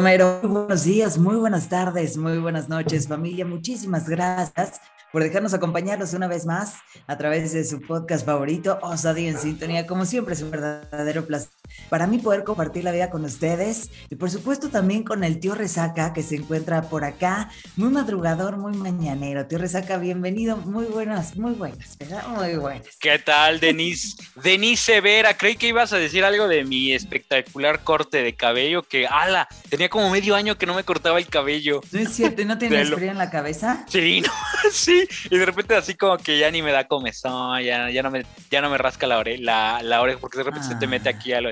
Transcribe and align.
muy 0.00 0.50
buenos 0.50 0.84
días, 0.84 1.16
muy 1.16 1.36
buenas 1.36 1.68
tardes, 1.70 2.18
muy 2.18 2.36
buenas 2.38 2.68
noches, 2.68 3.08
familia. 3.08 3.46
Muchísimas 3.46 4.06
gracias 4.06 4.80
por 5.10 5.22
dejarnos 5.22 5.54
acompañarlos 5.54 6.12
una 6.12 6.28
vez 6.28 6.44
más 6.44 6.76
a 7.06 7.16
través 7.16 7.54
de 7.54 7.64
su 7.64 7.80
podcast 7.80 8.26
favorito, 8.26 8.78
Osadía 8.82 9.30
en 9.30 9.38
Sintonía. 9.38 9.86
Como 9.86 10.04
siempre, 10.04 10.34
es 10.34 10.42
un 10.42 10.50
verdadero 10.50 11.24
placer 11.24 11.61
para 11.88 12.06
mí 12.06 12.18
poder 12.18 12.44
compartir 12.44 12.84
la 12.84 12.92
vida 12.92 13.10
con 13.10 13.24
ustedes 13.24 13.90
y 14.10 14.16
por 14.16 14.30
supuesto 14.30 14.70
también 14.70 15.02
con 15.02 15.24
el 15.24 15.40
tío 15.40 15.54
Resaca 15.54 16.12
que 16.12 16.22
se 16.22 16.36
encuentra 16.36 16.82
por 16.82 17.04
acá, 17.04 17.50
muy 17.76 17.90
madrugador, 17.90 18.56
muy 18.56 18.76
mañanero. 18.76 19.46
Tío 19.46 19.58
Resaca, 19.58 19.98
bienvenido, 19.98 20.56
muy 20.56 20.86
buenas, 20.86 21.36
muy 21.36 21.52
buenas, 21.52 21.96
¿verdad? 21.98 22.26
Muy 22.28 22.56
buenas. 22.56 22.96
¿Qué 22.98 23.18
tal, 23.18 23.60
Denise? 23.60 24.16
Denise 24.42 25.00
Vera, 25.00 25.36
creí 25.36 25.56
que 25.56 25.68
ibas 25.68 25.92
a 25.92 25.98
decir 25.98 26.24
algo 26.24 26.48
de 26.48 26.64
mi 26.64 26.92
espectacular 26.92 27.84
corte 27.84 28.22
de 28.22 28.34
cabello, 28.34 28.82
que, 28.82 29.06
ala, 29.06 29.48
tenía 29.68 29.88
como 29.88 30.10
medio 30.10 30.34
año 30.34 30.56
que 30.56 30.66
no 30.66 30.74
me 30.74 30.84
cortaba 30.84 31.18
el 31.18 31.26
cabello. 31.26 31.80
No 31.92 32.00
es 32.00 32.12
cierto, 32.12 32.44
¿no 32.44 32.58
tienes 32.58 32.90
frío 32.94 33.10
en 33.10 33.18
la 33.18 33.30
cabeza? 33.30 33.84
Sí, 33.88 34.20
no, 34.20 34.32
sí, 34.72 35.06
y 35.30 35.36
de 35.36 35.46
repente 35.46 35.74
así 35.74 35.94
como 35.94 36.16
que 36.18 36.38
ya 36.38 36.50
ni 36.50 36.62
me 36.62 36.72
da 36.72 36.88
comezón, 36.88 37.62
ya, 37.62 37.90
ya, 37.90 38.02
no, 38.02 38.10
me, 38.10 38.24
ya 38.50 38.60
no 38.60 38.70
me 38.70 38.78
rasca 38.78 39.06
la 39.06 39.18
oreja, 39.18 39.82
la, 39.82 40.00
oreja 40.00 40.18
porque 40.18 40.38
de 40.38 40.44
repente 40.44 40.68
se 40.68 40.74
te 40.76 40.86
mete 40.86 41.08
aquí 41.08 41.32
a 41.32 41.40
lo... 41.40 41.51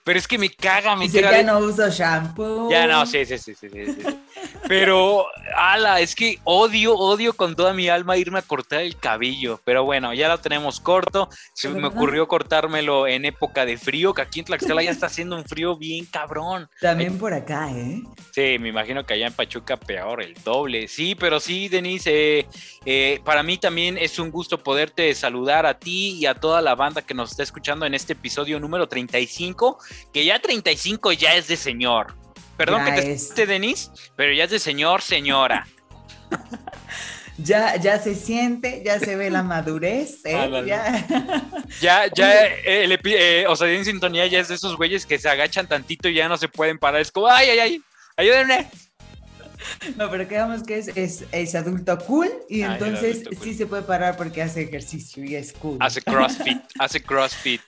Pero 0.03 0.17
es 0.17 0.27
que 0.27 0.37
me 0.39 0.49
caga, 0.49 0.95
me 0.95 1.05
Dice, 1.05 1.21
Ya 1.21 1.43
no 1.43 1.59
uso 1.59 1.87
shampoo. 1.89 2.69
Ya 2.71 2.87
no, 2.87 3.05
sí, 3.05 3.23
sí, 3.25 3.37
sí, 3.37 3.53
sí, 3.53 3.69
sí, 3.69 3.97
Pero, 4.67 5.27
ala, 5.55 5.99
es 5.99 6.15
que 6.15 6.39
odio, 6.43 6.95
odio 6.95 7.33
con 7.33 7.55
toda 7.55 7.73
mi 7.73 7.87
alma 7.87 8.17
irme 8.17 8.39
a 8.39 8.41
cortar 8.41 8.81
el 8.81 8.97
cabello. 8.97 9.59
Pero 9.63 9.83
bueno, 9.83 10.13
ya 10.13 10.27
lo 10.27 10.39
tenemos 10.39 10.79
corto. 10.79 11.29
Se 11.53 11.69
me 11.69 11.87
ocurrió 11.87 12.27
cortármelo 12.27 13.05
en 13.05 13.25
época 13.25 13.65
de 13.65 13.77
frío, 13.77 14.13
que 14.13 14.23
aquí 14.23 14.39
en 14.39 14.45
Tlaxcala 14.45 14.81
ya 14.81 14.89
está 14.89 15.05
haciendo 15.05 15.35
un 15.35 15.45
frío 15.45 15.77
bien 15.77 16.05
cabrón. 16.05 16.67
También 16.79 17.19
por 17.19 17.33
acá, 17.33 17.69
¿eh? 17.71 18.01
Sí, 18.31 18.57
me 18.59 18.69
imagino 18.69 19.05
que 19.05 19.13
allá 19.13 19.27
en 19.27 19.33
Pachuca 19.33 19.77
peor, 19.77 20.23
el 20.23 20.33
doble. 20.43 20.87
Sí, 20.87 21.13
pero 21.13 21.39
sí, 21.39 21.67
Denise, 21.67 22.39
eh, 22.39 22.47
eh, 22.85 23.21
para 23.23 23.43
mí 23.43 23.57
también 23.57 23.99
es 23.99 24.17
un 24.17 24.31
gusto 24.31 24.57
poderte 24.57 25.13
saludar 25.13 25.67
a 25.67 25.77
ti 25.77 26.17
y 26.17 26.25
a 26.25 26.33
toda 26.33 26.61
la 26.61 26.73
banda 26.73 27.03
que 27.03 27.13
nos 27.13 27.31
está 27.31 27.43
escuchando 27.43 27.85
en 27.85 27.93
este 27.93 28.13
episodio 28.13 28.59
número 28.59 28.87
35 28.87 29.77
que 30.13 30.25
ya 30.25 30.39
35 30.39 31.11
ya 31.13 31.35
es 31.35 31.47
de 31.47 31.57
señor. 31.57 32.15
Perdón 32.57 32.85
que 32.85 32.91
te 32.91 33.11
esté, 33.13 33.45
Denise, 33.45 33.89
pero 34.15 34.33
ya 34.33 34.43
es 34.43 34.51
de 34.51 34.59
señor, 34.59 35.01
señora. 35.01 35.67
ya, 37.37 37.75
ya 37.77 37.99
se 37.99 38.15
siente, 38.15 38.83
ya 38.85 38.99
se 38.99 39.15
ve 39.15 39.29
la 39.29 39.43
madurez, 39.43 40.23
¿eh? 40.25 40.49
ya, 41.81 42.07
ya, 42.13 42.45
el, 42.65 42.99
eh, 43.03 43.45
o 43.47 43.55
sea, 43.55 43.69
en 43.69 43.85
sintonía 43.85 44.27
ya 44.27 44.39
es 44.39 44.49
de 44.49 44.55
esos 44.55 44.77
güeyes 44.77 45.05
que 45.05 45.17
se 45.17 45.29
agachan 45.29 45.67
tantito 45.67 46.09
y 46.09 46.13
ya 46.13 46.27
no 46.27 46.37
se 46.37 46.47
pueden 46.47 46.77
parar. 46.77 47.01
Es 47.01 47.11
como, 47.11 47.27
ay, 47.27 47.49
ay, 47.49 47.59
ay, 47.59 47.81
ayúdenme. 48.17 48.67
No, 49.95 50.09
pero 50.09 50.27
quedamos 50.27 50.63
que 50.63 50.79
es, 50.79 51.23
es, 51.31 51.55
adulto 51.55 51.97
cool 51.99 52.29
y 52.49 52.63
entonces 52.63 53.23
sí 53.41 53.53
se 53.53 53.67
puede 53.67 53.83
parar 53.83 54.17
porque 54.17 54.41
hace 54.41 54.63
ejercicio 54.63 55.23
y 55.23 55.35
es 55.35 55.53
cool. 55.53 55.77
Hace 55.79 56.01
crossfit, 56.01 56.61
hace 56.79 57.01
crossfit. 57.01 57.61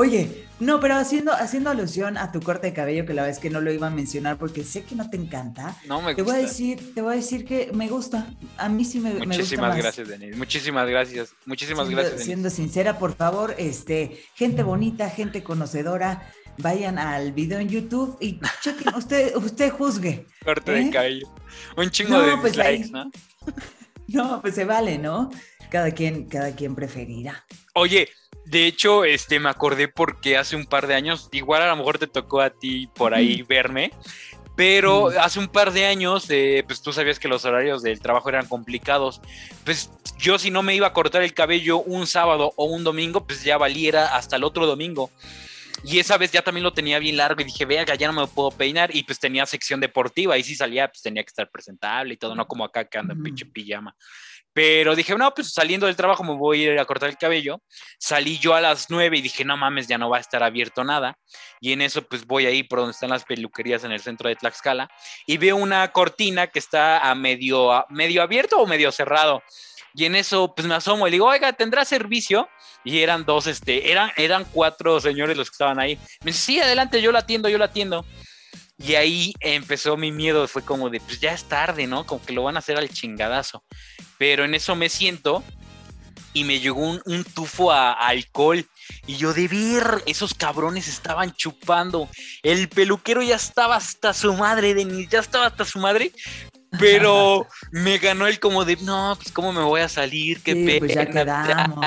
Oye, 0.00 0.46
no, 0.60 0.80
pero 0.80 0.94
haciendo, 0.94 1.30
haciendo 1.30 1.68
alusión 1.68 2.16
a 2.16 2.32
tu 2.32 2.40
corte 2.40 2.68
de 2.68 2.72
cabello, 2.72 3.04
que 3.04 3.12
la 3.12 3.24
vez 3.24 3.38
que 3.38 3.50
no 3.50 3.60
lo 3.60 3.70
iba 3.70 3.88
a 3.88 3.90
mencionar 3.90 4.38
porque 4.38 4.64
sé 4.64 4.82
que 4.82 4.94
no 4.94 5.10
te 5.10 5.18
encanta. 5.18 5.76
No 5.86 6.00
me 6.00 6.14
gusta. 6.14 6.16
Te 6.16 6.22
voy 6.22 6.34
a 6.36 6.38
decir, 6.38 6.94
te 6.94 7.02
voy 7.02 7.12
a 7.12 7.16
decir 7.16 7.44
que 7.44 7.70
me 7.74 7.86
gusta. 7.86 8.32
A 8.56 8.70
mí 8.70 8.86
sí 8.86 8.98
me, 8.98 9.12
Muchísimas 9.12 9.36
me 9.36 9.42
gusta 9.42 9.60
más. 9.60 9.76
gracias, 9.76 10.08
Denise. 10.08 10.38
Muchísimas 10.38 10.88
gracias. 10.88 11.34
Muchísimas 11.44 11.90
gracias, 11.90 12.12
Denise. 12.12 12.24
Siendo 12.24 12.48
sincera, 12.48 12.98
por 12.98 13.14
favor, 13.14 13.54
este, 13.58 14.24
gente 14.34 14.62
bonita, 14.62 15.10
gente 15.10 15.42
conocedora, 15.42 16.32
vayan 16.56 16.98
al 16.98 17.32
video 17.32 17.58
en 17.58 17.68
YouTube 17.68 18.16
y 18.22 18.40
chequen, 18.62 18.94
usted, 18.94 19.36
usted 19.36 19.70
juzgue. 19.70 20.24
Corte 20.42 20.72
de 20.72 20.80
¿eh? 20.80 20.90
cabello. 20.90 21.28
Un 21.76 21.90
chingo 21.90 22.22
de 22.22 22.38
pues 22.38 22.56
dislikes, 22.56 22.90
¿no? 22.90 23.10
No, 24.08 24.40
pues 24.40 24.54
se 24.54 24.64
vale, 24.64 24.96
¿no? 24.96 25.30
Cada 25.68 25.92
quien, 25.92 26.24
cada 26.24 26.56
quien 26.56 26.74
preferirá. 26.74 27.44
Oye, 27.74 28.08
de 28.50 28.66
hecho, 28.66 29.04
este, 29.04 29.38
me 29.38 29.48
acordé 29.48 29.86
porque 29.86 30.36
hace 30.36 30.56
un 30.56 30.66
par 30.66 30.88
de 30.88 30.94
años, 30.94 31.28
igual 31.30 31.62
a 31.62 31.68
lo 31.68 31.76
mejor 31.76 31.98
te 31.98 32.08
tocó 32.08 32.40
a 32.40 32.50
ti 32.50 32.88
por 32.88 33.14
ahí 33.14 33.42
verme, 33.42 33.92
pero 34.56 35.06
hace 35.20 35.38
un 35.38 35.46
par 35.46 35.72
de 35.72 35.86
años, 35.86 36.26
eh, 36.30 36.64
pues 36.66 36.82
tú 36.82 36.92
sabías 36.92 37.20
que 37.20 37.28
los 37.28 37.44
horarios 37.44 37.80
del 37.80 38.00
trabajo 38.00 38.28
eran 38.28 38.46
complicados. 38.46 39.20
Pues 39.64 39.90
yo 40.18 40.36
si 40.36 40.50
no 40.50 40.64
me 40.64 40.74
iba 40.74 40.88
a 40.88 40.92
cortar 40.92 41.22
el 41.22 41.32
cabello 41.32 41.78
un 41.78 42.08
sábado 42.08 42.52
o 42.56 42.64
un 42.64 42.82
domingo, 42.82 43.24
pues 43.24 43.44
ya 43.44 43.56
valiera 43.56 44.16
hasta 44.16 44.34
el 44.34 44.42
otro 44.42 44.66
domingo. 44.66 45.10
Y 45.84 46.00
esa 46.00 46.18
vez 46.18 46.32
ya 46.32 46.42
también 46.42 46.64
lo 46.64 46.72
tenía 46.72 46.98
bien 46.98 47.16
largo 47.16 47.40
y 47.40 47.44
dije, 47.44 47.64
vea, 47.64 47.84
ya 47.84 48.10
no 48.10 48.20
me 48.20 48.26
puedo 48.26 48.50
peinar. 48.50 48.94
Y 48.94 49.04
pues 49.04 49.20
tenía 49.20 49.46
sección 49.46 49.78
deportiva 49.78 50.36
y 50.36 50.42
si 50.42 50.56
salía, 50.56 50.88
pues 50.88 51.02
tenía 51.02 51.22
que 51.22 51.28
estar 51.28 51.48
presentable 51.48 52.14
y 52.14 52.16
todo, 52.16 52.34
no 52.34 52.48
como 52.48 52.64
acá 52.64 52.84
que 52.84 52.98
anda 52.98 53.14
en 53.14 53.22
pinche 53.22 53.46
pijama. 53.46 53.94
Pero 54.52 54.96
dije, 54.96 55.14
no, 55.14 55.32
pues 55.32 55.52
saliendo 55.52 55.86
del 55.86 55.96
trabajo 55.96 56.24
me 56.24 56.34
voy 56.34 56.64
a 56.64 56.72
ir 56.72 56.78
a 56.78 56.84
cortar 56.84 57.08
el 57.08 57.16
cabello. 57.16 57.62
Salí 57.98 58.38
yo 58.38 58.54
a 58.54 58.60
las 58.60 58.90
nueve 58.90 59.18
y 59.18 59.22
dije, 59.22 59.44
no 59.44 59.56
mames, 59.56 59.86
ya 59.86 59.96
no 59.96 60.10
va 60.10 60.16
a 60.16 60.20
estar 60.20 60.42
abierto 60.42 60.82
nada. 60.82 61.16
Y 61.60 61.72
en 61.72 61.82
eso, 61.82 62.02
pues 62.02 62.26
voy 62.26 62.46
ahí 62.46 62.62
por 62.62 62.80
donde 62.80 62.92
están 62.92 63.10
las 63.10 63.24
peluquerías 63.24 63.84
en 63.84 63.92
el 63.92 64.00
centro 64.00 64.28
de 64.28 64.36
Tlaxcala 64.36 64.88
y 65.26 65.36
veo 65.38 65.56
una 65.56 65.92
cortina 65.92 66.48
que 66.48 66.58
está 66.58 67.10
a 67.10 67.14
medio, 67.14 67.84
medio 67.90 68.22
abierto 68.22 68.58
o 68.58 68.66
medio 68.66 68.90
cerrado. 68.90 69.42
Y 69.94 70.04
en 70.04 70.14
eso, 70.14 70.54
pues 70.54 70.66
me 70.66 70.74
asomo 70.74 71.06
y 71.06 71.10
digo, 71.10 71.26
oiga, 71.26 71.52
¿tendrá 71.52 71.84
servicio? 71.84 72.48
Y 72.84 73.00
eran 73.00 73.24
dos, 73.24 73.46
este, 73.46 73.90
eran, 73.90 74.10
eran 74.16 74.44
cuatro 74.52 75.00
señores 75.00 75.36
los 75.36 75.50
que 75.50 75.54
estaban 75.54 75.80
ahí. 75.80 75.96
Me 76.22 76.30
dice, 76.30 76.42
sí, 76.42 76.60
adelante, 76.60 77.02
yo 77.02 77.12
la 77.12 77.20
atiendo, 77.20 77.48
yo 77.48 77.58
la 77.58 77.66
atiendo. 77.66 78.04
Y 78.82 78.94
ahí 78.94 79.34
empezó 79.40 79.96
mi 79.96 80.10
miedo, 80.10 80.48
fue 80.48 80.62
como 80.62 80.88
de, 80.88 81.00
pues 81.00 81.20
ya 81.20 81.32
es 81.32 81.44
tarde, 81.44 81.86
¿no? 81.86 82.06
Como 82.06 82.24
que 82.24 82.32
lo 82.32 82.44
van 82.44 82.56
a 82.56 82.60
hacer 82.60 82.78
al 82.78 82.88
chingadazo. 82.88 83.62
Pero 84.16 84.44
en 84.44 84.54
eso 84.54 84.74
me 84.74 84.88
siento 84.88 85.44
y 86.32 86.44
me 86.44 86.60
llegó 86.60 86.80
un, 87.04 87.24
tufo 87.24 87.72
a, 87.72 87.92
alcohol. 87.92 88.66
Y 89.06 89.16
yo 89.16 89.34
de 89.34 89.48
ver, 89.48 90.02
esos 90.06 90.32
cabrones 90.32 90.88
estaban 90.88 91.32
chupando. 91.34 92.08
El 92.42 92.68
peluquero 92.68 93.22
ya 93.22 93.36
estaba 93.36 93.76
hasta 93.76 94.14
su 94.14 94.32
madre, 94.34 94.74
Denis, 94.74 95.08
ya 95.10 95.20
estaba 95.20 95.46
hasta 95.46 95.64
su 95.64 95.78
madre. 95.78 96.12
Pero 96.78 97.46
me 97.72 97.98
ganó 97.98 98.26
el 98.26 98.38
como 98.38 98.64
de, 98.64 98.76
no, 98.76 99.16
pues 99.16 99.32
cómo 99.32 99.52
me 99.52 99.62
voy 99.62 99.80
a 99.80 99.88
salir, 99.88 100.40
qué 100.42 100.54
sí, 100.54 100.76
Pues 100.78 100.94
ya 100.94 101.06
quedamos, 101.06 101.84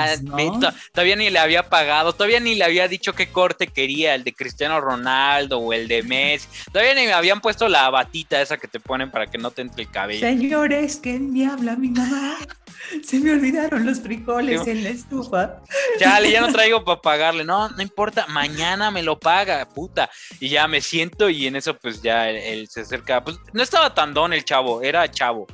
Todavía 0.92 1.16
ni 1.16 1.30
le 1.30 1.38
había 1.38 1.68
pagado, 1.68 2.12
todavía 2.12 2.40
ni 2.40 2.54
le 2.54 2.64
había 2.64 2.86
dicho 2.86 3.14
qué 3.14 3.28
corte 3.28 3.66
quería, 3.66 4.14
el 4.14 4.24
de 4.24 4.34
Cristiano 4.34 4.80
Ronaldo 4.80 5.58
o 5.58 5.72
el 5.72 5.88
de 5.88 6.02
Messi. 6.02 6.48
Todavía 6.70 6.94
ni 6.94 7.06
me 7.06 7.12
habían 7.12 7.40
puesto 7.40 7.68
la 7.68 7.88
batita 7.90 8.40
esa 8.42 8.58
que 8.58 8.68
te 8.68 8.80
ponen 8.80 9.10
para 9.10 9.26
que 9.26 9.38
no 9.38 9.50
te 9.50 9.62
entre 9.62 9.84
el 9.84 9.90
cabello. 9.90 10.20
Señores, 10.20 10.96
¿qué 10.96 11.18
me 11.18 11.46
habla 11.46 11.76
mi 11.76 11.88
mamá? 11.88 12.36
Se 13.04 13.18
me 13.18 13.32
olvidaron 13.32 13.86
los 13.86 14.00
frijoles 14.00 14.66
en 14.66 14.84
la 14.84 14.90
estufa. 14.90 15.62
Chale, 15.98 16.30
ya 16.30 16.40
no 16.40 16.52
traigo 16.52 16.84
para 16.84 17.00
pagarle. 17.00 17.44
No, 17.44 17.68
no 17.68 17.82
importa, 17.82 18.26
mañana 18.28 18.90
me 18.90 19.02
lo 19.02 19.18
paga, 19.18 19.66
puta. 19.68 20.10
Y 20.40 20.48
ya 20.48 20.68
me 20.68 20.80
siento 20.80 21.28
y 21.28 21.46
en 21.46 21.56
eso 21.56 21.74
pues 21.74 22.02
ya 22.02 22.30
él, 22.30 22.68
se 22.68 22.82
acerca. 22.82 23.22
Pues 23.22 23.38
no 23.52 23.62
estaba 23.62 23.94
tan 23.94 24.14
don 24.14 24.32
el 24.32 24.44
chavo, 24.44 24.82
era 24.82 25.10
chavo. 25.10 25.46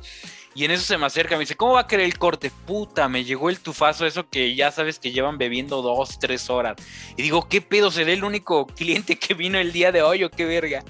Y 0.53 0.65
en 0.65 0.71
eso 0.71 0.83
se 0.83 0.97
me 0.97 1.05
acerca, 1.05 1.35
me 1.35 1.41
dice, 1.41 1.55
¿cómo 1.55 1.73
va 1.73 1.81
a 1.81 1.87
querer 1.87 2.05
el 2.05 2.17
corte? 2.17 2.51
Puta, 2.67 3.07
me 3.07 3.23
llegó 3.23 3.49
el 3.49 3.59
tufazo, 3.59 4.05
eso 4.05 4.29
que 4.29 4.53
ya 4.53 4.69
sabes 4.69 4.99
que 4.99 5.13
llevan 5.13 5.37
bebiendo 5.37 5.81
dos, 5.81 6.19
tres 6.19 6.49
horas. 6.49 6.75
Y 7.15 7.21
digo, 7.21 7.47
¿qué 7.47 7.61
pedo? 7.61 7.89
¿Seré 7.89 8.13
el 8.13 8.25
único 8.25 8.67
cliente 8.67 9.17
que 9.17 9.33
vino 9.33 9.57
el 9.59 9.71
día 9.71 9.93
de 9.93 10.01
hoy 10.01 10.25
o 10.25 10.29
qué 10.29 10.43
verga? 10.43 10.83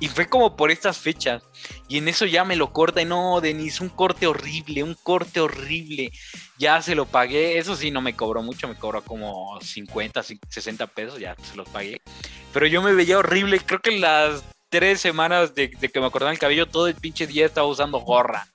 Y 0.00 0.08
fue 0.08 0.28
como 0.28 0.54
por 0.54 0.70
estas 0.70 0.98
fechas. 0.98 1.42
Y 1.88 1.96
en 1.96 2.08
eso 2.08 2.26
ya 2.26 2.44
me 2.44 2.56
lo 2.56 2.74
corta 2.74 3.00
y 3.00 3.06
no, 3.06 3.40
Denis, 3.40 3.80
un 3.80 3.88
corte 3.88 4.26
horrible, 4.26 4.82
un 4.82 4.94
corte 5.02 5.40
horrible. 5.40 6.12
Ya 6.58 6.82
se 6.82 6.94
lo 6.94 7.06
pagué, 7.06 7.56
eso 7.56 7.74
sí, 7.74 7.90
no 7.90 8.02
me 8.02 8.14
cobró 8.14 8.42
mucho, 8.42 8.68
me 8.68 8.74
cobró 8.74 9.02
como 9.02 9.58
50, 9.62 10.22
60 10.22 10.86
pesos, 10.88 11.18
ya 11.18 11.34
se 11.42 11.56
los 11.56 11.66
pagué. 11.70 12.02
Pero 12.52 12.66
yo 12.66 12.82
me 12.82 12.92
veía 12.92 13.18
horrible, 13.18 13.60
creo 13.60 13.80
que 13.80 13.98
las 13.98 14.44
tres 14.68 15.00
semanas 15.00 15.54
de, 15.54 15.68
de 15.68 15.88
que 15.88 16.00
me 16.00 16.10
cortaron 16.10 16.32
el 16.34 16.38
cabello, 16.38 16.66
todo 16.66 16.86
el 16.86 16.96
pinche 16.96 17.26
día 17.26 17.46
estaba 17.46 17.66
usando 17.66 18.00
gorra. 18.00 18.46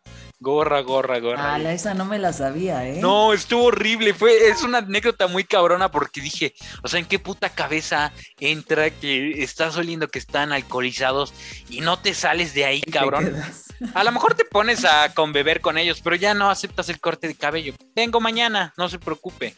Gorra, 0.42 0.82
gorra, 0.82 1.20
gorra. 1.20 1.54
Ah, 1.54 1.72
esa 1.72 1.94
no 1.94 2.04
me 2.04 2.18
la 2.18 2.34
sabía, 2.34 2.84
¿eh? 2.88 2.98
No, 3.00 3.32
estuvo 3.32 3.66
horrible. 3.66 4.16
Fue, 4.16 4.50
es 4.50 4.64
una 4.64 4.80
anécdota 4.80 5.28
muy 5.28 5.44
cabrona 5.44 5.92
porque 5.92 6.20
dije, 6.20 6.56
o 6.82 6.88
sea, 6.88 7.00
¿en 7.00 7.06
qué 7.06 7.20
puta 7.20 7.50
cabeza 7.50 8.12
entra 8.40 8.90
que 8.90 9.44
estás 9.44 9.78
oliendo 9.78 10.08
que 10.08 10.18
están 10.18 10.52
alcoholizados 10.52 11.32
y 11.70 11.82
no 11.82 12.00
te 12.00 12.16
sales 12.16 12.56
de 12.56 12.66
ahí, 12.66 12.82
cabrón? 12.82 13.36
A 13.94 14.04
lo 14.04 14.12
mejor 14.12 14.34
te 14.34 14.44
pones 14.44 14.84
a 14.84 15.14
conbeber 15.14 15.62
con 15.62 15.78
ellos, 15.78 16.02
pero 16.04 16.16
ya 16.16 16.34
no 16.34 16.50
aceptas 16.50 16.90
el 16.90 17.00
corte 17.00 17.28
de 17.28 17.36
cabello. 17.36 17.74
Vengo 17.96 18.20
mañana, 18.20 18.74
no 18.78 18.90
se 18.90 18.98
preocupe. 18.98 19.56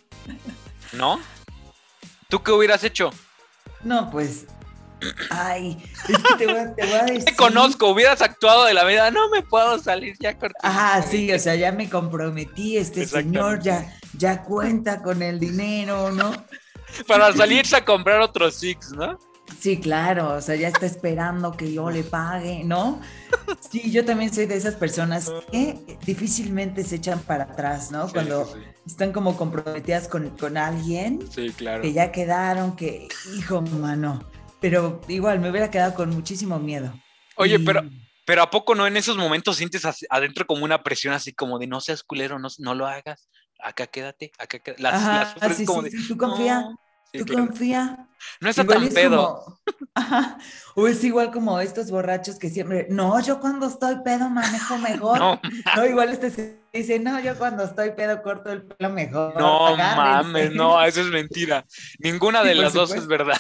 ¿No? 0.92 1.20
¿Tú 2.30 2.42
qué 2.42 2.52
hubieras 2.52 2.84
hecho? 2.84 3.10
No, 3.84 4.10
pues 4.12 4.48
Ay, 5.30 5.84
es 6.10 6.18
que 6.18 6.36
te 6.38 6.46
voy, 6.48 6.58
a, 6.58 6.76
te 6.76 6.86
voy 6.86 6.94
a 6.96 7.04
decir. 7.06 7.26
Te 7.26 7.36
conozco, 7.36 7.90
hubieras 7.90 8.22
actuado 8.22 8.66
de 8.66 8.74
la 8.74 8.84
vida, 8.86 9.12
no 9.12 9.30
me 9.30 9.42
puedo 9.42 9.80
salir 9.80 10.16
ya 10.20 10.38
cortito. 10.38 10.60
Ajá, 10.64 11.02
sí, 11.02 11.32
o 11.32 11.40
sea, 11.40 11.56
ya 11.56 11.72
me 11.72 11.90
comprometí, 11.90 12.78
este 12.78 13.06
señor 13.06 13.62
ya, 13.62 13.94
ya 14.18 14.44
cuenta 14.44 15.02
con 15.02 15.22
el 15.22 15.40
dinero, 15.40 16.12
¿no? 16.12 16.32
Para 17.08 17.34
salirse 17.34 17.76
a 17.76 17.84
comprar 17.86 18.22
otros 18.22 18.56
Six, 18.56 18.92
¿no? 18.92 19.18
Sí, 19.60 19.80
claro, 19.80 20.36
o 20.36 20.42
sea, 20.42 20.56
ya 20.56 20.68
está 20.70 20.86
esperando 20.86 21.52
que 21.52 21.72
yo 21.74 21.90
le 21.90 22.04
pague, 22.04 22.64
¿no? 22.64 23.00
Sí, 23.70 23.92
yo 23.92 24.04
también 24.06 24.34
soy 24.34 24.46
de 24.46 24.56
esas 24.56 24.76
personas 24.76 25.32
que 25.52 25.98
difícilmente 26.06 26.84
se 26.84 26.96
echan 26.96 27.20
para 27.20 27.46
atrás, 27.46 27.92
¿no? 27.92 28.08
Sí, 28.08 28.14
Cuando 28.14 28.46
sí. 28.46 28.60
están 28.86 29.12
como 29.12 29.36
comprometidas 29.38 30.08
con, 30.08 30.30
con 30.38 30.58
alguien, 30.58 31.20
Sí, 31.32 31.50
claro. 31.56 31.82
que 31.82 31.94
ya 31.94 32.12
quedaron, 32.12 32.76
que, 32.76 33.08
hijo, 33.38 33.62
mano. 33.62 34.24
Pero 34.64 35.02
igual, 35.10 35.42
me 35.42 35.50
hubiera 35.50 35.70
quedado 35.70 35.94
con 35.94 36.10
muchísimo 36.12 36.58
miedo. 36.58 36.94
Oye, 37.36 37.56
Y- 37.56 37.66
pero, 37.66 37.82
pero 38.26 38.44
¿a 38.44 38.50
poco 38.50 38.76
no 38.76 38.88
en 38.88 38.96
esos 38.96 39.18
momentos 39.18 39.58
sientes 39.58 39.84
adentro 40.10 40.48
como 40.48 40.64
una 40.64 40.82
presión 40.84 41.14
así 41.14 41.34
como 41.34 41.60
de 41.60 41.68
no 41.68 41.82
seas 41.82 42.02
culero, 42.02 42.40
no, 42.40 42.48
no 42.60 42.74
lo 42.74 42.88
hagas, 42.88 43.28
acá 43.62 43.88
quédate, 43.88 44.32
acá 44.40 44.60
quédate? 44.60 44.82
Las, 44.82 44.94
Ajá, 44.94 45.20
las 45.20 45.34
sufres 45.34 45.58
sí, 45.58 45.66
como 45.66 45.82
sí, 45.84 45.90
de, 45.90 45.98
sí, 45.98 46.08
tú 46.08 46.18
confía, 46.18 46.62
"No". 46.62 46.80
Tú 47.16 47.26
claro. 47.26 47.46
confía. 47.46 48.08
No 48.42 48.50
está 48.50 48.64
Igual 48.64 48.78
tan 48.80 48.88
es 48.88 48.94
pedo. 48.96 49.44
como- 49.44 49.60
Ajá, 49.96 50.38
O 50.76 50.88
es 50.88 51.04
igual 51.04 51.30
como 51.32 51.60
estos 51.60 51.92
borrachos 51.92 52.40
que 52.40 52.50
siempre, 52.50 52.88
no, 52.90 53.20
yo 53.22 53.40
cuando 53.40 53.68
estoy 53.68 53.98
pedo 54.04 54.30
manejo 54.30 54.78
mejor. 54.80 55.20
No, 55.20 55.42
No, 55.76 55.86
igual 55.86 56.10
este 56.10 56.32
se 56.32 56.64
dice, 56.74 56.98
no, 57.00 57.20
yo 57.20 57.38
cuando 57.38 57.66
estoy 57.66 57.92
pedo 57.92 58.24
corto 58.24 58.50
el 58.52 58.64
pelo 58.64 58.90
mejor. 58.92 59.36
no 59.38 59.68
agárrense". 59.68 59.96
mames, 60.24 60.52
no, 60.54 60.82
eso 60.84 61.02
es 61.02 61.08
mentira. 61.08 61.66
Ninguna 62.00 62.44
de 62.44 62.56
las 62.56 62.72
dos 62.74 62.92
es 62.96 63.06
verdad. 63.06 63.40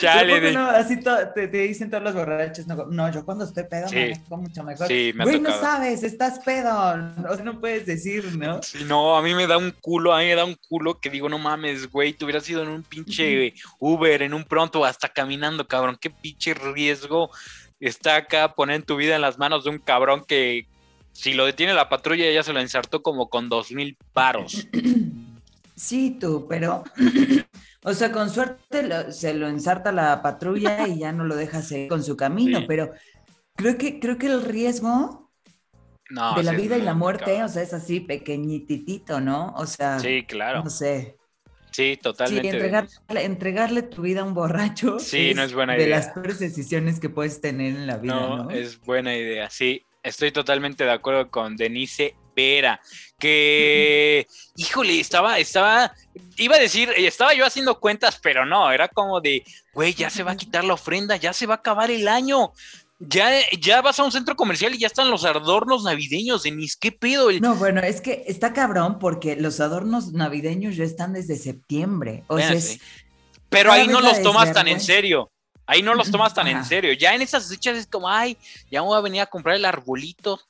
Chale, 0.00 0.40
de- 0.40 0.52
no, 0.52 0.68
así 0.68 0.98
te, 1.00 1.46
te 1.48 1.58
dicen 1.58 1.90
todos 1.90 2.02
los 2.02 2.14
borrachos, 2.14 2.66
no, 2.66 2.86
no, 2.86 3.10
yo 3.12 3.24
cuando 3.24 3.44
estoy 3.44 3.64
pedo 3.64 3.88
Sí. 3.88 3.96
manejo 3.96 4.36
mucho 4.36 4.62
mejor. 4.64 4.86
Sí, 4.88 5.12
me 5.14 5.24
Güey, 5.24 5.40
no 5.40 5.50
sabes, 5.50 6.02
estás 6.02 6.38
pedo, 6.40 6.96
no, 6.96 7.34
no 7.42 7.60
puedes 7.60 7.86
decir, 7.86 8.36
¿no? 8.36 8.62
Sí, 8.62 8.84
no, 8.86 9.16
a 9.16 9.22
mí 9.22 9.34
me 9.34 9.46
da 9.46 9.56
un 9.58 9.70
culo, 9.80 10.12
a 10.14 10.18
mí 10.20 10.26
me 10.26 10.34
da 10.34 10.44
un 10.44 10.56
culo 10.68 10.98
que 11.00 11.10
digo, 11.10 11.28
no 11.28 11.38
mames, 11.38 11.90
güey, 11.90 12.12
te 12.12 12.24
hubieras 12.24 12.48
ido 12.48 12.62
en 12.62 12.68
un 12.68 12.82
pinche 12.82 13.54
Uber, 13.78 14.22
en 14.22 14.34
un 14.34 14.44
pronto, 14.44 14.84
hasta 14.84 15.08
caminando, 15.08 15.66
cabrón, 15.66 15.96
qué 16.00 16.10
pinche 16.10 16.54
riesgo 16.54 17.30
está 17.80 18.16
acá 18.16 18.54
poner 18.54 18.82
tu 18.82 18.96
vida 18.96 19.14
en 19.16 19.20
las 19.20 19.38
manos 19.38 19.64
de 19.64 19.70
un 19.70 19.78
cabrón 19.78 20.24
que 20.26 20.66
si 21.12 21.34
lo 21.34 21.44
detiene 21.44 21.74
la 21.74 21.88
patrulla 21.88 22.30
ya 22.30 22.42
se 22.42 22.52
lo 22.52 22.60
ensartó 22.60 23.02
como 23.02 23.28
con 23.28 23.48
dos 23.48 23.70
mil 23.72 23.96
paros. 24.12 24.66
Sí, 25.76 26.16
tú, 26.20 26.46
pero, 26.48 26.84
o 27.84 27.94
sea, 27.94 28.10
con 28.10 28.30
suerte 28.30 28.82
lo- 28.82 29.12
se 29.12 29.34
lo 29.34 29.46
ensarta 29.46 29.92
la 29.92 30.20
patrulla 30.22 30.88
y 30.88 30.98
ya 30.98 31.12
no 31.12 31.24
lo 31.24 31.36
deja 31.36 31.62
seguir 31.62 31.88
con 31.88 32.02
su 32.02 32.16
camino, 32.16 32.60
Sí. 32.60 32.64
pero 32.66 32.90
creo 33.54 33.78
que, 33.78 34.00
creo 34.00 34.18
que 34.18 34.26
el 34.26 34.42
riesgo 34.42 35.30
No, 36.10 36.34
de 36.34 36.42
la 36.42 36.50
sí, 36.50 36.56
es 36.56 36.62
vida 36.62 36.76
y 36.76 36.82
la 36.82 36.94
muerte, 36.94 37.42
o 37.42 37.48
sea, 37.48 37.62
es 37.62 37.72
así 37.72 38.00
pequeñitito, 38.00 39.20
¿no? 39.20 39.54
O 39.56 39.66
sea, 39.66 39.98
Sí, 40.00 40.24
claro, 40.26 40.62
no 40.64 40.70
sé. 40.70 41.16
sí, 41.70 41.92
Sí, 41.94 41.96
totalmente. 42.00 42.48
entregar- 42.50 42.88
entregarle 43.08 43.82
tu 43.82 44.02
vida 44.02 44.20
a 44.20 44.24
un 44.24 44.34
borracho 44.34 44.98
Sí, 44.98 45.32
no 45.34 45.42
es 45.42 45.52
buena 45.54 45.74
de 45.74 45.84
idea. 45.84 45.96
las 45.98 46.08
peores 46.08 46.38
decisiones 46.38 47.00
que 47.00 47.08
puedes 47.08 47.40
tener 47.40 47.74
en 47.74 47.86
la 47.86 47.96
vida, 47.98 48.14
No, 48.14 48.44
¿no? 48.44 48.50
es 48.50 48.80
buena 48.80 49.16
idea. 49.16 49.50
Sí, 49.50 49.82
estoy 50.02 50.30
totalmente 50.30 50.84
de 50.84 50.92
acuerdo 50.92 51.30
con 51.30 51.56
Denise 51.56 52.14
Vera. 52.34 52.80
Que, 53.18 54.26
híjole, 54.56 55.00
estaba, 55.00 55.38
estaba, 55.38 55.92
iba 56.36 56.56
a 56.56 56.60
decir, 56.60 56.90
eh, 56.96 57.06
estaba 57.06 57.34
yo 57.34 57.46
haciendo 57.46 57.80
cuentas, 57.80 58.18
pero 58.22 58.44
no, 58.44 58.70
era 58.70 58.88
como 58.88 59.20
de, 59.20 59.44
güey, 59.72 59.94
ya 59.94 60.10
se 60.10 60.22
va 60.22 60.32
a 60.32 60.36
quitar 60.36 60.64
la 60.64 60.74
ofrenda, 60.74 61.16
ya 61.16 61.32
se 61.32 61.46
va 61.46 61.54
a 61.54 61.58
acabar 61.58 61.90
el 61.90 62.06
año. 62.08 62.52
Ya, 63.00 63.30
ya 63.60 63.82
vas 63.82 63.98
a 63.98 64.04
un 64.04 64.12
centro 64.12 64.36
comercial 64.36 64.72
y 64.74 64.78
ya 64.78 64.86
están 64.86 65.10
los 65.10 65.24
adornos 65.24 65.82
navideños, 65.82 66.44
Denise, 66.44 66.76
¿qué 66.80 66.92
pedo? 66.92 67.28
El- 67.30 67.40
No, 67.40 67.54
bueno, 67.56 67.80
es 67.80 68.00
que 68.00 68.24
está 68.28 68.52
cabrón 68.52 68.98
porque 68.98 69.36
los 69.36 69.58
adornos 69.60 70.12
navideños 70.12 70.76
ya 70.76 70.84
están 70.84 71.12
desde 71.12 71.36
septiembre. 71.36 72.22
O 72.28 72.34
Bueno, 72.34 72.52
sea, 72.52 72.60
sí. 72.60 72.74
es- 72.74 72.80
Pero 73.48 73.72
ahí 73.72 73.88
no 73.88 74.00
los 74.00 74.22
tomas 74.22 74.52
tan 74.52 74.68
en 74.68 74.80
serio. 74.80 75.30
Ahí 75.66 75.82
no 75.82 75.94
los 75.94 76.10
tomas 76.10 76.34
tan 76.34 76.46
en 76.46 76.64
serio. 76.64 76.92
Ya 76.92 77.14
en 77.14 77.22
esas 77.22 77.48
fechas 77.48 77.76
es 77.78 77.86
como, 77.86 78.08
ay, 78.08 78.36
ya 78.70 78.80
me 78.80 78.86
voy 78.88 78.98
a 78.98 79.00
venir 79.00 79.22
a 79.22 79.26
comprar 79.26 79.56
el 79.56 79.64
arbolito. 79.64 80.40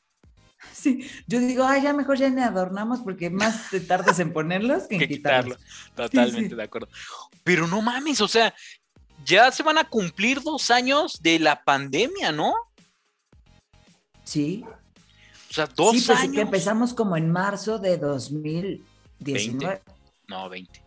Sí, 0.85 1.11
yo 1.27 1.41
digo, 1.41 1.65
ay, 1.65 1.83
ya 1.83 1.93
mejor 1.93 2.17
ya 2.19 2.29
ni 2.31 2.41
adornamos 2.43 3.01
porque 3.01 3.31
más 3.31 3.71
te 3.71 3.81
tardas 3.81 4.19
en 4.21 4.33
ponerlos 4.33 4.85
que 4.87 4.95
en 4.97 5.01
que 5.01 5.09
quitarlos. 5.09 5.59
quitarlo. 5.59 6.09
Totalmente 6.11 6.51
sí. 6.51 6.55
de 6.57 6.63
acuerdo. 6.63 6.89
Pero 7.43 7.67
no 7.67 7.83
mames, 7.83 8.21
o 8.21 8.29
sea, 8.29 8.55
ya 9.25 9.51
se 9.51 9.63
van 9.63 9.79
a 9.79 9.89
cumplir 9.89 10.41
dos 10.43 10.71
años 10.71 11.21
de 11.23 11.39
la 11.39 11.65
pandemia, 11.65 12.31
¿no? 12.33 12.55
Sí, 14.25 14.65
O 15.51 15.53
sea, 15.53 15.67
dos 15.67 15.93
sí, 15.97 16.03
pues 16.07 16.19
años. 16.19 16.35
que 16.35 16.41
empezamos 16.43 16.95
como 16.95 17.17
en 17.17 17.31
marzo 17.31 17.79
de 17.79 17.99
2019. 17.99 19.83
No, 20.29 20.49
20. 20.49 20.84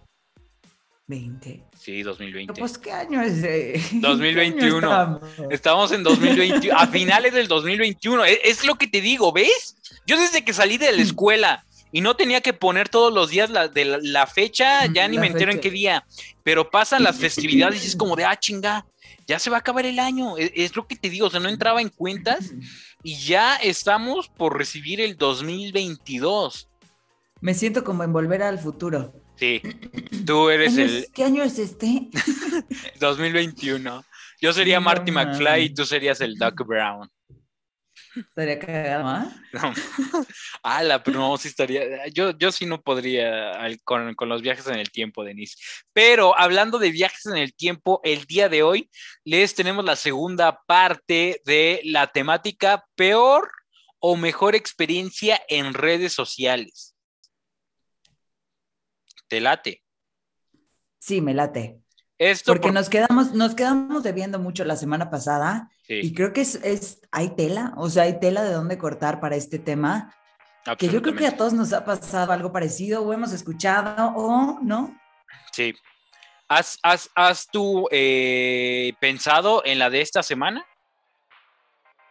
20. 1.08 1.64
Sí, 1.78 2.04
2020. 2.04 2.54
Pues, 2.60 2.78
¿qué 2.78 2.92
año 2.92 3.22
es? 3.22 3.42
eh? 3.44 3.82
2021. 3.94 4.80
¿Qué 4.82 4.94
año 4.94 5.16
estamos? 5.16 5.52
Estamos 5.52 5.92
en 5.94 6.04
2021, 6.04 6.78
a 6.78 6.88
finales 6.88 7.34
del 7.34 7.48
2021. 7.48 8.26
Es, 8.26 8.40
es 8.44 8.66
lo 8.66 8.76
que 8.76 8.88
te 8.88 9.02
digo, 9.02 9.32
¿ves? 9.32 9.78
Yo 10.06 10.18
desde 10.20 10.44
que 10.44 10.54
salí 10.54 10.76
Mm. 10.78 10.82
de 10.82 10.92
la 10.92 11.02
escuela 11.02 11.66
y 11.94 12.02
no 12.02 12.16
tenía 12.18 12.42
que 12.42 12.52
poner 12.54 12.90
todos 12.90 13.14
los 13.14 13.30
días 13.30 13.50
la, 13.50 13.70
de 13.70 13.86
la, 13.86 14.00
la 14.02 14.28
fecha, 14.28 14.86
ya 14.88 15.08
ni 15.08 15.16
La 15.16 15.22
me 15.22 15.28
entero 15.28 15.52
en 15.52 15.62
qué 15.62 15.72
día, 15.72 16.06
pero 16.44 16.70
pasan 16.70 17.04
las 17.04 17.18
festividades 17.20 17.84
y 17.84 17.88
es 17.88 17.96
como 17.96 18.16
de, 18.18 18.26
ah, 18.26 18.38
chinga, 18.38 18.86
ya 19.26 19.40
se 19.40 19.50
va 19.50 19.58
a 19.58 19.60
acabar 19.62 19.86
el 19.86 20.00
año. 20.00 20.38
Es, 20.38 20.52
es 20.54 20.76
lo 20.76 20.86
que 20.88 20.98
te 20.98 21.10
digo, 21.10 21.28
o 21.28 21.30
sea, 21.30 21.40
no 21.40 21.48
entraba 21.48 21.82
en 21.82 21.88
cuentas 21.90 22.52
y 23.02 23.16
ya 23.16 23.56
estamos 23.56 24.28
por 24.28 24.58
recibir 24.58 25.00
el 25.00 25.16
2022. 25.18 26.68
Me 27.40 27.54
siento 27.54 27.86
como 27.86 28.04
en 28.04 28.12
volver 28.12 28.44
al 28.44 28.60
futuro. 28.60 29.14
Sí, 29.38 29.62
tú 30.26 30.50
eres 30.50 30.74
¿Qué 30.76 30.82
año 30.82 30.92
el 30.92 31.08
¿Qué 31.14 31.24
año 31.24 31.44
es 31.44 31.60
este? 31.60 32.10
2021. 33.00 34.04
Yo 34.42 34.54
sería 34.54 34.80
No 34.80 34.86
Marty 34.86 35.12
McFly 35.12 35.64
y 35.64 35.74
tú 35.74 35.86
serías 35.86 36.22
el 36.22 36.36
Doc 36.36 36.66
Brown. 36.66 37.10
Estaría 38.16 38.58
cagado, 38.58 39.08
¿ah? 39.08 39.32
No. 39.54 39.74
Ala, 40.64 41.04
pero 41.04 41.20
no, 41.20 41.38
sí 41.38 41.50
estaría. 41.50 42.08
Yo, 42.08 42.36
yo 42.38 42.52
sí 42.52 42.66
no 42.66 42.82
podría 42.82 43.52
al- 43.52 43.80
con, 43.84 44.16
con 44.16 44.28
los 44.30 44.42
viajes 44.42 44.66
en 44.68 44.80
el 44.80 44.90
tiempo, 44.92 45.24
Denise. 45.24 45.56
Pero 45.94 46.38
hablando 46.38 46.80
de 46.80 46.90
viajes 46.92 47.26
en 47.28 47.38
el 47.38 47.54
tiempo, 47.54 48.02
el 48.04 48.26
día 48.26 48.50
de 48.50 48.64
hoy 48.64 48.90
les 49.24 49.54
tenemos 49.54 49.86
la 49.86 49.96
segunda 49.96 50.60
parte 50.66 51.42
de 51.46 51.82
la 51.84 52.08
temática 52.08 52.84
peor 52.96 53.52
o 54.00 54.16
mejor 54.16 54.56
experiencia 54.56 55.40
en 55.48 55.74
redes 55.76 56.14
sociales. 56.14 56.96
Te 59.28 59.40
late. 59.42 59.84
Sí, 61.00 61.22
me 61.22 61.34
late. 61.34 61.82
Esto 62.18 62.52
Porque 62.52 62.70
por- 62.70 62.74
nos 62.74 62.90
quedamos, 62.90 63.34
nos 63.34 63.54
quedamos 63.54 64.02
debiendo 64.04 64.40
mucho 64.40 64.66
la 64.66 64.76
semana 64.76 65.10
pasada 65.12 65.70
Sí, 65.84 66.00
y 66.02 66.14
creo 66.14 66.34
que 66.34 66.42
es, 66.42 66.56
es, 66.56 67.02
hay 67.12 67.36
tela, 67.36 67.74
o 67.78 67.90
sea, 67.90 68.04
hay 68.04 68.20
tela 68.20 68.44
de 68.44 68.52
dónde 68.52 68.78
cortar 68.78 69.20
para 69.20 69.36
este 69.36 69.60
tema, 69.60 70.14
que 70.78 70.90
yo 70.90 71.02
creo 71.02 71.16
que 71.16 71.28
a 71.28 71.38
todos 71.38 71.54
nos 71.54 71.72
ha 71.72 71.86
pasado 71.86 72.34
algo 72.34 72.52
parecido 72.52 73.02
o 73.04 73.14
hemos 73.14 73.32
escuchado 73.32 74.12
o 74.16 74.60
no. 74.62 75.00
Sí. 75.54 75.74
¿Has, 76.50 76.78
has, 76.84 77.10
has 77.16 77.48
tú 77.48 77.88
eh, 77.92 78.94
pensado 79.00 79.62
en 79.64 79.80
la 79.80 79.90
de 79.90 80.02
esta 80.02 80.24
semana? 80.24 80.66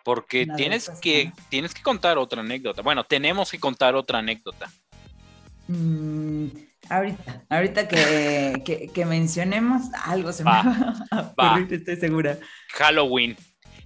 Porque 0.04 0.46
tienes 0.56 0.88
que, 1.02 1.22
semana. 1.22 1.42
tienes 1.50 1.74
que 1.74 1.82
contar 1.82 2.16
otra 2.16 2.40
anécdota. 2.40 2.80
Bueno, 2.80 3.04
tenemos 3.04 3.50
que 3.50 3.58
contar 3.58 3.94
otra 3.94 4.20
anécdota. 4.20 4.70
Mm, 5.68 6.46
ahorita, 6.90 7.44
ahorita 7.48 7.88
que, 7.88 8.62
que, 8.64 8.88
que 8.88 9.04
mencionemos 9.04 9.82
algo 10.04 10.32
se 10.32 10.44
Va, 10.44 10.62
me 10.62 10.70
va 10.70 10.96
a 11.10 11.34
va. 11.40 11.54
ocurrir, 11.56 11.74
estoy 11.74 11.96
segura. 11.96 12.38
Halloween. 12.74 13.36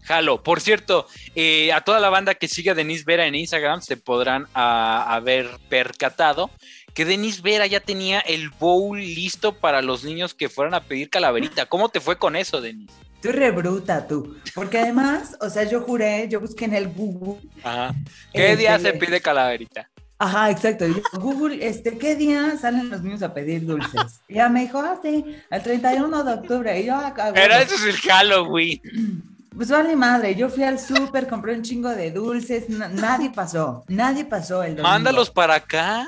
Halo. 0.09 0.43
Por 0.43 0.61
cierto, 0.61 1.07
eh, 1.35 1.73
a 1.73 1.83
toda 1.83 2.01
la 2.01 2.09
banda 2.11 2.35
que 2.35 2.49
sigue 2.49 2.71
a 2.71 2.75
Denise 2.75 3.05
Vera 3.07 3.27
en 3.27 3.35
Instagram 3.35 3.81
se 3.83 3.97
podrán 3.97 4.47
ah, 4.55 5.05
haber 5.09 5.49
percatado 5.69 6.51
que 6.95 7.05
Denise 7.05 7.43
Vera 7.43 7.67
ya 7.67 7.81
tenía 7.81 8.21
el 8.21 8.51
bowl 8.51 8.99
listo 8.99 9.53
para 9.53 9.83
los 9.83 10.03
niños 10.03 10.35
que 10.35 10.49
fueran 10.49 10.75
a 10.75 10.81
pedir 10.81 11.11
calaverita. 11.11 11.67
¿Cómo 11.67 11.89
te 11.91 12.01
fue 12.01 12.17
con 12.17 12.35
eso, 12.35 12.61
Denise? 12.61 12.93
Tú 13.23 13.31
re 13.33 13.51
bruta 13.51 14.09
tú, 14.09 14.39
porque 14.55 14.79
además, 14.79 15.37
o 15.43 15.51
sea, 15.51 15.65
yo 15.65 15.83
juré, 15.83 16.27
yo 16.31 16.41
busqué 16.41 16.65
en 16.65 16.75
el 16.75 16.89
Google 16.89 17.39
Ajá. 17.63 17.95
¿Qué 18.33 18.57
día 18.57 18.79
se 18.79 18.95
pide 18.95 19.21
calaverita? 19.21 19.91
Ajá, 20.23 20.51
exacto. 20.51 20.87
Y 20.87 20.95
yo, 20.95 21.01
Google, 21.19 21.67
este, 21.67 21.97
¿qué 21.97 22.15
día 22.15 22.57
salen 22.61 22.91
los 22.91 23.03
niños 23.03 23.23
a 23.23 23.33
pedir 23.33 23.65
dulces? 23.65 24.21
Y 24.29 24.35
ya 24.35 24.51
me 24.51 24.61
dijo, 24.61 24.79
ah, 24.79 24.99
sí, 25.03 25.25
el 25.51 25.63
31 25.63 26.23
de 26.25 26.33
octubre. 26.35 26.79
Y 26.79 26.85
yo, 26.85 26.95
acá, 26.95 27.33
Pero 27.33 27.55
eso 27.55 27.75
es 27.75 27.85
el 27.85 27.97
Halloween. 27.97 28.81
Pues 29.57 29.69
vale 29.69 29.97
madre, 29.97 30.37
yo 30.37 30.49
fui 30.49 30.63
al 30.63 30.79
súper, 30.79 31.27
compré 31.27 31.55
un 31.55 31.63
chingo 31.63 31.89
de 31.91 32.13
dulces, 32.13 32.69
na- 32.71 32.89
nadie 32.89 33.31
pasó, 33.31 33.85
nadie 33.89 34.25
pasó 34.25 34.63
el 34.63 34.77
domingo. 34.77 34.89
Mándalos 34.89 35.29
para 35.29 35.57
acá. 35.57 36.07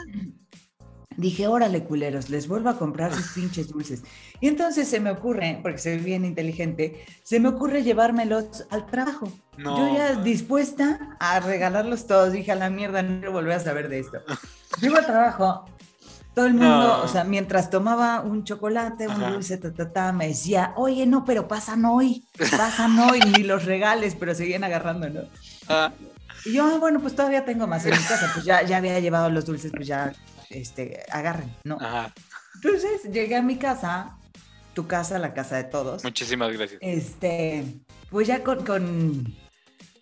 Dije, 1.17 1.47
órale, 1.47 1.85
culeros, 1.85 2.31
les 2.31 2.49
vuelvo 2.49 2.69
a 2.71 2.79
comprar 2.79 3.15
sus 3.15 3.29
pinches 3.29 3.69
dulces. 3.69 4.03
Y 4.41 4.49
entonces 4.49 4.89
se 4.89 5.01
me 5.01 5.11
ocurre, 5.11 5.59
porque 5.63 5.79
soy 5.79 5.99
bien 5.99 6.25
inteligente, 6.25 7.05
se 7.23 7.41
me 7.41 7.49
ocurre 7.49 7.83
llevármelos 7.83 8.67
al 8.71 8.87
trabajo. 8.87 9.31
No. 9.59 9.77
Yo 9.79 9.95
ya 9.97 10.15
dispuesta 10.23 11.17
a 11.21 11.41
regalarlos 11.41 12.07
todos, 12.07 12.33
dije, 12.33 12.53
a 12.53 12.57
la 12.57 12.71
mierda, 12.71 13.03
no 13.03 13.31
volver 13.33 13.53
a 13.53 13.61
saber 13.61 13.89
de 13.89 14.01
esto. 14.01 14.19
Llego 14.81 14.97
al 14.97 15.07
trabajo 15.07 15.65
Todo 16.35 16.47
el 16.47 16.55
mundo, 16.55 16.67
No. 16.97 17.03
o 17.03 17.09
sea, 17.09 17.25
mientras 17.25 17.69
tomaba 17.69 18.23
un 18.23 18.43
chocolate, 18.45 19.07
un 19.07 19.23
Ajá. 19.23 19.33
dulce, 19.33 19.59
ta, 19.59 19.71
ta, 19.71 19.93
ta, 19.93 20.13
me 20.15 20.29
decía, 20.29 20.73
oye, 20.77 21.05
no, 21.05 21.27
pero 21.27 21.47
pasan 21.47 21.85
hoy, 21.85 22.25
pasan 22.57 22.99
hoy, 22.99 23.21
ni 23.21 23.43
los 23.43 23.67
regales, 23.67 24.17
pero 24.19 24.35
seguían 24.35 24.65
agarrando, 24.65 25.11
¿no? 25.11 25.21
Ah, 25.69 25.93
Y 26.47 26.55
yo, 26.55 26.65
ah, 26.65 26.79
bueno, 26.79 27.01
pues 27.01 27.15
todavía 27.15 27.45
tengo 27.45 27.67
más 27.67 27.85
en 27.85 27.91
mi 27.91 28.03
casa, 28.05 28.31
pues 28.33 28.47
ya, 28.47 28.63
ya 28.63 28.79
había 28.79 28.99
llevado 28.99 29.29
los 29.29 29.45
dulces, 29.45 29.73
pues 29.77 29.87
ya, 29.87 30.11
este, 30.55 31.03
agarren, 31.11 31.55
¿no? 31.65 31.79
ajá. 31.81 32.13
Entonces 32.57 33.03
llegué 33.13 33.37
a 33.37 33.43
mi 33.43 33.57
casa, 33.57 34.17
tu 34.75 34.87
casa, 34.87 35.19
la 35.19 35.35
casa 35.35 35.57
de 35.57 35.65
todos, 35.65 36.05
Muchísimas 36.05 36.53
gracias. 36.53 36.79
este, 36.83 37.65
pues 38.11 38.27
ya 38.27 38.43
con, 38.43 38.65
con 38.65 39.35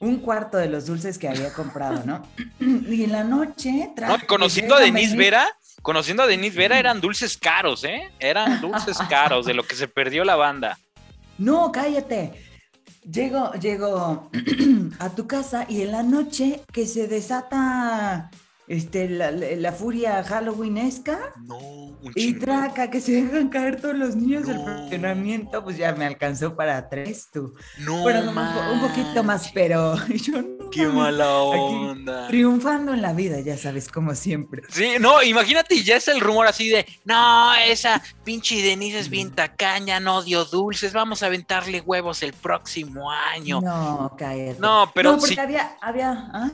un 0.01 0.17
cuarto 0.21 0.57
de 0.57 0.69
los 0.69 0.87
dulces 0.87 1.19
que 1.19 1.29
había 1.29 1.53
comprado, 1.53 2.03
¿no? 2.05 2.27
Y 2.59 3.05
en 3.05 3.13
la 3.13 3.23
noche... 3.23 3.91
No, 3.97 4.17
conociendo 4.27 4.75
a 4.75 4.81
Denise 4.81 5.15
Vera, 5.17 5.47
conociendo 5.83 6.23
a 6.23 6.27
Denise 6.27 6.57
Vera 6.57 6.79
eran 6.79 7.01
dulces 7.01 7.37
caros, 7.37 7.85
¿eh? 7.85 8.11
Eran 8.19 8.61
dulces 8.63 8.97
caros 9.09 9.47
de 9.47 9.55
lo 9.55 9.63
que 9.63 9.75
se 9.75 9.89
perdió 9.89 10.25
la 10.25 10.37
banda. 10.37 10.79
No, 11.39 11.71
cállate. 11.71 12.33
Llego, 13.11 13.53
llego 13.55 14.31
a 14.99 15.11
tu 15.11 15.27
casa 15.27 15.67
y 15.69 15.83
en 15.83 15.93
la 15.93 16.03
noche 16.03 16.63
que 16.73 16.87
se 16.87 17.07
desata 17.07 18.31
este, 18.71 19.09
la, 19.09 19.33
la- 19.33 19.73
furia 19.73 20.23
halloweenesca 20.23 21.19
No, 21.45 21.57
un 21.59 22.13
y 22.15 22.35
traca 22.35 22.89
que 22.89 23.01
se 23.01 23.23
dejan 23.23 23.49
caer 23.49 23.81
todos 23.81 23.97
los 23.97 24.15
niños 24.15 24.47
del 24.47 24.59
No. 24.59 24.65
fraccionamiento, 24.65 25.65
pues 25.65 25.77
ya 25.77 25.93
me 25.95 26.07
alcanzó 26.07 26.55
para 26.55 26.89
tres 26.89 27.29
tú. 27.33 27.53
No, 27.81 28.03
Bueno, 28.03 28.21
un, 28.29 28.35
po- 28.35 28.73
un 28.73 28.81
poquito 28.81 29.25
más, 29.25 29.51
pero 29.53 29.97
yo 30.09 30.41
no. 30.43 30.71
Qué 30.71 30.87
mala 30.87 31.25
aquí 31.25 31.75
onda. 31.75 32.29
Triunfando 32.29 32.95
en 32.95 33.03
la 33.03 33.13
vida, 33.13 33.41
ya 33.41 33.59
sabes, 33.59 33.89
como 33.89 34.15
siempre. 34.15 34.63
Sí, 34.69 34.93
no, 35.01 35.21
imagínate, 35.21 35.83
ya 35.83 35.97
es 35.97 36.07
el 36.07 36.21
rumor 36.21 36.47
así 36.47 36.69
de, 36.69 36.87
no, 37.05 37.53
esa 37.57 38.01
pinche 38.23 38.63
Denise 38.63 39.01
es 39.01 39.09
bien 39.11 39.33
tacaña, 39.33 39.99
no 39.99 40.23
dio 40.23 40.45
dulces, 40.45 40.93
vamos 40.93 41.25
a 41.25 41.27
aventarle 41.27 41.81
huevos 41.81 42.23
el 42.23 42.35
próximo 42.35 43.11
año. 43.11 43.61
No, 43.61 44.15
cállate. 44.17 44.61
No, 44.61 44.93
pero 44.95 45.11
no, 45.13 45.19
porque 45.19 45.35
sí, 45.35 45.41
había, 45.41 45.77
había, 45.81 46.13
¿ah? 46.33 46.51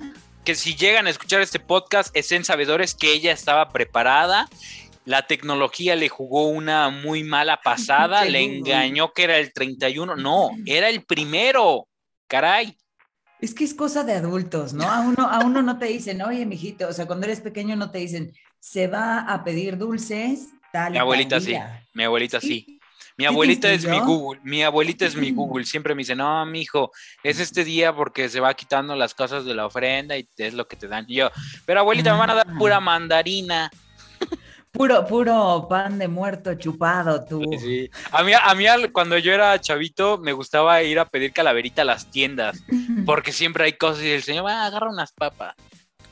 Que 0.46 0.54
si 0.54 0.76
llegan 0.76 1.08
a 1.08 1.10
escuchar 1.10 1.40
este 1.42 1.58
podcast, 1.58 2.16
estén 2.16 2.44
sabedores 2.44 2.94
que 2.94 3.12
ella 3.12 3.32
estaba 3.32 3.68
preparada. 3.70 4.48
La 5.04 5.26
tecnología 5.26 5.96
le 5.96 6.08
jugó 6.08 6.48
una 6.48 6.88
muy 6.88 7.24
mala 7.24 7.60
pasada, 7.64 8.24
le 8.24 8.42
engañó 8.42 9.12
que 9.12 9.24
era 9.24 9.38
el 9.38 9.52
31. 9.52 10.14
No, 10.16 10.50
era 10.64 10.88
el 10.88 11.04
primero. 11.04 11.88
Caray. 12.28 12.76
Es 13.40 13.54
que 13.54 13.64
es 13.64 13.74
cosa 13.74 14.04
de 14.04 14.14
adultos, 14.14 14.72
¿no? 14.72 14.88
A 14.88 15.00
uno, 15.00 15.28
a 15.28 15.40
uno 15.44 15.62
no 15.62 15.78
te 15.78 15.86
dicen, 15.86 16.22
oye, 16.22 16.46
mijito, 16.46 16.88
o 16.88 16.92
sea, 16.92 17.06
cuando 17.06 17.26
eres 17.26 17.40
pequeño 17.40 17.74
no 17.74 17.90
te 17.90 17.98
dicen, 17.98 18.32
se 18.60 18.86
va 18.86 19.18
a 19.18 19.42
pedir 19.42 19.76
dulces, 19.76 20.48
tal. 20.72 20.90
y 20.90 20.92
Mi 20.92 20.98
abuelita 20.98 21.40
sí, 21.40 21.46
día". 21.48 21.84
mi 21.92 22.04
abuelita 22.04 22.40
sí. 22.40 22.64
Sí. 22.66 22.75
Mi 23.18 23.25
abuelita 23.25 23.73
es 23.73 23.87
mi? 23.87 23.99
Google, 24.00 24.40
mi 24.44 24.62
abuelita 24.62 25.06
es 25.06 25.16
mi 25.16 25.30
Google. 25.30 25.64
Siempre 25.66 25.94
me 25.94 26.00
dice, 26.00 26.14
no, 26.14 26.44
mi 26.46 26.61
hijo, 26.61 26.92
es 27.23 27.40
este 27.40 27.64
día 27.64 27.94
porque 27.94 28.28
se 28.28 28.40
va 28.40 28.52
quitando 28.54 28.94
las 28.94 29.14
cosas 29.14 29.44
de 29.44 29.54
la 29.54 29.66
ofrenda 29.66 30.16
y 30.18 30.28
es 30.37 30.54
lo 30.54 30.68
que 30.68 30.76
te 30.76 30.87
dan. 30.88 31.06
Y 31.08 31.16
yo, 31.16 31.30
pero 31.64 31.80
abuelita, 31.80 32.12
me 32.12 32.18
van 32.18 32.30
a 32.30 32.35
dar 32.35 32.46
Ah. 32.49 32.54
pura 32.58 32.80
mandarina. 32.80 33.70
Puro, 34.70 35.06
puro 35.06 35.66
pan 35.70 35.99
de 35.99 36.06
muerto 36.06 36.54
chupado, 36.54 37.25
tú. 37.25 37.42
Sí. 37.58 37.90
A 38.12 38.23
mí, 38.23 38.32
a 38.35 38.54
mí 38.54 38.66
cuando 38.92 39.16
yo 39.16 39.32
era 39.32 39.58
chavito 39.58 40.18
me 40.18 40.32
gustaba 40.35 40.82
ir 40.82 40.99
a 40.99 41.06
pedir 41.06 41.32
calaverita 41.32 41.80
a 41.80 41.87
las 41.87 42.11
tiendas 42.11 42.62
porque 43.06 43.32
siempre 43.32 43.64
hay 43.64 43.73
cosas 43.73 44.04
y 44.04 44.11
el 44.11 44.23
señor 44.23 44.44
va 44.44 44.64
a 44.64 44.66
agarrar 44.66 44.90
unas 44.90 45.12
papas. 45.12 45.54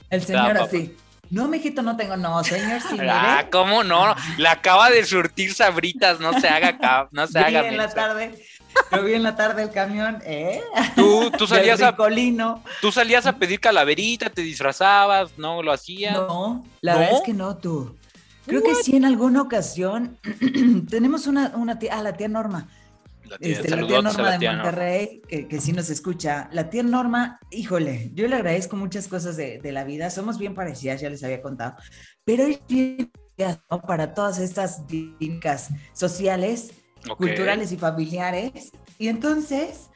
El 0.09 0.23
señor 0.23 0.57
así. 0.57 0.97
No, 1.31 1.49
mijito, 1.49 1.83
no 1.83 1.97
tengo, 1.97 2.17
no, 2.17 2.43
señor, 2.45 2.81
sí, 2.83 2.95
mire. 2.95 3.11
Ah, 3.11 3.47
¿cómo 3.51 3.83
no? 3.83 4.15
La 4.39 4.53
acaba 4.53 4.91
de 4.91 5.05
surtir 5.05 5.55
sabritas, 5.55 6.21
no 6.21 6.39
se 6.41 6.49
haga 6.49 6.79
cap, 6.79 7.09
no 7.13 7.27
se 7.27 7.39
Vi 7.39 7.45
haga 7.45 7.69
en 7.69 7.77
la 7.77 7.89
tarde, 7.89 8.45
lo 8.91 9.03
vi 9.05 9.15
en 9.15 9.23
la 9.23 9.37
tarde 9.37 9.63
el 9.63 9.71
camión, 9.71 10.23
¿eh? 10.25 10.61
Tú, 10.97 11.31
tú 11.37 11.47
salías 11.47 11.81
a, 11.83 11.97
tú 12.81 12.93
salías 12.93 13.27
a 13.27 13.33
pedir 13.37 13.61
calaverita, 13.61 14.31
te 14.31 14.43
disfrazabas, 14.43 15.37
no 15.37 15.63
lo 15.63 15.73
hacías. 15.73 16.15
No, 16.15 16.65
la 16.81 16.95
¿No? 16.95 16.99
verdad 17.01 17.17
es 17.17 17.23
que 17.23 17.35
no, 17.35 17.57
tú. 17.57 17.97
Creo 18.47 18.63
que 18.63 18.75
sí 18.75 18.97
en 18.97 19.07
alguna 19.07 19.41
ocasión 19.41 20.19
tenemos 20.91 21.27
una, 21.27 21.53
una 21.57 21.79
tía, 21.79 21.97
ah, 21.97 22.03
la 22.03 22.13
tía 22.15 22.29
Norma, 22.29 22.69
La 23.29 23.39
tía- 23.39 23.53
este, 23.53 23.71
la 23.71 23.87
tía 23.87 24.03
Norma 24.03 24.23
la 24.23 24.39
de 24.39 24.47
Norma. 24.47 24.63
Monterrey, 24.63 25.23
que, 25.29 25.49
que 25.49 25.61
sí 25.61 25.73
nos 25.73 25.91
escucha. 25.91 26.49
La 26.53 26.69
tía 26.71 26.83
Norma, 26.83 27.39
híjole, 27.51 28.11
yo 28.15 28.29
le 28.29 28.37
agradezco 28.37 28.77
muchas 28.77 29.09
cosas 29.09 29.37
de, 29.37 29.59
de 29.59 29.73
la 29.73 29.85
vida, 29.85 30.11
somos 30.11 30.39
bien 30.39 30.55
parecidas, 30.55 31.01
ya 31.01 31.09
les 31.11 31.25
había 31.25 31.41
contado, 31.43 31.77
pero 32.25 32.45
es 32.45 32.61
bien 32.69 33.11
¿no? 33.71 33.81
para 33.81 34.15
todas 34.15 34.39
estas 34.39 34.87
dinámicas 34.87 35.71
sociales, 35.93 36.73
culturales 37.17 37.73
y 37.73 37.77
familiares. 37.77 38.73
Y 38.99 39.09
entonces, 39.09 39.91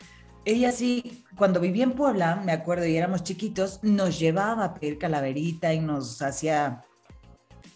ella 0.44 0.72
sí, 0.72 1.24
cuando 1.36 1.60
vivía 1.60 1.84
en 1.84 1.92
Puebla, 1.92 2.36
me 2.44 2.52
acuerdo, 2.52 2.86
y 2.86 2.96
éramos 2.96 3.22
chiquitos, 3.22 3.80
nos 3.82 4.18
llevaba 4.18 4.64
a 4.64 4.74
pedir 4.74 4.98
calaverita 4.98 5.72
y 5.74 5.80
nos 5.80 6.20
hacía 6.22 6.82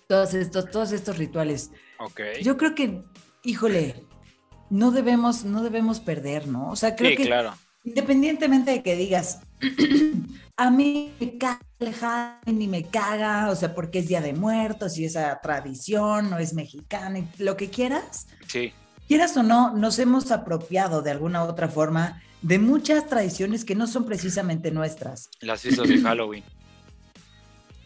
todos 0.09 0.35
estos, 0.35 0.71
todos 0.71 0.93
estos 0.93 1.17
rituales. 1.19 1.71
Ok. 2.01 2.21
Yo 2.43 2.57
creo 2.57 2.75
que, 2.75 3.03
híjole, 3.45 4.05
no 4.73 4.91
debemos, 4.91 5.45
no 5.45 5.63
debemos 5.63 6.01
perder, 6.01 6.49
¿no? 6.49 6.71
O 6.71 6.77
sea, 6.77 6.97
creo 6.97 7.11
sí, 7.11 7.17
que 7.19 7.27
claro. 7.27 7.55
independientemente 7.85 8.71
de 8.71 8.83
que 8.83 8.97
digas, 8.97 9.41
a 10.57 10.71
mí 10.71 11.13
me 11.21 11.37
caga 11.37 11.61
me 12.47 12.85
caga, 12.85 13.51
o 13.51 13.55
sea, 13.57 13.75
porque 13.75 13.99
es 13.99 14.09
Día 14.09 14.23
de 14.23 14.33
Muertos 14.33 14.97
y 14.97 15.05
esa 15.05 15.39
tradición, 15.43 16.31
no 16.31 16.39
es 16.39 16.55
mexicana, 16.55 17.19
y 17.19 17.29
lo 17.39 17.57
que 17.57 17.69
quieras, 17.69 18.29
Sí. 18.47 18.73
quieras 19.09 19.37
o 19.37 19.43
no, 19.43 19.75
nos 19.77 19.99
hemos 19.99 20.31
apropiado 20.31 21.03
de 21.03 21.11
alguna 21.11 21.45
u 21.45 21.49
otra 21.49 21.69
forma 21.69 22.23
de 22.41 22.59
muchas 22.59 23.07
tradiciones 23.09 23.67
que 23.67 23.75
no 23.75 23.87
son 23.87 24.07
precisamente 24.07 24.71
nuestras. 24.71 25.29
Las 25.41 25.61
fiestas 25.61 25.87
de 25.89 25.99
Halloween. 26.03 26.45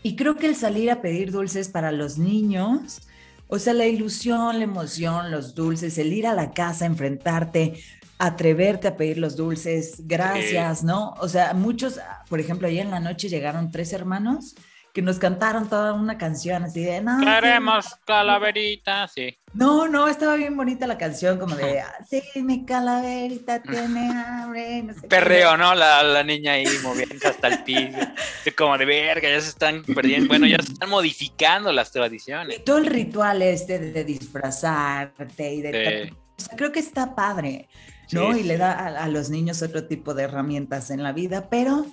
Y 0.05 0.15
creo 0.15 0.37
que 0.37 0.47
el 0.47 0.55
salir 0.55 0.89
a 0.93 1.03
pedir 1.03 1.33
dulces 1.33 1.69
para 1.69 1.91
los 1.91 2.17
niños, 2.17 3.01
o 3.49 3.59
sea, 3.59 3.75
la 3.75 3.87
ilusión, 3.87 4.59
la 4.59 4.65
emoción, 4.65 5.31
los 5.31 5.55
dulces, 5.55 5.99
el 5.99 6.13
ir 6.13 6.27
a 6.27 6.35
la 6.35 6.53
casa, 6.53 6.87
enfrentarte, 6.87 7.81
atreverte 8.19 8.89
a 8.89 8.97
pedir 8.97 9.19
los 9.19 9.37
dulces, 9.37 10.07
gracias, 10.07 10.83
¿no? 10.83 11.15
O 11.21 11.29
sea, 11.29 11.55
muchos, 11.55 12.01
por 12.29 12.41
ejemplo, 12.41 12.67
ayer 12.67 12.85
en 12.85 12.91
la 12.91 13.01
noche 13.01 13.29
llegaron 13.29 13.71
tres 13.71 13.93
hermanos 13.93 14.55
que 14.97 15.03
nos 15.03 15.19
cantaron 15.19 15.69
toda 15.69 15.93
una 15.93 16.17
canción 16.17 16.65
así 16.65 16.83
de, 16.83 17.03
no, 17.03 17.19
sí, 17.19 17.27
Queremos 17.27 17.85
calaverita, 18.07 19.07
sí. 19.09 19.37
no, 19.53 19.87
no, 19.89 20.09
estaba 20.09 20.37
bien 20.37 20.57
bonita 20.57 20.87
la 20.87 20.97
canción, 20.97 21.39
como 21.39 21.55
de, 21.55 21.81
"Ah, 21.81 21.93
sí, 22.09 22.23
mi 22.37 22.65
calaverita 22.65 23.61
tiene 23.61 24.11
hambre, 24.11 24.83
no 24.85 24.95
sé 24.95 25.03
qué". 25.03 25.09
Perreo, 25.09 25.59
¿no? 25.59 25.75
La, 25.75 26.03
la 26.03 26.23
niña 26.23 26.53
ahí 26.53 26.65
moviendo 26.83 27.29
hasta 27.29 27.49
el 27.49 27.63
piso. 27.63 27.99
Como 28.57 28.79
de 28.79 28.87
verga, 28.87 29.29
ya 29.29 29.39
se 29.39 29.51
están 29.51 29.83
perdiendo. 29.85 30.29
Bueno, 30.29 30.47
ya 30.47 30.63
se 30.63 30.73
están 30.73 30.89
modificando 30.89 31.71
las 31.73 31.93
tradiciones. 31.93 32.59
Y 32.59 32.63
todo 32.63 32.79
el 32.79 32.87
ritual 32.87 33.43
este 33.43 33.79
de 33.79 34.03
disfrazarte 34.03 35.53
y 35.53 35.61
de... 35.61 36.07
Sí. 36.09 36.17
O 36.39 36.41
sea, 36.43 36.57
creo 36.57 36.73
que 36.73 36.81
está 36.81 37.15
padre, 37.15 37.69
¿no? 38.13 38.33
Sí, 38.33 38.41
y 38.41 38.43
le 38.45 38.55
sí. 38.55 38.61
da 38.61 38.73
a, 38.73 39.05
a 39.05 39.09
los 39.09 39.29
niños 39.29 39.61
otro 39.61 39.85
tipo 39.85 40.15
de 40.15 40.23
herramientas 40.23 40.91
en 40.91 41.03
la 41.03 41.13
vida, 41.13 41.51
pero 41.51 41.85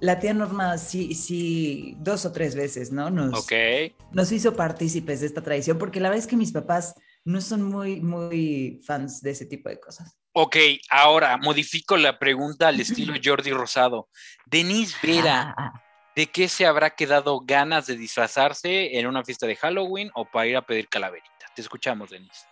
la 0.00 0.18
tía 0.18 0.34
Norma 0.34 0.78
sí, 0.78 1.14
sí, 1.14 1.96
dos 1.98 2.24
o 2.24 2.32
tres 2.32 2.54
veces, 2.54 2.92
¿no? 2.92 3.10
Nos, 3.10 3.46
nos 4.12 4.32
hizo 4.32 4.54
partícipes 4.54 5.20
de 5.20 5.26
esta 5.26 5.42
tradición, 5.42 5.78
porque 5.78 6.00
la 6.00 6.08
verdad 6.08 6.24
es 6.24 6.30
que 6.30 6.36
mis 6.36 6.52
papás 6.52 6.94
no 7.24 7.40
son 7.40 7.62
muy, 7.62 8.00
muy 8.00 8.80
fans 8.84 9.20
de 9.20 9.30
ese 9.30 9.46
tipo 9.46 9.68
de 9.68 9.80
cosas. 9.80 10.16
Ok, 10.32 10.56
ahora 10.90 11.36
modifico 11.36 11.96
la 11.96 12.18
pregunta 12.18 12.68
al 12.68 12.80
estilo 12.80 13.14
Jordi 13.22 13.50
Rosado. 13.50 14.08
Denise 14.46 14.96
Vera, 15.02 15.54
Ah, 15.56 15.82
¿de 16.14 16.26
qué 16.26 16.48
se 16.48 16.64
habrá 16.64 16.90
quedado 16.90 17.40
ganas 17.40 17.86
de 17.86 17.96
disfrazarse 17.96 18.98
en 18.98 19.06
una 19.06 19.24
fiesta 19.24 19.46
de 19.46 19.56
Halloween 19.56 20.10
o 20.14 20.24
para 20.24 20.46
ir 20.46 20.56
a 20.56 20.62
pedir 20.62 20.88
calaverita? 20.88 21.28
Te 21.56 21.62
escuchamos, 21.62 22.10
Denise. 22.10 22.46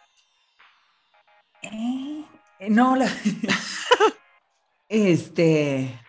Eh, 1.62 2.25
No, 2.69 2.97
la... 2.97 3.07
este... 4.88 6.06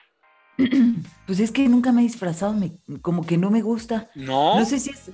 Pues 1.27 1.39
es 1.41 1.51
que 1.51 1.67
nunca 1.67 1.91
me 1.91 2.01
he 2.01 2.03
disfrazado, 2.05 2.53
me- 2.53 2.77
como 3.01 3.25
que 3.25 3.37
no 3.37 3.49
me 3.51 3.61
gusta. 3.61 4.09
No. 4.15 4.57
No 4.57 4.65
sé 4.65 4.79
si 4.79 4.91
es... 4.91 5.11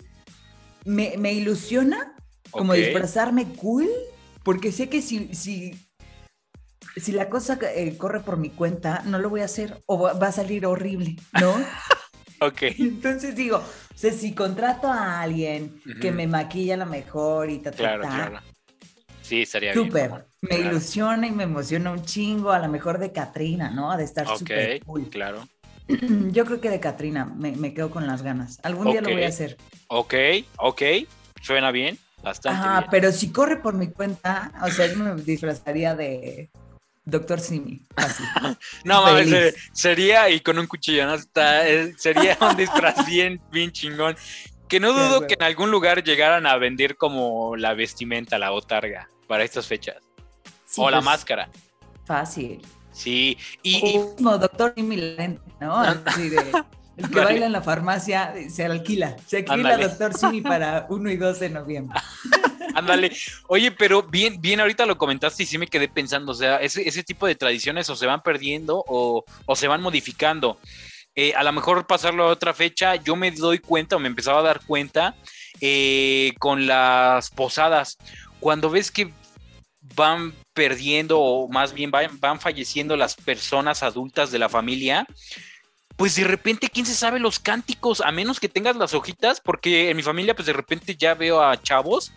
Me, 0.86 1.16
me 1.18 1.34
ilusiona 1.34 2.16
como 2.52 2.74
disfrazarme 2.74 3.46
cool, 3.56 3.88
porque 4.44 4.72
sé 4.72 4.90
que 4.90 5.02
si, 5.02 5.34
si, 5.34 5.74
si 6.98 7.12
la 7.14 7.30
cosa 7.30 7.58
eh, 7.76 7.98
corre 7.98 8.20
por 8.20 8.38
mi 8.38 8.50
cuenta, 8.50 9.02
no 9.06 9.18
lo 9.18 9.30
voy 9.30 9.42
a 9.42 9.46
hacer 9.46 9.82
o 9.88 9.98
va, 10.00 10.14
va 10.14 10.28
a 10.28 10.32
salir 10.32 10.66
horrible, 10.66 11.16
¿no? 11.40 11.54
Ok. 12.42 12.62
Entonces 12.78 13.36
digo, 13.38 13.58
o 13.60 13.98
sea, 13.98 14.12
si 14.12 14.36
contrato 14.36 14.90
a 14.92 15.22
alguien 15.22 15.80
que 16.02 16.12
me 16.12 16.28
maquilla 16.28 16.74
a 16.74 16.78
lo 16.78 16.86
mejor 16.86 17.50
y 17.50 17.60
ta, 17.60 17.72
ta, 17.72 17.78
Claro, 17.78 18.04
ta, 18.04 18.10
claro. 18.10 18.40
Sí, 19.22 19.44
estaría 19.44 19.72
bien. 19.72 19.86
Súper, 19.86 20.10
mamón. 20.10 20.26
Me 20.44 20.58
Claro. 20.58 20.72
ilusiona 20.72 21.26
y 21.28 21.32
me 21.32 21.44
emociona 21.44 21.92
un 21.92 22.04
chingo, 22.04 22.52
a 22.52 22.60
lo 22.60 22.68
mejor 22.68 22.98
de 23.00 23.14
Katrina, 23.14 23.70
¿no? 23.72 23.96
De 23.96 24.04
estar 24.04 24.28
Ok, 24.28 24.40
súper 24.40 24.84
cool. 24.84 25.10
claro. 25.10 25.48
Yo 26.32 26.46
creo 26.46 26.60
que 26.60 26.70
de 26.70 26.80
Katrina 26.82 27.26
me, 27.26 27.54
me 27.54 27.74
quedo 27.74 27.90
con 27.90 28.06
las 28.08 28.22
ganas. 28.24 28.60
Algún 28.64 28.92
día 28.92 29.02
lo 29.02 29.10
voy 29.10 29.24
a 29.24 29.30
hacer. 29.30 29.58
Ok, 29.88 30.14
ok. 30.58 30.82
suena 31.42 31.72
bien, 31.72 31.98
bastante 32.22 32.62
Ah, 32.62 32.88
pero 32.92 33.12
si 33.14 33.32
corre 33.32 33.58
por 33.58 33.74
mi 33.74 33.88
cuenta, 33.88 34.52
o 34.64 34.70
sea, 34.70 34.88
yo 34.88 34.98
me 34.98 35.16
disfrazaría 35.22 35.96
de 35.96 36.50
Doctor 37.06 37.40
Simi. 37.40 37.82
Así. 37.96 38.24
no 38.84 39.02
mames, 39.02 39.56
sería 39.72 40.30
y 40.30 40.42
con 40.42 40.60
un 40.60 40.68
cuchillo, 40.68 41.06
¿no? 41.06 41.14
Está, 41.16 41.68
eh, 41.70 41.94
sería 41.98 42.38
un 42.42 42.58
disfraz 42.58 43.06
bien, 43.06 43.42
bien 43.50 43.72
chingón. 43.72 44.16
Que 44.68 44.80
no 44.82 44.92
dudo 44.92 45.26
que 45.28 45.36
en 45.36 45.44
algún 45.44 45.72
lugar 45.72 46.04
llegaran 46.04 46.48
a 46.48 46.58
vender 46.58 46.98
como 46.98 47.56
la 47.56 47.74
vestimenta, 47.76 48.38
la 48.40 48.50
botarga, 48.50 49.08
para 49.28 49.44
estas 49.44 49.68
fechas. 49.68 49.98
O 50.77 50.89
la 50.89 50.98
pues, 50.98 51.06
máscara. 51.06 51.50
Fácil. 52.06 52.62
Sí, 52.92 53.38
y. 53.63 53.98
Doctor 54.18 54.74
Simi, 54.75 54.98
¿no? 55.60 55.75
Así 56.06 56.30
de. 56.30 56.51
El 56.96 57.10
que 57.10 57.20
baila 57.20 57.48
en 57.48 57.51
la 57.51 57.62
farmacia 57.62 58.36
se 58.50 58.65
alquila. 58.65 59.15
Se 59.25 59.38
alquila 59.38 59.77
Doctor 59.77 60.13
Simi 60.13 60.42
para 60.42 60.86
1 60.89 61.10
y 61.10 61.18
2 61.18 61.39
de 61.39 61.50
noviembre. 61.50 62.00
Ándale. 62.75 63.12
Oye, 63.48 63.72
pero 63.72 64.03
bien, 64.03 64.39
bien, 64.39 64.60
ahorita 64.60 64.86
lo 64.86 64.98
comentaste 64.98 65.44
y 65.44 65.46
sí 65.46 65.58
me 65.58 65.68
quedé 65.68 65.88
pensando, 65.88 66.32
o 66.32 66.36
sea, 66.36 66.58
ese, 66.58 66.88
ese 66.88 67.03
tipo 67.03 67.25
de 67.25 67.36
tradiciones 67.36 67.89
o 67.89 67.96
se 67.96 68.06
van 68.06 68.22
perdiendo 68.22 68.84
o, 68.88 69.24
se 69.56 69.68
van 69.68 69.82
modificando. 69.82 70.60
Eh, 71.15 71.34
a 71.36 71.44
lo 71.44 71.51
mejor 71.51 71.86
pasarlo 71.86 72.25
a 72.25 72.32
otra 72.32 72.53
fecha, 72.53 72.96
yo 72.96 73.15
me 73.15 73.32
doy 73.32 73.60
cuenta 73.60 73.96
o 73.96 74.00
me 74.00 74.08
empezaba 74.08 74.39
a 74.39 74.44
dar 74.44 74.62
cuenta 74.65 75.15
eh, 75.62 76.34
con 76.39 76.65
las 76.65 77.30
posadas. 77.30 77.98
Cuando 78.39 78.70
ves 78.70 78.92
que 78.92 79.13
van 79.96 80.34
perdiendo 80.54 81.20
o 81.20 81.48
más 81.48 81.74
bien 81.74 81.92
van, 81.92 82.20
van 82.20 82.40
falleciendo 82.40 82.96
las 82.96 83.16
personas 83.16 83.84
adultas 83.84 84.32
de 84.32 84.40
la 84.40 84.50
familia, 84.50 85.08
pues 85.96 86.16
de 86.16 86.24
repente, 86.24 86.70
¿quién 86.70 86.86
se 86.86 86.96
sabe 86.96 87.20
los 87.20 87.40
cánticos? 87.40 88.02
A 88.02 88.12
menos 88.12 88.40
que 88.40 88.50
tengas 88.50 88.76
las 88.76 88.94
hojitas, 88.94 89.40
porque 89.40 89.90
en 89.90 89.98
mi 89.98 90.04
familia, 90.04 90.36
pues 90.36 90.48
de 90.48 90.54
repente 90.54 90.96
ya 90.96 91.14
veo 91.14 91.42
a 91.42 91.62
chavos 91.62 92.12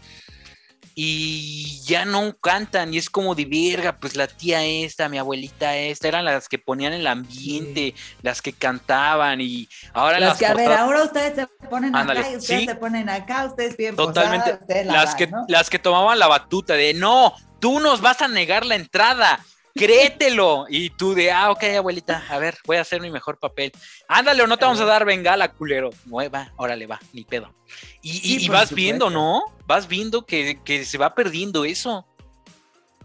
y 0.98 1.82
ya 1.82 2.06
no 2.06 2.34
cantan 2.38 2.94
y 2.94 2.96
es 2.96 3.10
como 3.10 3.34
de 3.34 3.44
verga, 3.44 3.96
pues 3.96 4.16
la 4.16 4.26
tía 4.26 4.64
esta, 4.64 5.10
mi 5.10 5.18
abuelita 5.18 5.76
esta, 5.76 6.08
eran 6.08 6.24
las 6.24 6.48
que 6.48 6.58
ponían 6.58 6.94
el 6.94 7.06
ambiente, 7.06 7.94
las 8.22 8.40
que 8.40 8.54
cantaban 8.54 9.42
y 9.42 9.68
ahora 9.92 10.18
las, 10.18 10.38
que, 10.38 10.46
a 10.46 10.54
ver, 10.54 10.72
ahora 10.72 11.02
ustedes 11.02 11.34
se 11.34 11.46
ponen 11.68 11.94
acá 11.94 12.30
y 12.30 12.36
ustedes 12.36 12.64
se 12.64 12.74
ponen 12.76 13.10
acá, 13.10 13.44
ustedes 13.44 13.76
bien 13.76 13.94
Totalmente, 13.94 14.84
las, 14.86 15.14
que, 15.14 15.30
las 15.48 15.68
que 15.68 15.78
tomaban 15.78 16.18
la 16.18 16.28
batuta 16.28 16.72
de 16.72 16.94
no, 16.94 17.34
tú 17.60 17.78
nos 17.78 18.00
vas 18.00 18.22
a 18.22 18.28
negar 18.28 18.64
la 18.64 18.76
entrada, 18.76 19.44
créetelo. 19.76 20.66
Y 20.68 20.90
tú 20.90 21.14
de, 21.14 21.30
ah, 21.30 21.50
ok, 21.50 21.64
abuelita, 21.76 22.24
a 22.28 22.38
ver, 22.38 22.56
voy 22.66 22.76
a 22.76 22.80
hacer 22.80 23.00
mi 23.00 23.10
mejor 23.10 23.38
papel. 23.38 23.72
Ándale, 24.08 24.42
o 24.42 24.46
no 24.46 24.56
te 24.56 24.64
vamos 24.64 24.80
a 24.80 24.84
dar 24.84 25.04
bengala, 25.04 25.52
culero. 25.52 25.90
Mueva, 26.06 26.52
órale, 26.56 26.86
va, 26.86 26.98
ni 27.12 27.24
pedo. 27.24 27.54
Y, 28.02 28.48
vas 28.48 28.74
viendo, 28.74 29.10
¿no? 29.10 29.44
Vas 29.66 29.86
viendo 29.88 30.24
que, 30.24 30.84
se 30.84 30.98
va 30.98 31.14
perdiendo 31.14 31.64
eso. 31.64 32.06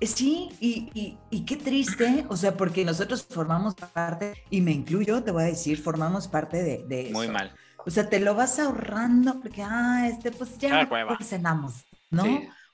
Sí, 0.01 0.49
y, 0.59 1.17
y, 1.29 1.45
qué 1.45 1.57
triste, 1.57 2.25
o 2.27 2.35
sea, 2.35 2.57
porque 2.57 2.83
nosotros 2.83 3.23
formamos 3.29 3.75
parte, 3.75 4.33
y 4.49 4.61
me 4.61 4.71
incluyo, 4.71 5.21
te 5.21 5.29
voy 5.29 5.43
a 5.43 5.47
decir, 5.47 5.79
formamos 5.79 6.27
parte 6.27 6.63
de, 6.63 6.83
de 6.87 7.01
eso. 7.01 7.13
Muy 7.13 7.27
mal. 7.27 7.53
O 7.85 7.89
sea, 7.89 8.09
te 8.09 8.19
lo 8.19 8.35
vas 8.35 8.59
ahorrando 8.59 9.39
porque, 9.39 9.63
ah, 9.63 10.07
este, 10.07 10.31
pues 10.31 10.57
ya 10.57 10.87
ah, 10.89 11.17
cenamos, 11.23 11.85
¿no? 12.09 12.23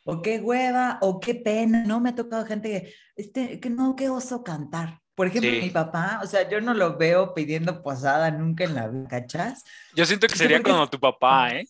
O 0.09 0.21
qué 0.21 0.39
hueva, 0.39 0.99
o 1.01 1.19
qué 1.19 1.35
pena, 1.35 1.83
¿no? 1.83 1.99
Me 1.99 2.09
ha 2.09 2.15
tocado 2.15 2.45
gente 2.45 2.69
que, 2.69 2.95
este, 3.17 3.59
que 3.59 3.69
no, 3.69 3.93
qué 3.97 4.09
oso 4.09 4.41
cantar. 4.41 5.01
Por 5.13 5.27
ejemplo, 5.27 5.51
mi 5.51 5.69
papá, 5.69 6.21
o 6.23 6.27
sea, 6.27 6.47
yo 6.47 6.61
no 6.61 6.73
lo 6.73 6.97
veo 6.97 7.33
pidiendo 7.33 7.83
posada 7.83 8.31
nunca 8.31 8.63
en 8.63 8.75
la 8.75 8.87
vida, 8.87 9.07
¿cachas? 9.09 9.65
Yo 9.93 10.05
siento 10.05 10.27
que 10.27 10.37
sería 10.37 10.63
como 10.63 10.89
tu 10.89 10.97
papá, 10.99 11.49
¿eh? 11.51 11.67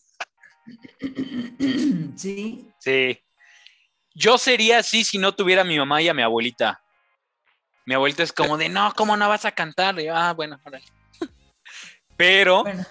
Sí. 2.16 2.70
Sí. 2.78 3.18
Yo 4.14 4.38
sería 4.38 4.78
así 4.78 5.02
si 5.02 5.18
no 5.18 5.34
tuviera 5.34 5.62
a 5.62 5.64
mi 5.64 5.76
mamá 5.76 6.00
y 6.00 6.08
a 6.08 6.14
mi 6.14 6.22
abuelita. 6.22 6.80
Mi 7.86 7.94
abuelita 7.94 8.22
es 8.22 8.32
como 8.32 8.56
de, 8.56 8.68
no, 8.68 8.92
¿cómo 8.94 9.16
no 9.16 9.28
vas 9.28 9.46
a 9.46 9.52
cantar? 9.52 9.96
ah, 10.12 10.32
bueno, 10.34 10.60
órale. 10.64 10.84
Pero, 12.16 12.62
bueno. 12.62 12.86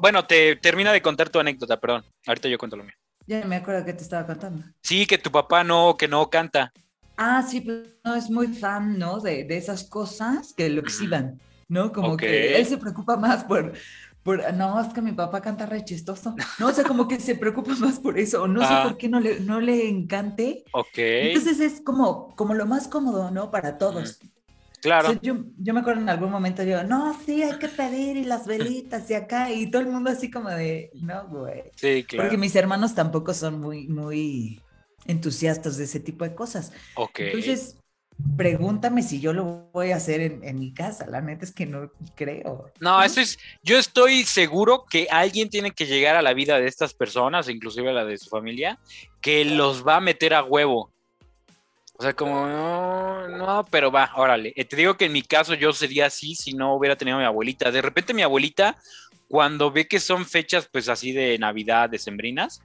bueno, 0.00 0.26
te 0.26 0.56
termina 0.56 0.92
de 0.92 1.02
contar 1.02 1.28
tu 1.30 1.38
anécdota, 1.38 1.78
perdón. 1.78 2.04
Ahorita 2.26 2.48
yo 2.48 2.58
cuento 2.58 2.76
lo 2.76 2.82
mío. 2.82 2.94
Ya 3.28 3.44
me 3.44 3.56
acuerdo 3.56 3.84
que 3.84 3.92
te 3.92 4.02
estaba 4.02 4.26
contando. 4.26 4.64
Sí, 4.80 5.06
que 5.06 5.18
tu 5.18 5.30
papá 5.30 5.62
no, 5.62 5.98
que 5.98 6.08
no 6.08 6.30
canta. 6.30 6.72
Ah, 7.18 7.44
sí, 7.46 7.60
pues 7.60 7.88
no 8.02 8.14
es 8.14 8.30
muy 8.30 8.48
fan, 8.48 8.98
¿no? 8.98 9.20
De, 9.20 9.44
de 9.44 9.58
esas 9.58 9.84
cosas 9.84 10.54
que 10.56 10.70
lo 10.70 10.80
exhiban, 10.80 11.38
¿no? 11.68 11.92
Como 11.92 12.16
que 12.16 12.56
él 12.56 12.64
se 12.64 12.78
preocupa 12.78 13.18
más 13.18 13.44
por, 13.44 13.74
por, 14.22 14.54
no, 14.54 14.80
es 14.80 14.94
que 14.94 15.02
mi 15.02 15.12
papá 15.12 15.42
canta 15.42 15.66
re 15.66 15.84
chistoso. 15.84 16.34
No, 16.58 16.68
o 16.68 16.72
sea, 16.72 16.84
como 16.84 17.06
que 17.06 17.20
se 17.20 17.34
preocupa 17.34 17.74
más 17.76 18.00
por 18.00 18.18
eso, 18.18 18.44
o 18.44 18.48
no 18.48 18.60
sé 18.60 18.72
ah. 18.72 18.84
por 18.84 18.96
qué 18.96 19.10
no 19.10 19.20
le, 19.20 19.40
no 19.40 19.60
le 19.60 19.90
encante. 19.90 20.64
Ok. 20.72 20.96
Entonces 20.96 21.60
es 21.60 21.82
como, 21.82 22.34
como 22.34 22.54
lo 22.54 22.64
más 22.64 22.88
cómodo, 22.88 23.30
¿no? 23.30 23.50
Para 23.50 23.76
todos. 23.76 24.20
Claro. 24.80 25.18
yo, 25.22 25.36
yo, 25.58 25.74
me 25.74 25.80
acuerdo 25.80 26.02
en 26.02 26.08
algún 26.08 26.30
momento, 26.30 26.62
yo, 26.62 26.84
no, 26.84 27.18
sí, 27.24 27.42
hay 27.42 27.58
que 27.58 27.68
pedir 27.68 28.16
y 28.16 28.24
las 28.24 28.46
velitas 28.46 29.10
y 29.10 29.14
acá, 29.14 29.50
y 29.50 29.70
todo 29.70 29.82
el 29.82 29.88
mundo 29.88 30.10
así 30.10 30.30
como 30.30 30.50
de, 30.50 30.90
no, 30.94 31.26
güey. 31.28 31.64
Sí, 31.76 32.04
claro. 32.04 32.24
Porque 32.24 32.38
mis 32.38 32.54
hermanos 32.54 32.94
tampoco 32.94 33.34
son 33.34 33.60
muy, 33.60 33.88
muy 33.88 34.60
entusiastas 35.06 35.76
de 35.76 35.84
ese 35.84 36.00
tipo 36.00 36.24
de 36.24 36.34
cosas. 36.34 36.72
Ok. 36.94 37.18
Entonces, 37.20 37.78
pregúntame 38.36 39.02
si 39.02 39.20
yo 39.20 39.32
lo 39.32 39.70
voy 39.72 39.92
a 39.92 39.96
hacer 39.96 40.20
en, 40.20 40.44
en, 40.44 40.58
mi 40.58 40.72
casa. 40.72 41.06
La 41.06 41.20
neta 41.20 41.44
es 41.44 41.52
que 41.52 41.66
no 41.66 41.90
creo. 42.14 42.72
No, 42.80 43.02
eso 43.02 43.20
es, 43.20 43.38
yo 43.62 43.78
estoy 43.78 44.24
seguro 44.24 44.84
que 44.88 45.08
alguien 45.10 45.48
tiene 45.48 45.70
que 45.70 45.86
llegar 45.86 46.16
a 46.16 46.22
la 46.22 46.34
vida 46.34 46.58
de 46.58 46.66
estas 46.66 46.94
personas, 46.94 47.48
inclusive 47.48 47.90
a 47.90 47.92
la 47.94 48.04
de 48.04 48.18
su 48.18 48.28
familia, 48.28 48.78
que 49.20 49.44
los 49.44 49.86
va 49.86 49.96
a 49.96 50.00
meter 50.00 50.34
a 50.34 50.42
huevo. 50.42 50.92
O 52.00 52.02
sea, 52.04 52.14
como, 52.14 52.46
no, 52.46 53.26
no, 53.26 53.66
pero 53.72 53.90
va, 53.90 54.12
órale. 54.14 54.52
Eh, 54.54 54.64
te 54.64 54.76
digo 54.76 54.96
que 54.96 55.06
en 55.06 55.12
mi 55.12 55.22
caso 55.22 55.54
yo 55.54 55.72
sería 55.72 56.06
así 56.06 56.36
si 56.36 56.52
no 56.52 56.76
hubiera 56.76 56.94
tenido 56.94 57.16
a 57.16 57.20
mi 57.20 57.26
abuelita. 57.26 57.72
De 57.72 57.82
repente 57.82 58.14
mi 58.14 58.22
abuelita, 58.22 58.76
cuando 59.26 59.72
ve 59.72 59.88
que 59.88 59.98
son 59.98 60.24
fechas 60.24 60.68
pues 60.70 60.88
así 60.88 61.10
de 61.10 61.36
Navidad, 61.38 61.90
de 61.90 61.98
sembrinas, 61.98 62.62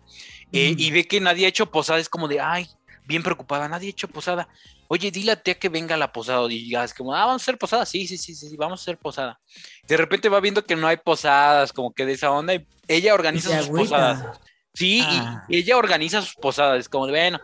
eh, 0.52 0.76
y 0.78 0.92
ve 0.92 1.08
que 1.08 1.20
nadie 1.20 1.48
ha 1.48 1.50
hecho 1.50 1.72
posada, 1.72 1.98
es 1.98 2.10
como 2.10 2.28
de, 2.28 2.40
ay, 2.40 2.68
bien 3.06 3.24
preocupada, 3.24 3.68
nadie 3.68 3.88
ha 3.88 3.90
hecho 3.90 4.08
posada. 4.08 4.48
Oye, 4.88 5.10
dile 5.10 5.32
a 5.32 5.42
tía 5.42 5.56
que 5.56 5.68
venga 5.68 5.96
a 5.96 5.98
la 5.98 6.12
posada. 6.12 6.46
Y 6.52 6.66
digas, 6.66 6.94
como, 6.94 7.16
ah, 7.16 7.26
vamos 7.26 7.42
a 7.42 7.46
hacer 7.46 7.58
posada. 7.58 7.88
Sí, 7.88 8.06
sí, 8.06 8.20
sí, 8.20 8.36
sí, 8.36 8.56
vamos 8.56 8.82
a 8.82 8.84
hacer 8.84 9.00
posada. 9.00 9.40
De 9.88 9.98
repente 9.98 10.30
va 10.30 10.42
viendo 10.42 10.64
que 10.64 10.76
no 10.76 10.86
hay 10.86 10.98
posadas, 10.98 11.74
como 11.74 11.92
que 11.92 12.06
de 12.06 12.14
esa 12.14 12.30
onda, 12.30 12.54
y 12.54 12.68
ella 12.88 13.16
organiza 13.16 13.64
sus 13.64 13.70
posadas. 13.70 14.40
Sí, 14.76 15.00
y 15.00 15.04
ah. 15.18 15.44
ella 15.50 15.78
organiza 15.78 16.22
sus 16.22 16.36
posadas. 16.36 16.82
Es 16.82 16.90
como 16.90 17.08
bueno, 17.08 17.40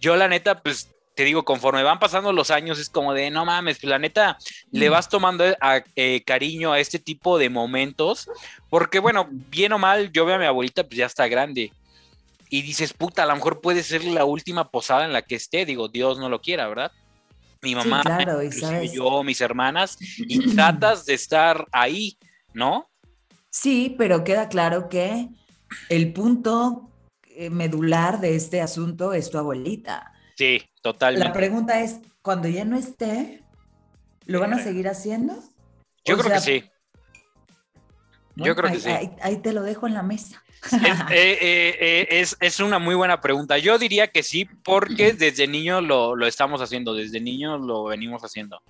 yo 0.00 0.16
la 0.16 0.26
neta, 0.26 0.62
pues 0.62 0.93
te 1.14 1.24
digo, 1.24 1.44
conforme 1.44 1.82
van 1.82 1.98
pasando 1.98 2.32
los 2.32 2.50
años, 2.50 2.78
es 2.78 2.88
como 2.88 3.14
de, 3.14 3.30
no 3.30 3.44
mames, 3.44 3.82
la 3.84 3.98
neta, 3.98 4.36
le 4.72 4.88
mm. 4.88 4.92
vas 4.92 5.08
tomando 5.08 5.46
eh, 5.46 5.56
eh, 5.94 6.22
cariño 6.24 6.72
a 6.72 6.80
este 6.80 6.98
tipo 6.98 7.38
de 7.38 7.50
momentos, 7.50 8.28
porque 8.68 8.98
bueno, 8.98 9.28
bien 9.30 9.72
o 9.72 9.78
mal, 9.78 10.10
yo 10.12 10.24
veo 10.26 10.36
a 10.36 10.38
mi 10.38 10.46
abuelita, 10.46 10.82
pues 10.84 10.96
ya 10.96 11.06
está 11.06 11.28
grande, 11.28 11.72
y 12.50 12.62
dices, 12.62 12.92
puta, 12.92 13.22
a 13.22 13.26
lo 13.26 13.34
mejor 13.34 13.60
puede 13.60 13.82
ser 13.82 14.04
la 14.04 14.24
última 14.24 14.70
posada 14.70 15.04
en 15.04 15.12
la 15.12 15.22
que 15.22 15.36
esté, 15.36 15.64
digo, 15.64 15.88
Dios 15.88 16.18
no 16.18 16.28
lo 16.28 16.40
quiera, 16.40 16.68
¿verdad? 16.68 16.92
Mi 17.62 17.74
mamá, 17.74 18.02
yo, 18.92 19.22
mis 19.22 19.40
hermanas, 19.40 19.96
y 20.18 20.38
tratas 20.54 21.06
de 21.06 21.14
estar 21.14 21.66
ahí, 21.72 22.18
¿no? 22.52 22.90
Sí, 23.50 23.94
pero 23.96 24.24
queda 24.24 24.48
claro 24.48 24.88
que 24.88 25.28
el 25.88 26.12
punto 26.12 26.90
eh, 27.36 27.50
medular 27.50 28.20
de 28.20 28.34
este 28.34 28.60
asunto 28.60 29.12
es 29.12 29.30
tu 29.30 29.38
abuelita. 29.38 30.12
Sí, 30.36 30.60
totalmente. 30.84 31.26
La 31.26 31.32
pregunta 31.32 31.80
es, 31.80 32.00
cuando 32.20 32.46
ya 32.46 32.66
no 32.66 32.76
esté, 32.76 33.42
¿lo 34.26 34.38
van 34.38 34.52
a 34.52 34.60
eh. 34.60 34.64
seguir 34.64 34.86
haciendo? 34.86 35.34
Yo 36.04 36.18
creo 36.18 36.34
que 36.34 36.40
sí. 36.40 36.70
Yo 38.36 38.54
creo 38.54 38.70
que 38.70 38.80
sí. 38.80 38.90
Ahí, 39.22 39.38
te 39.38 39.54
lo 39.54 39.62
dejo 39.62 39.86
en 39.86 39.94
la 39.94 40.02
mesa. 40.02 40.42
Eh, 41.10 41.38
eh, 41.78 42.06
es, 42.08 42.38
es, 42.40 42.58
una 42.60 42.78
muy 42.78 42.94
buena 42.94 43.20
pregunta. 43.20 43.58
Yo 43.58 43.78
diría 43.78 44.08
que 44.08 44.22
sí, 44.22 44.46
porque 44.46 45.12
desde 45.18 45.46
niño 45.46 45.80
lo, 45.80 46.16
lo 46.16 46.26
estamos 46.26 46.60
haciendo, 46.60 46.94
desde 46.94 47.20
niño 47.20 47.58
lo 47.58 47.84
venimos 47.84 48.22
haciendo. 48.22 48.62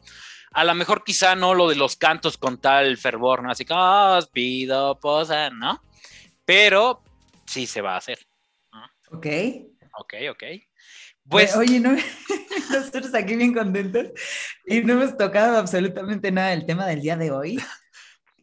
A 0.52 0.64
lo 0.64 0.74
mejor 0.74 1.02
quizá 1.04 1.34
no 1.34 1.54
lo 1.54 1.68
de 1.68 1.76
los 1.76 1.96
cantos 1.96 2.36
con 2.38 2.58
tal 2.58 2.96
fervor, 2.96 3.42
¿no? 3.42 3.50
Así 3.50 3.64
como, 3.64 3.80
os 4.16 4.28
pido 4.28 4.98
posa, 5.00 5.50
¿no? 5.50 5.82
Pero 6.44 7.02
sí 7.44 7.66
se 7.66 7.80
va 7.80 7.94
a 7.94 7.98
hacer. 7.98 8.18
Ok. 9.10 9.26
Ok, 9.98 10.14
ok. 10.30 10.42
Pues, 11.28 11.56
Oye, 11.56 11.80
¿no? 11.80 11.96
nosotros 12.70 13.14
aquí 13.14 13.36
bien 13.36 13.54
contentos 13.54 14.08
y 14.66 14.80
no 14.82 14.94
hemos 14.94 15.16
tocado 15.16 15.58
absolutamente 15.58 16.30
nada 16.30 16.50
del 16.50 16.66
tema 16.66 16.86
del 16.86 17.00
día 17.00 17.16
de 17.16 17.30
hoy. 17.30 17.62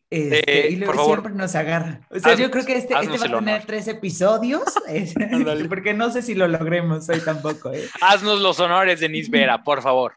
Este, 0.10 0.68
eh, 0.68 0.72
y 0.72 0.76
luego 0.76 1.06
siempre 1.06 1.32
nos 1.32 1.56
agarra. 1.56 2.02
O 2.10 2.20
sea, 2.20 2.36
yo 2.36 2.52
creo 2.52 2.66
que 2.66 2.76
este, 2.76 2.94
este 2.94 3.18
va 3.18 3.38
a 3.38 3.40
tener 3.40 3.66
tres 3.66 3.88
episodios, 3.88 4.64
porque 5.70 5.94
no 5.94 6.12
sé 6.12 6.22
si 6.22 6.36
lo 6.36 6.50
logremos 6.50 7.08
hoy 7.08 7.22
tampoco. 7.22 7.72
¿eh? 7.72 7.88
Haznos 8.02 8.42
los 8.42 8.60
honores, 8.60 9.00
Denise 9.00 9.32
Vera, 9.32 9.64
por 9.64 9.82
favor. 9.82 10.16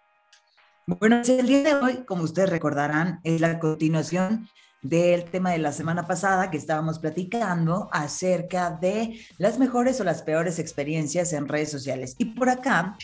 Bueno, 0.87 1.22
el 1.24 1.46
día 1.46 1.62
de 1.62 1.74
hoy, 1.74 2.05
como 2.05 2.24
ustedes 2.24 2.50
recordarán, 2.50 3.20
es 3.22 3.40
la 3.40 3.61
continuación 3.61 4.48
del 4.85 5.25
tema 5.25 5.51
de 5.51 5.59
la 5.59 5.73
semana 5.73 6.07
pasada 6.07 6.51
que 6.51 6.59
estábamos 6.59 6.99
platicando 7.01 7.88
acerca 7.90 8.70
de 8.70 9.18
las 9.38 9.59
mejores 9.59 9.99
o 10.01 10.05
las 10.05 10.23
peores 10.23 10.59
experiencias 10.61 11.33
en 11.33 11.49
redes 11.49 11.70
sociales. 11.70 12.14
Y 12.18 12.27
por 12.27 12.49
acá 12.51 12.97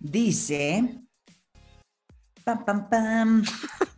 dice, 0.00 0.98
pam, 2.42 2.64
pam, 2.64 2.88
pam, 2.88 3.44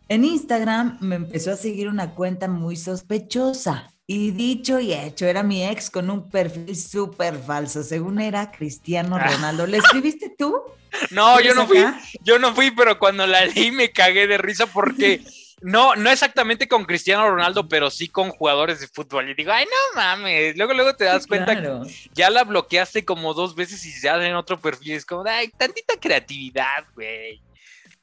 en 0.09 0.25
Instagram 0.25 0.97
me 1.01 1.15
empezó 1.15 1.51
a 1.51 1.55
seguir 1.55 1.87
una 1.87 2.11
cuenta 2.13 2.47
muy 2.47 2.75
sospechosa. 2.75 3.91
Y 4.05 4.31
dicho 4.31 4.79
y 4.79 4.91
hecho, 4.91 5.27
era 5.27 5.43
mi 5.43 5.63
ex 5.63 5.89
con 5.91 6.09
un 6.09 6.29
perfil 6.29 6.75
súper 6.75 7.37
falso. 7.37 7.83
Según 7.83 8.19
era 8.19 8.51
Cristiano 8.51 9.17
Ah. 9.17 9.27
Ronaldo. 9.31 9.65
¿Le 9.67 9.77
escribiste 9.77 10.33
tú? 10.37 10.55
No, 11.11 11.35
yo 11.39 11.51
¿Eres 11.51 11.55
no 11.55 11.67
fui, 11.67 11.77
acá? 11.77 12.01
yo 12.23 12.39
no 12.39 12.55
fui, 12.55 12.71
pero 12.71 12.97
cuando 12.97 13.27
la 13.27 13.45
leí 13.45 13.71
me 13.71 13.91
cagué 13.91 14.25
de 14.25 14.39
risa 14.39 14.65
porque 14.65 15.21
no, 15.61 15.95
no 15.95 16.09
exactamente 16.09 16.67
con 16.67 16.85
Cristiano 16.85 17.29
Ronaldo, 17.29 17.67
pero 17.67 17.89
sí 17.89 18.07
con 18.07 18.29
jugadores 18.31 18.79
de 18.79 18.87
fútbol. 18.87 19.29
Y 19.29 19.33
digo, 19.35 19.51
ay, 19.51 19.65
no 19.65 20.01
mames. 20.01 20.55
Luego, 20.57 20.73
luego 20.73 20.95
te 20.95 21.05
das 21.05 21.27
cuenta 21.27 21.53
Claro. 21.59 21.83
que 21.83 22.09
ya 22.13 22.29
la 22.29 22.43
bloqueaste 22.43 23.03
como 23.05 23.33
dos 23.33 23.55
veces 23.55 23.85
y 23.85 23.91
se 23.91 24.09
hacen 24.09 24.35
otro 24.35 24.59
perfil. 24.59 24.93
Es 24.93 25.05
como, 25.05 25.23
ay, 25.27 25.49
tantita 25.57 25.95
creatividad, 25.99 26.85
güey. 26.95 27.41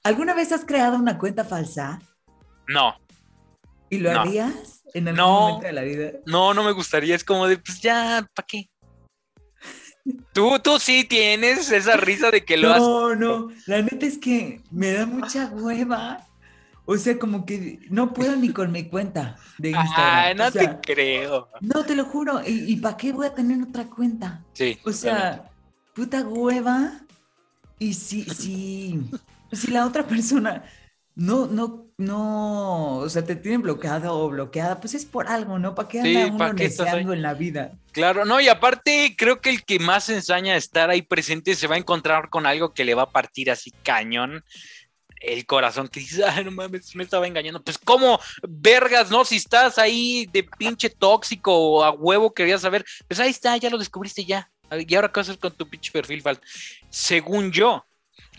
¿Alguna 0.03 0.35
vez 0.35 0.53
has 0.53 0.65
creado 0.65 0.97
una 0.97 1.19
cuenta 1.19 1.45
falsa 1.45 1.99
No, 2.69 2.97
y 3.91 3.99
lo 3.99 4.13
No. 4.13 4.21
harías 4.21 4.83
en 4.95 5.09
algún 5.09 5.17
No. 5.17 5.41
momento 5.41 5.67
de 5.67 5.73
la 5.73 5.83
vida? 5.83 6.11
no, 6.27 6.53
no 6.55 6.63
me 6.63 6.73
gustaría. 6.73 7.15
Es 7.15 7.25
como 7.25 7.47
de, 7.49 7.57
pues 7.59 7.81
ya, 7.81 8.29
¿para 8.35 8.47
qué? 8.47 8.69
Tú, 10.33 10.59
tú 10.61 10.79
sí 10.79 11.05
tienes 11.05 11.71
esa 11.73 11.97
risa 11.97 12.31
de 12.31 12.45
que 12.45 12.57
lo 12.57 12.71
has. 12.73 12.81
No, 12.81 13.15
no, 13.17 13.49
la 13.67 13.83
neta 13.83 14.07
es 14.07 14.19
que 14.19 14.61
me 14.71 14.93
da 14.93 15.07
mucha 15.07 15.47
hueva. 15.47 16.26
O 16.87 16.97
sea, 16.97 17.19
como 17.19 17.45
que 17.45 17.81
no 17.91 18.15
puedo 18.15 18.37
ni 18.37 18.51
con 18.51 18.71
mi 18.71 18.85
cuenta 18.85 19.37
de 19.59 19.71
Instagram. 19.71 19.97
Ay, 19.99 20.35
no 20.37 20.47
O 20.47 20.51
sea, 20.53 20.81
te 20.81 20.95
creo. 20.95 21.49
No, 21.61 21.85
te 21.85 21.97
lo 21.97 22.05
juro. 22.05 22.41
¿Y, 22.47 22.73
y 22.73 22.77
para 22.77 22.97
qué 22.97 23.13
voy 23.13 23.27
a 23.27 23.35
tener 23.35 23.61
otra 23.61 23.85
cuenta? 23.87 24.45
Sí. 24.53 24.79
O 24.85 24.93
sea, 24.93 25.51
puta 25.95 26.21
hueva. 26.23 27.01
Y 27.79 27.93
si, 27.93 28.23
si, 28.25 29.01
si 29.53 29.71
la 29.71 29.85
otra 29.85 30.07
persona 30.07 30.65
no, 31.17 31.47
no, 31.47 31.87
no, 31.97 32.99
o 32.99 33.09
sea, 33.09 33.25
te 33.25 33.37
tienen 33.37 33.63
bloqueado 33.63 34.15
o 34.19 34.29
bloqueada, 34.29 34.81
pues 34.81 34.95
es 34.95 35.07
por 35.07 35.29
algo, 35.29 35.59
¿no? 35.59 35.75
¿Para 35.75 35.89
qué 35.89 36.03
Sí, 36.03 36.15
anda 36.15 36.37
¿pa' 36.37 36.45
uno 36.51 36.55
deseando 36.55 37.13
en 37.15 37.23
la 37.23 37.33
vida? 37.33 37.73
Claro, 37.93 38.27
no, 38.27 38.39
y 38.39 38.49
aparte 38.49 39.15
creo 39.17 39.41
que 39.41 39.49
el 39.49 39.65
que 39.65 39.79
más 39.79 40.11
ensaña 40.11 40.53
a 40.53 40.59
estar 40.59 40.91
ahí 40.91 41.01
presente 41.01 41.55
se 41.55 41.67
va 41.67 41.77
a 41.77 41.79
encontrar 41.79 42.29
con 42.29 42.45
algo 42.45 42.75
que 42.75 42.85
le 42.85 42.95
va 42.95 43.05
a 43.05 43.11
partir 43.11 43.51
así 43.51 43.73
cañón 43.83 44.45
el 45.21 45.47
corazón 45.47 45.89
que 45.89 46.01
dice, 46.01 46.25
ay, 46.25 46.45
no 46.45 46.51
mames, 46.51 46.95
me 46.95 47.05
estaba 47.05 47.27
engañando. 47.27 47.63
Pues, 47.63 47.79
¿cómo 47.79 48.21
vergas, 48.47 49.11
no? 49.11 49.25
Si 49.25 49.37
estás 49.37 49.79
ahí 49.79 50.27
de 50.33 50.43
pinche 50.43 50.91
tóxico 50.91 51.55
o 51.55 51.85
a 51.85 51.91
huevo 51.91 52.33
querías 52.33 52.63
saber, 52.63 52.85
pues 53.09 53.21
ahí 53.21 53.31
está, 53.31 53.57
ya 53.57 53.71
lo 53.71 53.79
descubriste 53.79 54.25
ya. 54.25 54.51
Y 54.71 54.95
ahora, 54.95 55.13
¿qué 55.13 55.21
haces 55.21 55.37
con 55.37 55.53
tu 55.53 55.69
pinche 55.69 55.93
perfil 55.93 56.23
falso? 56.23 56.43
Según 56.91 57.53
yo. 57.53 57.85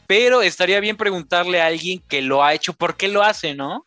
Pero 0.08 0.42
estaría 0.42 0.80
bien 0.80 0.96
preguntarle 0.96 1.62
a 1.62 1.68
alguien 1.68 2.00
que 2.08 2.22
lo 2.22 2.44
ha 2.44 2.54
hecho, 2.54 2.74
¿por 2.74 2.96
qué 2.96 3.10
lo 3.10 3.24
hace, 3.24 3.56
no? 3.56 3.86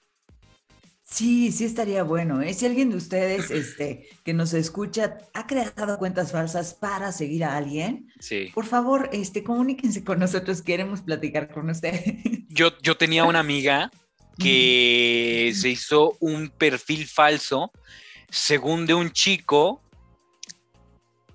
Sí, 1.11 1.51
sí 1.51 1.65
estaría 1.65 2.05
bueno. 2.05 2.41
¿eh? 2.41 2.55
Si 2.55 2.67
alguien 2.67 2.91
de 2.91 2.97
ustedes 2.97 3.51
este, 3.51 4.09
que 4.25 4.33
nos 4.33 4.55
escucha 4.55 5.19
ha 5.35 5.47
creado 5.47 5.99
cuentas 5.99 6.31
falsas 6.31 6.75
para 6.75 7.11
seguir 7.11 7.43
a 7.45 7.57
alguien, 7.57 8.13
Sí. 8.21 8.51
por 8.55 8.65
favor, 8.65 9.11
este, 9.13 9.43
comuníquense 9.43 10.05
con 10.05 10.21
nosotros, 10.21 10.63
queremos 10.63 11.01
platicar 11.01 11.53
con 11.53 11.69
ustedes. 11.69 12.15
Yo, 12.49 12.71
yo 12.83 12.97
tenía 12.97 13.25
una 13.25 13.41
amiga 13.41 13.91
que 14.39 15.53
se 15.55 15.69
hizo 15.69 16.17
un 16.21 16.49
perfil 16.49 17.07
falso, 17.07 17.73
según 18.31 18.87
de 18.87 18.95
un 18.95 19.11
chico, 19.11 19.83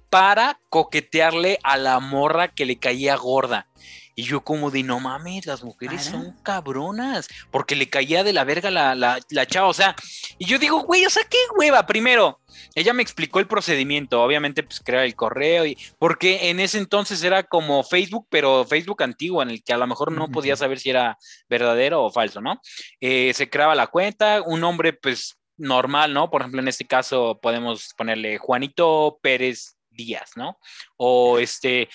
para 0.09 0.59
coquetearle 0.69 1.59
a 1.63 1.77
la 1.77 1.99
morra 1.99 2.47
que 2.47 2.65
le 2.65 2.77
caía 2.77 3.15
gorda. 3.15 3.67
Y 4.15 4.23
yo 4.23 4.41
como 4.41 4.71
de, 4.71 4.81
no 4.83 4.99
mames, 4.99 5.45
las 5.45 5.63
mujeres 5.63 6.05
¿Para? 6.05 6.23
son 6.23 6.31
cabronas, 6.41 7.27
porque 7.51 7.75
le 7.75 7.89
caía 7.89 8.23
de 8.23 8.33
la 8.33 8.45
verga 8.45 8.71
la, 8.71 8.95
la, 8.95 9.19
la 9.29 9.45
chava, 9.45 9.67
o 9.67 9.73
sea, 9.73 9.95
y 10.37 10.45
yo 10.45 10.57
digo, 10.57 10.81
güey, 10.83 11.05
o 11.05 11.09
sea, 11.09 11.23
qué 11.29 11.37
hueva, 11.57 11.85
primero, 11.85 12.39
ella 12.73 12.93
me 12.93 13.03
explicó 13.03 13.39
el 13.39 13.47
procedimiento, 13.47 14.21
obviamente, 14.21 14.63
pues 14.63 14.79
crear 14.79 15.03
el 15.03 15.15
correo, 15.15 15.65
y 15.65 15.77
porque 15.99 16.49
en 16.49 16.59
ese 16.59 16.77
entonces 16.77 17.23
era 17.23 17.43
como 17.43 17.83
Facebook, 17.83 18.27
pero 18.29 18.65
Facebook 18.65 19.03
antiguo, 19.03 19.41
en 19.41 19.49
el 19.49 19.63
que 19.63 19.73
a 19.73 19.77
lo 19.77 19.87
mejor 19.87 20.11
no 20.11 20.29
podía 20.29 20.55
saber 20.55 20.79
si 20.79 20.89
era 20.89 21.17
verdadero 21.49 22.03
o 22.03 22.11
falso, 22.11 22.41
¿no? 22.41 22.61
Eh, 23.01 23.33
se 23.33 23.49
creaba 23.49 23.75
la 23.75 23.87
cuenta, 23.87 24.41
un 24.41 24.61
nombre, 24.61 24.93
pues, 24.93 25.37
normal, 25.57 26.13
¿no? 26.13 26.29
Por 26.29 26.41
ejemplo, 26.41 26.61
en 26.61 26.67
este 26.67 26.85
caso 26.85 27.39
podemos 27.41 27.93
ponerle 27.97 28.37
Juanito 28.37 29.19
Pérez 29.21 29.74
Díaz, 29.95 30.31
¿no? 30.35 30.59
O 30.97 31.39
este, 31.39 31.89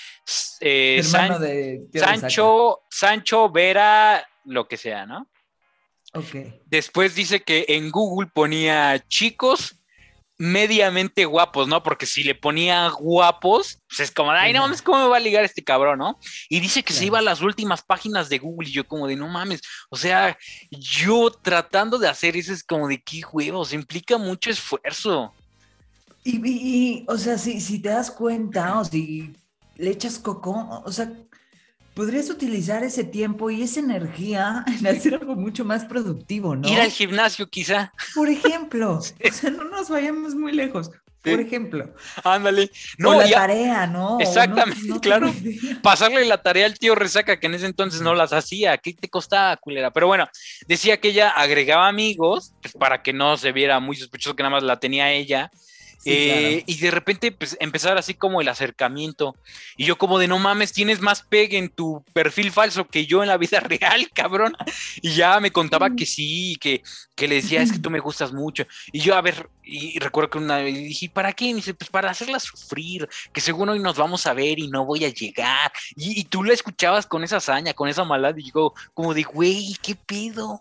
eh, 0.61 1.03
San- 1.05 1.41
de. 1.41 1.83
Sancho, 1.95 2.81
Sancho 2.91 3.51
Vera, 3.51 4.27
lo 4.45 4.67
que 4.67 4.77
sea, 4.77 5.07
¿no? 5.07 5.29
Ok. 6.15 6.37
Después 6.67 7.15
dice 7.15 7.43
que 7.43 7.67
en 7.69 7.91
Google 7.91 8.31
ponía 8.33 9.03
chicos 9.09 9.77
mediamente 10.41 11.27
guapos, 11.27 11.69
¿no? 11.69 11.83
Porque 11.83 12.07
si 12.07 12.25
le 12.25 12.35
ponía 12.35 12.89
guapos, 12.89 13.79
pues 13.87 14.01
es 14.01 14.11
como, 14.11 14.31
ay, 14.31 14.55
no 14.55 14.63
mames, 14.63 14.81
¿cómo 14.81 15.03
me 15.03 15.09
va 15.11 15.19
a 15.19 15.21
ligar 15.21 15.45
este 15.45 15.63
cabrón, 15.63 15.99
no? 15.99 16.19
Y 16.49 16.61
dice 16.61 16.83
que 16.83 16.95
se 16.95 17.05
iba 17.05 17.19
a 17.19 17.23
las 17.23 17.43
últimas 17.43 17.83
páginas 17.83 18.31
de 18.31 18.39
Google 18.39 18.67
y 18.67 18.73
yo 18.73 18.89
como 18.89 19.07
de, 19.07 19.17
no 19.17 19.29
mames, 19.29 19.61
o 19.91 19.97
sea, 19.99 20.39
yo 20.71 21.31
tratando 21.31 21.99
de 21.99 22.09
hacer 22.09 22.39
eso 22.39 22.55
es 22.55 22.65
como 22.65 22.89
de, 22.89 23.03
qué 23.03 23.21
huevos, 23.31 23.75
implica 23.75 24.17
mucho 24.17 24.49
esfuerzo. 24.49 25.35
Y, 26.25 26.41
y- 26.47 27.05
o 27.09 27.17
sea, 27.17 27.39
si, 27.39 27.61
si 27.61 27.79
te 27.81 27.89
das 27.89 28.11
cuenta 28.11 28.79
o 28.79 28.85
si 28.85 29.33
le 29.77 29.91
echas 29.91 30.19
coco, 30.19 30.83
o 30.85 30.93
sea, 30.93 31.11
podrías 31.95 32.29
utilizar 32.31 32.83
ese 32.85 33.05
tiempo 33.05 33.51
y 33.51 33.63
esa 33.63 33.81
energía 33.81 34.65
en 34.81 34.87
hacer 34.87 35.15
algo 35.15 35.35
mucho 35.35 35.65
más 35.65 35.85
productivo, 35.87 36.55
¿no? 36.57 36.69
Ir 36.69 36.81
al 36.81 36.91
gimnasio 36.91 37.49
quizá, 37.49 37.93
Por 38.15 38.29
ejemplo, 38.29 38.95
o 38.99 39.33
sea, 39.33 39.51
no 39.51 39.65
nos 39.65 39.89
vayamos 39.89 40.35
muy 40.35 40.53
lejos. 40.53 40.91
Por 41.23 41.37
Sí. 41.37 41.43
ejemplo, 41.43 41.95
ándale. 42.25 42.71
no, 42.97 43.13
No, 43.13 43.19
la 43.19 43.27
ya, 43.27 43.37
tarea, 43.41 43.87
¿no? 43.87 44.13
No- 44.13 44.21
Exactamente, 44.21 44.81
no 44.87 45.01
tengo 45.01 45.01
claro. 45.03 45.35
pasarle 45.83 46.25
la 46.25 46.41
tarea 46.43 46.65
al 46.65 46.79
tío 46.79 46.95
Resaca, 46.95 47.39
que 47.39 47.47
en 47.47 47.55
ese 47.55 47.67
entonces 47.67 48.01
no 48.01 48.15
las 48.15 48.33
hacía. 48.33 48.79
¿Qué 48.79 48.95
te 48.95 49.09
costaba, 49.11 49.55
culera? 49.59 49.91
Pero 49.91 50.07
bueno, 50.07 50.27
decía 50.67 50.99
que 50.99 51.09
ella 51.09 51.29
agregaba 51.29 51.89
amigos 51.89 52.55
pues, 52.63 52.73
para 52.73 53.03
que 53.03 53.13
no 53.13 53.37
se 53.37 53.53
viera 53.53 53.81
muy 53.81 53.97
sospechoso 53.97 54.35
que 54.35 54.43
nada 54.43 54.55
más 54.57 54.63
la 54.63 54.81
tenía 54.81 55.13
ella. 55.13 55.51
Sí, 56.01 56.11
eh, 56.13 56.39
claro. 56.39 56.65
Y 56.67 56.77
de 56.79 56.91
repente 56.91 57.31
pues, 57.31 57.59
empezar 57.61 57.99
así 57.99 58.15
como 58.15 58.41
el 58.41 58.49
acercamiento. 58.49 59.37
Y 59.77 59.85
yo 59.85 59.99
como 59.99 60.19
de 60.19 60.29
no 60.29 60.39
mames, 60.39 60.73
tienes 60.73 61.01
más 61.03 61.23
pegue 61.23 61.59
en 61.59 61.69
tu 61.69 62.03
perfil 62.15 62.51
falso 62.51 62.87
que 62.87 63.05
yo 63.05 63.23
en 63.23 63.29
la 63.29 63.37
vida 63.37 63.61
real, 63.61 64.09
cabrón. 64.15 64.57
Y 65.03 65.13
ya 65.13 65.39
me 65.41 65.51
contaba 65.51 65.91
que 65.95 66.07
sí, 66.07 66.57
que, 66.59 66.83
que 67.15 67.29
le 67.29 67.37
decía, 67.37 67.61
es 67.61 67.71
que 67.71 67.79
tú 67.79 67.91
me 67.91 68.01
gustas 68.01 68.33
mucho. 68.33 68.67
Y 68.93 69.01
yo, 69.01 69.15
a 69.15 69.21
ver, 69.21 69.51
y 69.63 69.99
recuerdo 69.99 70.31
que 70.31 70.39
una 70.39 70.59
vez 70.59 70.75
dije, 70.75 71.11
¿para 71.11 71.35
qué? 71.35 71.47
Y 71.47 71.51
me 71.51 71.57
dice, 71.57 71.75
pues 71.75 71.91
para 71.91 72.11
hacerla 72.11 72.41
sufrir, 72.41 73.07
que 73.35 73.43
según 73.43 73.69
hoy 73.69 73.79
nos 73.79 73.99
vamos 73.99 74.27
a 74.27 74.33
ver 74.33 74.59
y 74.59 74.69
no 74.69 74.87
voy 74.87 75.05
a 75.05 75.13
llegar. 75.13 75.71
Y, 75.97 76.19
y 76.19 76.25
tú 76.25 76.43
la 76.43 76.55
escuchabas 76.55 77.07
con 77.07 77.25
esa 77.25 77.37
hazaña, 77.37 77.75
con 77.75 77.91
esa 77.91 78.05
maldad, 78.05 78.35
y 78.39 78.51
yo 78.51 78.73
como 78.95 79.13
de, 79.13 79.23
güey, 79.23 79.77
¿qué 79.83 79.95
pedo? 79.95 80.61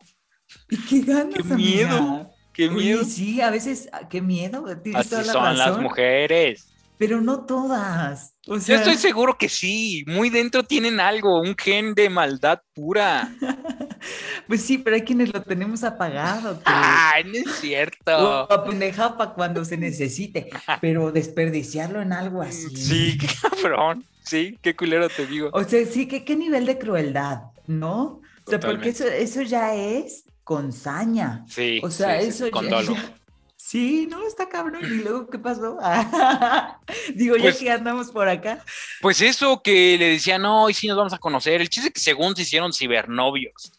Y 0.70 0.78
qué 0.78 1.02
ganas, 1.02 1.36
qué 1.36 1.54
amiga. 1.54 1.88
miedo, 1.88 2.32
Qué 2.54 2.68
Oye, 2.68 2.76
miedo. 2.96 3.04
sí, 3.06 3.42
a 3.42 3.50
veces, 3.52 3.90
ah, 3.94 4.08
qué 4.10 4.22
miedo, 4.22 4.64
tienes 4.82 5.02
Así 5.02 5.10
toda 5.12 5.24
la 5.24 5.34
son 5.34 5.58
las 5.58 5.78
mujeres. 5.80 6.68
pero 6.98 7.22
no 7.22 7.46
todas. 7.46 8.36
O 8.48 8.58
Yo 8.58 8.76
estoy 8.76 8.98
seguro 8.98 9.38
que 9.38 9.48
sí, 9.48 10.04
muy 10.08 10.30
dentro 10.30 10.64
tienen 10.64 11.00
algo, 11.00 11.40
un 11.42 11.56
gen 11.56 11.94
de 11.96 12.10
maldad 12.10 12.60
pura. 12.74 13.32
pues 14.48 14.62
sí, 14.64 14.78
pero 14.80 14.96
hay 14.96 15.04
quienes 15.04 15.34
lo 15.34 15.42
tenemos 15.42 15.84
apagado. 15.84 16.58
que- 16.58 16.64
Ay, 16.66 17.24
no 17.26 17.34
es 17.34 17.48
o 17.48 17.52
cierto. 17.62 18.52
apendejado 18.52 19.18
para 19.18 19.34
cuando 19.34 19.64
se 19.64 19.78
necesite, 19.78 20.50
pero 20.82 21.12
desperdiciarlo 21.12 22.02
en 22.02 22.12
algo 22.14 22.42
así. 22.42 22.76
Sí, 22.76 23.18
qué 23.18 23.28
cabrón. 23.42 24.04
Sí, 24.24 24.58
qué 24.62 24.76
culero 24.76 25.10
te 25.10 25.26
digo. 25.26 25.50
O 25.54 25.64
sea, 25.64 25.86
sí, 25.86 26.08
¿qué, 26.08 26.24
qué 26.26 26.36
nivel 26.36 26.66
de 26.66 26.78
crueldad, 26.78 27.44
¿no? 27.68 28.22
O 28.46 28.50
sea, 28.50 28.60
porque 28.60 28.90
eso, 28.90 29.04
Totalmente. 29.06 29.24
eso 29.24 29.42
ya 29.44 29.74
es 29.76 30.26
con 30.50 30.74
saña. 30.74 31.46
Sí, 31.48 31.80
O 31.84 31.92
sea, 31.92 32.20
sí, 32.20 32.24
sí, 32.24 32.30
eso 32.46 32.50
con 32.50 32.66
ya, 32.68 32.72
dolo. 32.72 32.96
ya- 32.96 33.14
Sí, 33.56 34.08
no, 34.10 34.26
está 34.26 34.50
cabrón. 34.50 34.82
¿Y 34.84 35.04
luego 35.04 35.30
qué 35.30 35.38
pasó? 35.38 35.78
Digo, 37.14 37.36
ya 37.36 37.44
Pues- 37.44 37.58
que 37.58 37.70
andamos 37.70 38.10
por 38.10 38.28
acá. 38.28 38.66
Pues 39.00 39.22
eso 39.22 39.62
que 39.62 39.96
le 40.00 40.10
decía, 40.10 40.40
no, 40.40 40.64
hoy 40.64 40.74
sí 40.74 40.88
nos 40.88 40.98
vamos 40.98 41.14
a 41.14 41.20
conocer. 41.20 41.62
El 41.62 41.70
chiste 41.70 41.90
es 41.90 41.94
que 41.94 42.00
según 42.00 42.36
se 42.36 42.42
hicieron 42.42 42.74
cibernovios. 42.74 43.72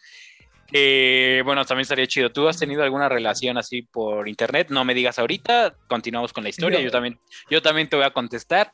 Eh, 0.72 1.42
bueno, 1.44 1.64
también 1.64 1.82
estaría 1.82 2.06
chido. 2.06 2.30
¿Tú 2.30 2.46
has 2.46 2.56
tenido 2.56 2.84
alguna 2.84 3.08
relación 3.08 3.58
así 3.58 3.82
por 3.82 4.28
internet? 4.28 4.68
No 4.70 4.84
me 4.84 4.94
digas 4.94 5.18
ahorita, 5.18 5.74
continuamos 5.88 6.32
con 6.32 6.44
la 6.44 6.50
historia. 6.50 6.78
Yo- 6.78 6.84
Yo 6.84 6.90
también, 6.92 7.18
yo 7.50 7.60
también 7.60 7.88
te 7.88 7.96
voy 7.96 8.04
a 8.04 8.12
contestar. 8.12 8.72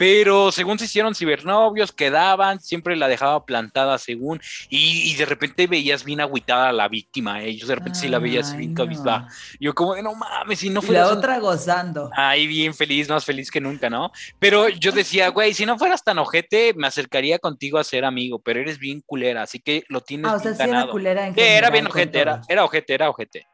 Pero 0.00 0.50
según 0.50 0.78
se 0.78 0.86
hicieron 0.86 1.14
cibernovios, 1.14 1.92
quedaban, 1.92 2.58
siempre 2.58 2.96
la 2.96 3.06
dejaba 3.06 3.44
plantada 3.44 3.98
según, 3.98 4.40
y, 4.70 5.14
de 5.14 5.26
repente 5.26 5.66
veías 5.66 6.04
bien 6.04 6.22
agüitada 6.22 6.70
a 6.70 6.72
la 6.72 6.88
víctima, 6.88 7.42
ellos 7.42 7.64
¿eh? 7.64 7.72
de 7.72 7.74
repente 7.74 7.98
sí 7.98 8.08
la 8.08 8.18
veías 8.18 8.56
bien 8.56 8.72
cabizba. 8.72 9.28
Yo 9.60 9.74
como 9.74 9.94
de 9.94 10.02
no 10.02 10.14
mames, 10.14 10.60
si 10.60 10.70
no 10.70 10.80
fuera... 10.80 11.02
La 11.02 11.12
otra 11.12 11.38
gozando. 11.38 12.08
Ahí 12.16 12.46
bien 12.46 12.72
feliz, 12.72 13.10
más 13.10 13.26
feliz 13.26 13.50
que 13.50 13.60
nunca, 13.60 13.90
¿no? 13.90 14.10
Pero 14.38 14.70
yo 14.70 14.90
decía, 14.90 15.28
güey, 15.28 15.52
si 15.52 15.66
no 15.66 15.76
fueras 15.76 16.02
tan 16.02 16.18
ojete, 16.18 16.72
me 16.76 16.86
acercaría 16.86 17.38
contigo 17.38 17.76
a 17.76 17.84
ser 17.84 18.06
amigo, 18.06 18.40
pero 18.40 18.58
eres 18.58 18.78
bien 18.78 19.02
culera, 19.04 19.42
así 19.42 19.60
que 19.60 19.84
lo 19.90 20.00
tienes 20.00 20.30
ah, 20.30 20.36
o 20.36 20.38
sea, 20.38 20.54
sí 20.54 20.62
era 20.62 20.86
culera 20.86 21.26
en 21.26 21.38
Era 21.38 21.68
bien 21.68 21.86
ojete, 21.86 22.20
era, 22.20 22.40
era 22.48 22.64
ojete, 22.64 22.94
era 22.94 23.10
ojete. 23.10 23.46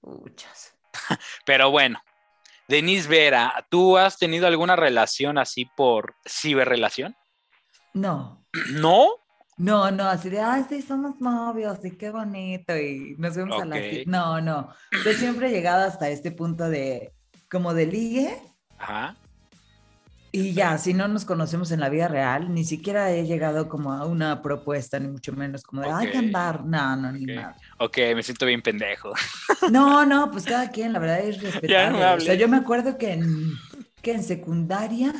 Muchas. 0.00 0.74
pero 1.44 1.70
bueno, 1.70 2.00
Denise 2.68 3.08
Vera, 3.08 3.66
¿tú 3.70 3.96
has 3.96 4.18
tenido 4.18 4.46
alguna 4.46 4.76
relación 4.76 5.38
así 5.38 5.66
por 5.76 6.14
ciberrelación? 6.28 7.16
No. 7.94 8.44
¿No? 8.72 9.08
No, 9.58 9.90
no, 9.90 10.04
así 10.04 10.28
de, 10.28 10.40
ay, 10.40 10.66
sí, 10.68 10.82
somos 10.82 11.18
novios, 11.18 11.82
y 11.82 11.96
qué 11.96 12.10
bonito, 12.10 12.76
y 12.76 13.14
nos 13.16 13.34
vemos 13.36 13.62
a 13.62 13.64
la... 13.64 13.80
No, 14.04 14.38
no, 14.42 14.68
yo 15.02 15.12
siempre 15.14 15.48
he 15.48 15.50
llegado 15.50 15.86
hasta 15.86 16.10
este 16.10 16.30
punto 16.30 16.68
de, 16.68 17.14
como 17.50 17.72
de 17.72 17.86
ligue. 17.86 18.38
Ajá. 18.76 19.16
Y 20.32 20.52
ya, 20.52 20.76
si 20.78 20.92
no 20.92 21.08
nos 21.08 21.24
conocemos 21.24 21.70
en 21.70 21.80
la 21.80 21.88
vida 21.88 22.08
real, 22.08 22.52
ni 22.52 22.64
siquiera 22.64 23.10
he 23.10 23.24
llegado 23.26 23.68
como 23.68 23.92
a 23.92 24.04
una 24.04 24.42
propuesta, 24.42 24.98
ni 24.98 25.08
mucho 25.08 25.32
menos 25.32 25.62
como 25.62 25.82
de, 25.82 25.90
hay 25.90 26.10
que 26.10 26.18
andar. 26.18 26.64
No, 26.64 26.96
no, 26.96 27.12
ni 27.12 27.24
nada. 27.24 27.56
Ok, 27.78 27.98
me 28.14 28.22
siento 28.22 28.46
bien 28.46 28.62
pendejo. 28.62 29.12
No, 29.70 30.04
no, 30.04 30.30
pues 30.30 30.44
cada 30.44 30.70
quien, 30.70 30.92
la 30.92 30.98
verdad 30.98 31.20
es 31.20 31.40
respetable. 31.42 32.04
o 32.04 32.20
sea, 32.20 32.34
yo 32.34 32.48
me 32.48 32.56
acuerdo 32.56 32.98
que 32.98 33.12
en, 33.12 33.52
que 34.02 34.12
en 34.12 34.22
secundaria 34.22 35.12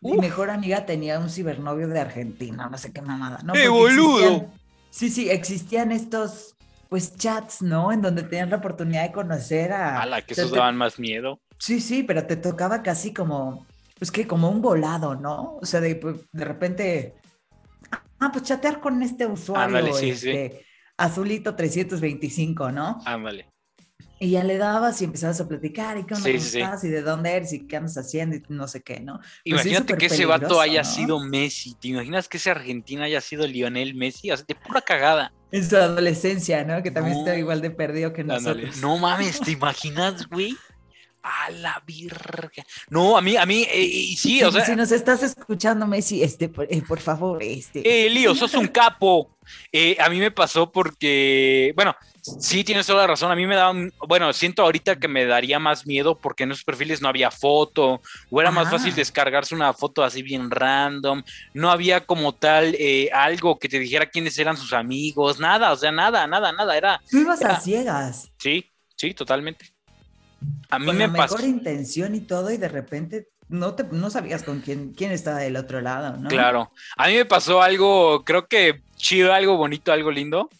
mi 0.00 0.16
mejor 0.16 0.50
amiga 0.50 0.86
tenía 0.86 1.18
un 1.18 1.30
cibernovio 1.30 1.88
de 1.88 2.00
Argentina, 2.00 2.68
no 2.70 2.78
sé 2.78 2.92
qué 2.92 3.02
mamada. 3.02 3.40
¿no? 3.42 3.52
¡Qué 3.52 3.68
boludo! 3.68 4.50
sí, 4.90 5.10
sí, 5.10 5.30
existían 5.30 5.92
estos, 5.92 6.54
pues, 6.88 7.16
chats, 7.16 7.62
¿no? 7.62 7.92
En 7.92 8.02
donde 8.02 8.22
tenían 8.22 8.50
la 8.50 8.56
oportunidad 8.56 9.02
de 9.02 9.12
conocer 9.12 9.72
a... 9.72 10.02
A 10.02 10.06
la 10.06 10.22
que 10.22 10.34
esos 10.34 10.50
daban 10.50 10.76
más 10.76 10.98
miedo. 10.98 11.40
Sí, 11.58 11.80
sí, 11.80 12.02
pero 12.02 12.26
te 12.26 12.36
tocaba 12.36 12.82
casi 12.82 13.12
como 13.12 13.66
pues 13.98 14.10
que 14.10 14.26
como 14.26 14.50
un 14.50 14.60
volado, 14.60 15.14
¿no? 15.14 15.58
O 15.60 15.66
sea, 15.66 15.80
de, 15.80 15.96
pues, 15.96 16.16
de 16.32 16.44
repente, 16.44 17.14
ah, 18.20 18.30
pues 18.30 18.44
chatear 18.44 18.80
con 18.80 19.02
este 19.02 19.26
usuario, 19.26 19.94
sí, 19.94 20.10
este, 20.10 20.66
azulito 20.96 21.54
325, 21.54 22.72
¿no? 22.72 23.00
Ándale. 23.04 23.50
Y 24.18 24.30
ya 24.30 24.44
le 24.44 24.56
dabas 24.56 25.00
y 25.02 25.04
empezabas 25.04 25.40
a 25.42 25.48
platicar, 25.48 25.98
y 25.98 26.04
cómo 26.04 26.24
estás, 26.26 26.84
y 26.84 26.88
de 26.88 27.02
dónde 27.02 27.32
eres, 27.32 27.52
y 27.52 27.66
qué 27.66 27.76
andas 27.76 27.98
haciendo, 27.98 28.36
y 28.36 28.42
no 28.48 28.66
sé 28.66 28.82
qué, 28.82 29.00
¿no? 29.00 29.18
Pues 29.18 29.30
Imagínate 29.44 29.96
que 29.96 30.06
ese 30.06 30.24
vato 30.24 30.58
haya 30.58 30.84
sido 30.84 31.20
Messi, 31.20 31.74
¿te 31.74 31.88
imaginas 31.88 32.26
que 32.26 32.38
ese 32.38 32.50
argentino 32.50 33.02
haya 33.02 33.20
sido 33.20 33.46
Lionel 33.46 33.94
Messi? 33.94 34.30
O 34.30 34.36
sea, 34.36 34.46
de 34.46 34.54
pura 34.54 34.80
cagada. 34.80 35.32
En 35.52 35.68
su 35.68 35.76
adolescencia, 35.76 36.64
¿no? 36.64 36.82
Que 36.82 36.90
también 36.90 37.18
está 37.18 37.36
igual 37.36 37.60
de 37.60 37.70
perdido 37.70 38.12
que 38.14 38.24
nosotros. 38.24 38.78
No 38.78 38.96
mames, 38.96 39.38
¿te 39.40 39.52
imaginas, 39.52 40.26
güey? 40.28 40.56
A 41.26 41.50
la 41.50 41.82
virgen. 41.84 42.64
No, 42.88 43.16
a 43.18 43.20
mí, 43.20 43.36
a 43.36 43.44
mí, 43.44 43.66
eh, 43.68 43.82
y 43.82 44.16
sí, 44.16 44.42
o 44.42 44.52
sea. 44.52 44.64
Si 44.64 44.76
nos 44.76 44.92
estás 44.92 45.22
escuchando, 45.22 45.86
Messi, 45.86 46.22
este, 46.22 46.48
por, 46.48 46.66
eh, 46.70 46.82
favor, 46.98 47.42
este. 47.42 47.82
Eh, 47.84 48.08
Lío, 48.08 48.34
sos 48.34 48.54
un 48.54 48.68
capo. 48.68 49.36
Eh, 49.72 49.96
a 50.00 50.08
mí 50.08 50.18
me 50.18 50.30
pasó 50.30 50.70
porque, 50.70 51.72
bueno, 51.76 51.94
sí 52.22 52.62
tienes 52.64 52.86
toda 52.86 53.02
la 53.02 53.06
razón. 53.08 53.30
A 53.30 53.36
mí 53.36 53.46
me 53.46 53.56
da, 53.56 53.72
bueno, 54.06 54.32
siento 54.32 54.62
ahorita 54.62 54.96
que 54.96 55.08
me 55.08 55.24
daría 55.24 55.58
más 55.58 55.86
miedo 55.86 56.16
porque 56.16 56.44
en 56.44 56.52
esos 56.52 56.64
perfiles 56.64 57.02
no 57.02 57.08
había 57.08 57.30
foto, 57.30 58.00
o 58.30 58.40
era 58.40 58.50
más 58.50 58.70
fácil 58.70 58.94
descargarse 58.94 59.54
una 59.54 59.72
foto 59.72 60.04
así 60.04 60.22
bien 60.22 60.50
random. 60.50 61.22
No 61.54 61.70
había 61.70 62.06
como 62.06 62.34
tal 62.34 62.76
algo 63.12 63.58
que 63.58 63.68
te 63.68 63.78
dijera 63.78 64.06
quiénes 64.06 64.38
eran 64.38 64.56
sus 64.56 64.72
amigos, 64.72 65.40
nada, 65.40 65.72
o 65.72 65.76
sea, 65.76 65.92
nada, 65.92 66.26
nada, 66.26 66.52
nada. 66.52 66.76
Era. 66.76 67.00
Tú 67.10 67.18
ibas 67.18 67.42
a 67.42 67.60
ciegas. 67.60 68.32
Sí, 68.38 68.64
sí, 68.96 69.14
totalmente. 69.14 69.75
A 70.70 70.78
mí 70.78 70.86
con 70.86 70.96
me 70.96 71.06
la 71.06 71.12
mejor 71.12 71.44
intención 71.44 72.14
y 72.14 72.20
todo, 72.20 72.50
y 72.50 72.56
de 72.56 72.68
repente 72.68 73.28
no, 73.48 73.74
te, 73.74 73.84
no 73.84 74.10
sabías 74.10 74.42
con 74.42 74.60
quién, 74.60 74.92
quién 74.92 75.12
estaba 75.12 75.38
del 75.38 75.56
otro 75.56 75.80
lado, 75.80 76.16
¿no? 76.16 76.28
Claro. 76.28 76.72
A 76.96 77.08
mí 77.08 77.14
me 77.14 77.24
pasó 77.24 77.62
algo, 77.62 78.24
creo 78.24 78.48
que 78.48 78.82
chido, 78.96 79.32
algo 79.32 79.56
bonito, 79.56 79.92
algo 79.92 80.10
lindo. 80.10 80.50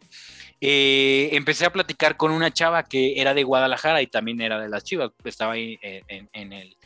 Eh, 0.61 1.31
empecé 1.33 1.67
a 1.67 1.73
platicar 1.73 2.17
con 2.17 2.33
una 2.33 2.53
chava 2.53 2.83
que 2.83 3.21
era 3.21 3.35
de 3.35 3.45
Guadalajara 3.45 4.03
y 4.03 4.09
también 4.09 4.41
era 4.41 4.59
de 4.59 4.69
las 4.69 4.85
Chivas, 4.85 5.11
estaba 5.25 5.53
ahí 5.53 5.79
en, 5.83 6.53
el, 6.53 6.77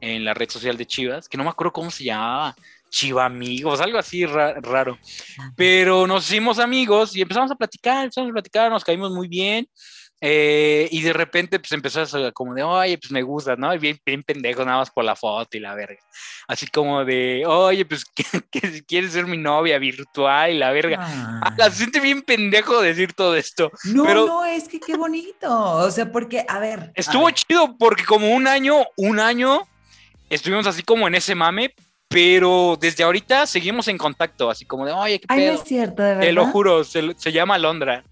en 0.00 0.24
la 0.24 0.34
red 0.34 0.50
social 0.50 0.76
de 0.76 0.86
Chivas, 0.86 1.28
que 1.28 1.38
no 1.38 1.44
me 1.44 1.50
acuerdo 1.50 1.72
cómo 1.72 1.90
se 1.90 2.04
llamaba, 2.04 2.54
Chiva 2.90 3.24
Amigos, 3.24 3.80
algo 3.80 3.98
así 3.98 4.26
raro. 4.26 4.98
Pero 5.56 6.06
nos 6.06 6.30
hicimos 6.30 6.58
amigos 6.58 7.16
y 7.16 7.22
empezamos 7.22 7.50
a 7.50 7.54
platicar, 7.54 8.04
empezamos 8.04 8.30
a 8.30 8.34
platicar, 8.34 8.70
nos 8.70 8.84
caímos 8.84 9.10
muy 9.12 9.28
bien. 9.28 9.66
Eh, 10.24 10.88
y 10.92 11.02
de 11.02 11.12
repente, 11.12 11.58
pues 11.58 11.72
empezó 11.72 12.02
a 12.02 12.30
como 12.30 12.54
de, 12.54 12.62
oye, 12.62 12.96
pues 12.96 13.10
me 13.10 13.22
gusta, 13.22 13.56
¿no? 13.56 13.74
Y 13.74 13.78
bien, 13.78 13.98
bien 14.06 14.22
pendejo, 14.22 14.64
nada 14.64 14.78
más 14.78 14.88
por 14.88 15.02
la 15.02 15.16
foto 15.16 15.56
y 15.56 15.60
la 15.60 15.74
verga. 15.74 15.98
Así 16.46 16.68
como 16.68 17.04
de, 17.04 17.42
oye, 17.44 17.84
pues 17.84 18.04
que, 18.52 18.84
quieres 18.84 19.14
ser 19.14 19.26
mi 19.26 19.36
novia 19.36 19.80
virtual 19.80 20.52
y 20.52 20.58
la 20.58 20.70
verga. 20.70 20.98
Ah. 21.00 21.52
La 21.58 21.68
siente 21.72 21.98
bien 21.98 22.22
pendejo 22.22 22.80
decir 22.80 23.14
todo 23.14 23.34
esto. 23.34 23.72
No, 23.82 24.04
no, 24.14 24.44
es 24.44 24.68
que 24.68 24.78
qué 24.78 24.96
bonito. 24.96 25.50
O 25.50 25.90
sea, 25.90 26.12
porque, 26.12 26.44
a 26.48 26.60
ver. 26.60 26.92
Estuvo 26.94 27.28
chido 27.32 27.76
porque 27.76 28.04
como 28.04 28.30
un 28.30 28.46
año, 28.46 28.76
un 28.96 29.18
año, 29.18 29.62
estuvimos 30.30 30.68
así 30.68 30.84
como 30.84 31.08
en 31.08 31.16
ese 31.16 31.34
mame, 31.34 31.74
pero 32.06 32.78
desde 32.80 33.02
ahorita 33.02 33.44
seguimos 33.48 33.88
en 33.88 33.98
contacto, 33.98 34.50
así 34.50 34.66
como 34.66 34.86
de, 34.86 34.92
oye, 34.92 35.18
qué 35.18 35.26
pedo. 35.26 35.36
Ay, 35.36 35.46
no 35.46 35.52
es 35.54 35.64
cierto, 35.64 36.00
de 36.00 36.08
verdad. 36.10 36.22
Te 36.22 36.32
lo 36.32 36.46
juro, 36.46 36.84
se, 36.84 37.12
se 37.16 37.32
llama 37.32 37.58
Londra. 37.58 38.04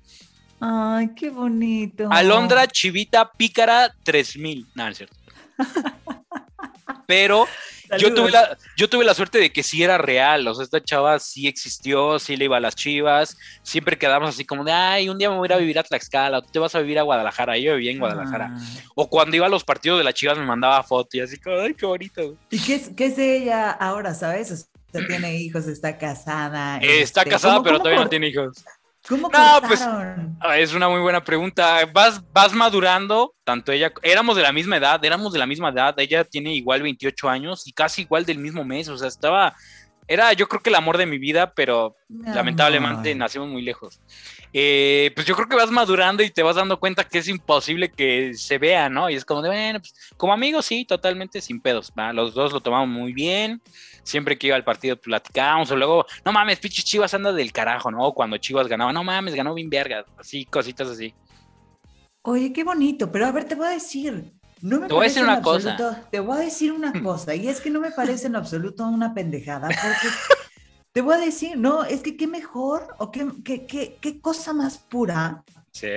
Ay, 0.61 1.11
qué 1.17 1.31
bonito. 1.31 2.09
Alondra 2.11 2.67
Chivita 2.67 3.31
Pícara 3.33 3.95
3000. 4.03 4.67
No, 4.75 4.85
no 4.85 4.91
es 4.91 4.97
cierto. 4.99 5.17
Pero 7.07 7.47
yo 7.99 8.15
tuve, 8.15 8.31
la, 8.31 8.57
yo 8.77 8.89
tuve 8.89 9.05
la 9.05 9.15
suerte 9.15 9.39
de 9.39 9.53
que 9.53 9.63
sí 9.63 9.83
era 9.83 9.99
real, 9.99 10.47
o 10.47 10.55
sea, 10.55 10.65
esta 10.65 10.83
chava 10.83 11.19
sí 11.19 11.49
existió, 11.49 12.19
sí 12.19 12.37
le 12.37 12.45
iba 12.45 12.57
a 12.57 12.61
las 12.61 12.77
chivas, 12.77 13.37
siempre 13.63 13.99
quedamos 13.99 14.31
así 14.31 14.45
como 14.45 14.65
de, 14.65 14.73
ay, 14.73 15.09
un 15.09 15.19
día 15.19 15.31
me 15.31 15.37
voy 15.37 15.47
a 15.47 15.49
ir 15.49 15.53
a 15.55 15.57
vivir 15.57 15.79
a 15.79 15.83
Tlaxcala, 15.83 16.39
o 16.39 16.43
tú 16.43 16.51
te 16.53 16.59
vas 16.59 16.75
a 16.75 16.81
vivir 16.81 16.99
a 16.99 17.03
Guadalajara, 17.03 17.59
yo 17.59 17.75
vivía 17.75 17.91
en 17.91 17.99
Guadalajara. 17.99 18.53
Ah. 18.53 18.61
O 18.95 19.09
cuando 19.09 19.37
iba 19.37 19.47
a 19.47 19.49
los 19.49 19.65
partidos 19.65 19.99
de 19.99 20.05
las 20.05 20.15
chivas 20.15 20.39
me 20.39 20.45
mandaba 20.45 20.83
fotos 20.83 21.15
y 21.15 21.21
así 21.21 21.39
como, 21.39 21.59
ay, 21.59 21.75
qué 21.75 21.87
bonito. 21.87 22.37
¿Y 22.51 22.61
qué 22.61 22.77
es, 22.77 22.91
qué 22.97 23.07
es 23.07 23.19
ella 23.19 23.71
ahora, 23.71 24.15
sabes? 24.15 24.53
O 24.53 24.57
sea, 24.57 25.07
tiene 25.07 25.37
hijos, 25.37 25.67
está 25.67 25.99
casada. 25.99 26.79
está 26.79 27.23
este, 27.23 27.31
casada, 27.31 27.63
pero 27.63 27.79
todavía 27.79 28.05
no 28.05 28.09
tiene 28.09 28.29
hijos. 28.29 28.65
¿Cómo 29.09 29.31
no, 29.31 29.61
pues 29.67 29.81
ah, 29.83 30.59
es 30.59 30.75
una 30.75 30.89
muy 30.89 31.01
buena 31.01 31.25
pregunta. 31.25 31.85
Vas, 31.93 32.23
vas 32.33 32.53
madurando, 32.53 33.35
tanto 33.45 33.73
ella, 33.73 33.93
éramos 34.03 34.37
de 34.37 34.43
la 34.43 34.53
misma 34.53 34.77
edad, 34.77 35.03
éramos 35.05 35.33
de 35.33 35.39
la 35.39 35.47
misma 35.47 35.71
edad, 35.71 35.99
ella 35.99 36.25
tiene 36.25 36.55
igual 36.55 36.83
28 36.83 37.29
años 37.29 37.67
y 37.67 37.73
casi 37.73 38.03
igual 38.03 38.25
del 38.25 38.39
mismo 38.39 38.65
mes, 38.65 38.89
o 38.89 38.99
sea, 38.99 39.09
estaba, 39.09 39.57
era 40.07 40.33
yo 40.35 40.49
creo 40.49 40.63
que 40.63 40.71
el 40.71 40.77
amor 40.77 40.99
de 40.99 41.07
mi 41.07 41.19
vida, 41.19 41.53
pero 41.55 41.97
lamentablemente 42.09 43.15
nacimos 43.15 43.49
muy 43.49 43.63
lejos. 43.63 44.01
Eh, 44.53 45.13
pues 45.15 45.27
yo 45.27 45.37
creo 45.37 45.49
que 45.49 45.55
vas 45.55 45.71
madurando 45.71 46.23
y 46.25 46.31
te 46.31 46.43
vas 46.43 46.57
dando 46.57 46.81
cuenta 46.81 47.05
que 47.05 47.19
es 47.19 47.29
imposible 47.29 47.91
que 47.91 48.35
se 48.35 48.59
vea, 48.59 48.89
¿no? 48.89 49.09
Y 49.09 49.15
es 49.15 49.25
como 49.25 49.43
de, 49.43 49.49
bueno, 49.49 49.79
pues 49.79 49.95
como 50.17 50.33
amigos 50.33 50.67
sí, 50.67 50.85
totalmente 50.85 51.41
sin 51.41 51.61
pedos, 51.61 51.93
los 52.15 52.35
dos 52.35 52.53
lo 52.53 52.61
tomamos 52.61 52.89
muy 52.89 53.13
bien, 53.13 53.63
siempre 54.03 54.37
que 54.37 54.49
iba 54.49 54.57
al 54.57 54.65
partido 54.65 54.97
platicábamos, 54.97 55.71
o 55.71 55.77
luego, 55.77 56.05
no 56.25 56.33
mames, 56.33 56.59
pinche 56.59 56.83
Chivas 56.83 57.15
anda 57.15 57.33
del 57.33 57.53
carajo, 57.53 57.93
¿no? 57.93 58.13
Cuando 58.13 58.39
Chivas 58.39 58.67
ganaba, 58.67 58.93
no 58.93 59.05
mames, 59.05 59.35
ganó 59.35 59.55
bien 59.55 59.71
verga, 59.71 60.05
así, 60.19 60.45
cositas 60.47 60.89
así. 60.89 61.15
Oye, 62.23 62.53
qué 62.53 62.65
bonito, 62.65 63.11
pero 63.13 63.27
a 63.27 63.33
ver, 63.33 63.45
te 63.45 63.55
voy 63.55 63.69
a 63.69 63.71
decir, 63.71 64.33
no 64.63 64.81
me 64.81 64.89
te 64.89 64.95
voy 64.95 65.05
a 65.05 65.09
decir 65.09 65.23
una 65.23 65.41
cosa. 65.41 66.05
Te 66.11 66.19
voy 66.19 66.37
a 66.37 66.41
decir 66.41 66.73
una 66.73 66.93
cosa, 67.03 67.37
y 67.37 67.47
es 67.47 67.61
que 67.61 67.71
no 67.71 67.81
me 67.81 67.93
parece 67.93 68.27
en 68.27 68.35
absoluto 68.35 68.85
una 68.85 69.15
pendejada, 69.15 69.69
porque 69.69 70.09
te 70.93 71.01
voy 71.03 71.15
a 71.15 71.19
decir, 71.19 71.57
no, 71.57 71.85
es 71.85 72.03
que 72.03 72.17
qué 72.17 72.27
mejor 72.27 72.95
o 72.99 73.11
qué, 73.11 73.27
qué, 73.45 73.67
qué, 73.67 73.97
qué 74.01 74.21
cosa 74.21 74.53
más 74.53 74.79
pura. 74.79 75.45
Sí. 75.73 75.89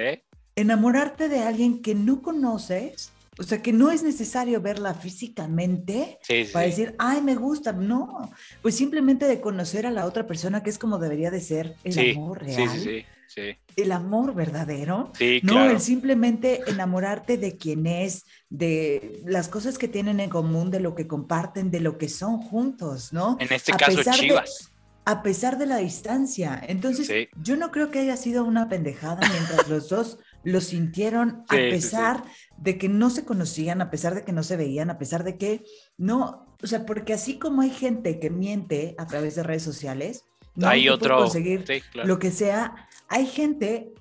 Enamorarte 0.56 1.30
de 1.30 1.40
alguien 1.40 1.82
que 1.82 1.96
no 1.96 2.22
conoces 2.22 3.12
O 3.40 3.44
sea, 3.44 3.62
que 3.64 3.74
no 3.74 3.90
es 3.90 4.04
necesario 4.04 4.62
verla 4.62 4.94
físicamente 4.94 6.20
para 6.52 6.68
decir, 6.68 6.96
ay, 7.00 7.22
me 7.22 7.36
gusta. 7.36 7.72
No, 7.72 8.32
pues 8.62 8.76
simplemente 8.76 9.26
de 9.26 9.42
conocer 9.42 9.88
a 9.88 9.92
la 9.92 10.06
otra 10.06 10.28
persona, 10.28 10.62
que 10.62 10.70
es 10.70 10.78
como 10.78 11.00
debería 11.00 11.32
de 11.32 11.42
ser 11.42 11.76
el 11.84 12.12
amor 12.12 12.44
real. 12.44 12.70
Sí, 12.70 12.80
sí, 12.80 13.06
sí. 13.28 13.58
El 13.76 13.92
amor 13.92 14.36
verdadero. 14.36 15.12
Sí, 15.18 15.40
no, 15.42 15.68
el 15.68 15.80
simplemente 15.80 16.62
enamorarte 16.68 17.38
de 17.38 17.58
quién 17.58 17.88
es, 17.88 18.26
de 18.50 19.24
las 19.26 19.48
cosas 19.48 19.80
que 19.80 19.88
tienen 19.88 20.20
en 20.20 20.30
común, 20.30 20.70
de 20.70 20.80
lo 20.80 20.94
que 20.94 21.08
comparten, 21.08 21.72
de 21.72 21.80
lo 21.80 21.98
que 21.98 22.10
son 22.10 22.38
juntos, 22.38 23.14
¿no? 23.14 23.38
En 23.40 23.52
este 23.52 23.72
caso, 23.72 24.00
Chivas. 24.12 24.73
A 25.06 25.22
pesar 25.22 25.58
de 25.58 25.66
la 25.66 25.78
distancia. 25.78 26.62
Entonces, 26.68 27.10
yo 27.42 27.58
no 27.58 27.72
creo 27.72 27.92
que 27.92 28.00
haya 28.00 28.16
sido 28.16 28.44
una 28.46 28.70
pendejada 28.70 29.20
mientras 29.30 29.68
los 29.68 29.90
dos 29.90 30.20
lo 30.44 30.62
sintieron 30.62 31.44
a 31.50 31.56
pesar 31.56 32.24
de 32.58 32.78
que 32.78 32.90
no 32.90 33.10
se 33.10 33.26
conocían, 33.26 33.82
a 33.82 33.90
pesar 33.90 34.16
de 34.16 34.24
que 34.24 34.32
no 34.32 34.44
se 34.44 34.58
veían, 34.58 34.90
a 34.90 34.98
pesar 34.98 35.24
de 35.24 35.38
que 35.38 35.64
no, 35.98 36.56
o 36.62 36.68
sea, 36.68 36.86
porque 36.86 37.14
así 37.14 37.40
como 37.40 37.62
hay 37.62 37.70
gente 37.70 38.20
que 38.20 38.30
miente 38.30 38.96
a 38.98 39.08
través 39.08 39.36
de 39.36 39.44
redes 39.44 39.64
sociales, 39.64 40.26
no 40.56 40.68
hay 40.68 40.88
otro 40.88 41.18
conseguir 41.18 41.66
lo 41.94 42.20
que 42.20 42.32
sea, 42.32 42.88
hay 43.10 43.26
gente 43.26 43.94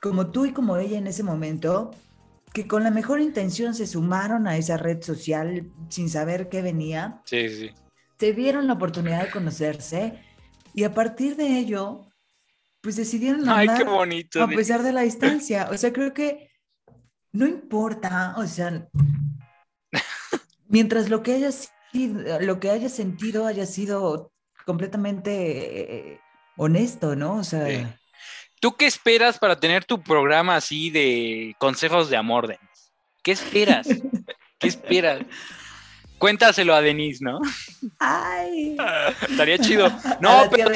como 0.00 0.30
tú 0.30 0.44
y 0.44 0.52
como 0.52 0.76
ella 0.76 0.98
en 0.98 1.06
ese 1.06 1.22
momento 1.22 1.92
que 2.52 2.68
con 2.68 2.84
la 2.84 2.90
mejor 2.90 3.20
intención 3.20 3.74
se 3.74 3.86
sumaron 3.86 4.46
a 4.46 4.56
esa 4.56 4.76
red 4.76 5.02
social 5.02 5.72
sin 5.88 6.08
saber 6.08 6.48
qué 6.48 6.62
venía. 6.62 7.20
Sí, 7.24 7.48
sí. 7.48 7.70
Se 8.18 8.32
dieron 8.32 8.68
la 8.68 8.74
oportunidad 8.74 9.24
de 9.24 9.30
conocerse 9.30 10.20
y 10.74 10.84
a 10.84 10.92
partir 10.92 11.36
de 11.36 11.58
ello 11.58 12.06
pues 12.80 12.96
decidieron 12.96 13.48
Ay, 13.48 13.66
qué 13.78 13.84
bonito, 13.84 14.42
a 14.42 14.48
pesar 14.48 14.82
de 14.82 14.92
la 14.92 15.00
distancia. 15.00 15.68
O 15.70 15.76
sea, 15.78 15.90
creo 15.90 16.12
que 16.12 16.50
no 17.32 17.46
importa, 17.46 18.34
o 18.36 18.46
sea, 18.46 18.86
mientras 20.68 21.08
lo 21.08 21.22
que 21.22 21.32
haya 21.32 21.50
sido, 21.50 22.40
lo 22.40 22.60
que 22.60 22.70
haya 22.70 22.90
sentido 22.90 23.46
haya 23.46 23.64
sido 23.64 24.32
completamente 24.66 26.12
eh, 26.12 26.20
honesto, 26.58 27.16
¿no? 27.16 27.36
O 27.36 27.44
sea. 27.44 27.98
¿Tú 28.60 28.76
qué 28.76 28.86
esperas 28.86 29.38
para 29.38 29.58
tener 29.58 29.84
tu 29.84 30.02
programa 30.02 30.56
así 30.56 30.90
de 30.90 31.54
consejos 31.58 32.10
de 32.10 32.18
amor? 32.18 32.58
¿Qué 33.22 33.32
esperas? 33.32 33.88
¿Qué 34.58 34.68
esperas? 34.68 35.20
Cuéntaselo 36.24 36.74
a 36.74 36.80
Denise, 36.80 37.22
¿no? 37.22 37.38
Ay. 37.98 38.78
Estaría 39.28 39.58
chido. 39.58 39.92
No, 40.20 40.48
pero. 40.50 40.70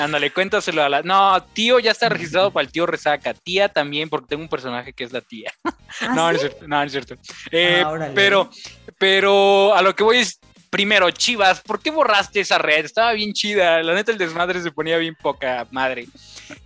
Ándale, 0.00 0.30
cuéntaselo 0.30 0.84
a 0.84 0.88
la. 0.88 1.02
No, 1.02 1.42
tío 1.52 1.80
ya 1.80 1.90
está 1.90 2.08
registrado 2.08 2.52
para 2.52 2.64
el 2.64 2.70
tío 2.70 2.86
Resaca. 2.86 3.34
Tía 3.34 3.68
también, 3.68 4.08
porque 4.08 4.28
tengo 4.28 4.44
un 4.44 4.48
personaje 4.48 4.92
que 4.92 5.02
es 5.02 5.12
la 5.12 5.20
tía. 5.20 5.52
¿Ah, 5.64 5.74
no, 6.14 6.14
no 6.14 6.30
es 6.30 6.40
cierto. 6.42 6.68
No, 6.68 6.80
es 6.80 6.92
cierto. 6.92 7.16
Eh, 7.50 7.82
ah, 7.84 8.10
pero, 8.14 8.48
pero 8.96 9.74
a 9.74 9.82
lo 9.82 9.96
que 9.96 10.04
voy 10.04 10.18
es. 10.18 10.38
Primero, 10.74 11.08
Chivas, 11.12 11.60
¿por 11.60 11.78
qué 11.78 11.92
borraste 11.92 12.40
esa 12.40 12.58
red? 12.58 12.84
Estaba 12.84 13.12
bien 13.12 13.32
chida. 13.32 13.80
La 13.84 13.94
neta, 13.94 14.10
el 14.10 14.18
desmadre 14.18 14.60
se 14.60 14.72
ponía 14.72 14.98
bien 14.98 15.14
poca 15.14 15.68
madre. 15.70 16.08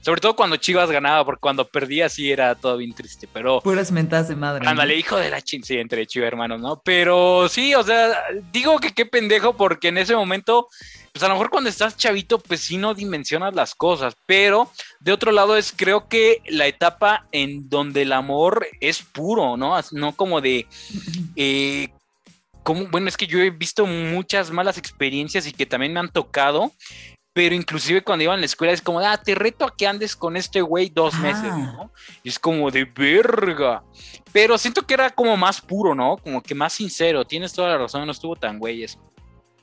Sobre 0.00 0.22
todo 0.22 0.34
cuando 0.34 0.56
Chivas 0.56 0.90
ganaba, 0.90 1.26
porque 1.26 1.42
cuando 1.42 1.68
perdía 1.68 2.08
sí 2.08 2.32
era 2.32 2.54
todo 2.54 2.78
bien 2.78 2.94
triste, 2.94 3.28
pero... 3.30 3.60
Puras 3.60 3.92
mentadas 3.92 4.28
de 4.28 4.34
madre. 4.34 4.66
Ándale, 4.66 4.96
hijo 4.96 5.18
de 5.18 5.28
la 5.28 5.42
chin, 5.42 5.62
sí, 5.62 5.76
entre 5.76 6.06
Chivas 6.06 6.28
hermanos, 6.28 6.58
¿no? 6.58 6.80
Pero 6.82 7.50
sí, 7.50 7.74
o 7.74 7.82
sea, 7.82 8.18
digo 8.50 8.78
que 8.78 8.94
qué 8.94 9.04
pendejo, 9.04 9.58
porque 9.58 9.88
en 9.88 9.98
ese 9.98 10.16
momento, 10.16 10.68
pues 11.12 11.22
a 11.22 11.28
lo 11.28 11.34
mejor 11.34 11.50
cuando 11.50 11.68
estás 11.68 11.98
chavito, 11.98 12.38
pues 12.38 12.62
sí 12.62 12.78
no 12.78 12.94
dimensionas 12.94 13.54
las 13.54 13.74
cosas, 13.74 14.16
pero 14.24 14.72
de 15.00 15.12
otro 15.12 15.32
lado 15.32 15.54
es 15.54 15.74
creo 15.76 16.08
que 16.08 16.40
la 16.46 16.66
etapa 16.66 17.26
en 17.30 17.68
donde 17.68 18.02
el 18.02 18.14
amor 18.14 18.68
es 18.80 19.02
puro, 19.02 19.58
¿no? 19.58 19.78
No 19.92 20.12
como 20.12 20.40
de... 20.40 20.66
Eh, 21.40 21.90
como, 22.68 22.86
bueno, 22.88 23.08
es 23.08 23.16
que 23.16 23.26
yo 23.26 23.38
he 23.38 23.48
visto 23.48 23.86
muchas 23.86 24.50
malas 24.50 24.76
experiencias 24.76 25.46
y 25.46 25.52
que 25.52 25.64
también 25.64 25.90
me 25.90 26.00
han 26.00 26.10
tocado, 26.10 26.70
pero 27.32 27.54
inclusive 27.54 28.04
cuando 28.04 28.24
iban 28.24 28.36
a 28.36 28.40
la 28.40 28.44
escuela 28.44 28.74
es 28.74 28.82
como, 28.82 29.00
ah, 29.00 29.16
te 29.16 29.34
reto 29.34 29.64
a 29.64 29.74
que 29.74 29.86
andes 29.86 30.14
con 30.14 30.36
este 30.36 30.60
güey 30.60 30.90
dos 30.90 31.18
meses, 31.18 31.44
¿no? 31.44 31.90
Y 32.22 32.28
es 32.28 32.38
como 32.38 32.70
de 32.70 32.84
verga. 32.84 33.82
Pero 34.34 34.58
siento 34.58 34.86
que 34.86 34.92
era 34.92 35.08
como 35.08 35.34
más 35.38 35.62
puro, 35.62 35.94
¿no? 35.94 36.18
Como 36.18 36.42
que 36.42 36.54
más 36.54 36.74
sincero. 36.74 37.24
Tienes 37.24 37.54
toda 37.54 37.70
la 37.70 37.78
razón, 37.78 38.04
no 38.04 38.12
estuvo 38.12 38.36
tan 38.36 38.58
güey 38.58 38.82
eso. 38.82 39.00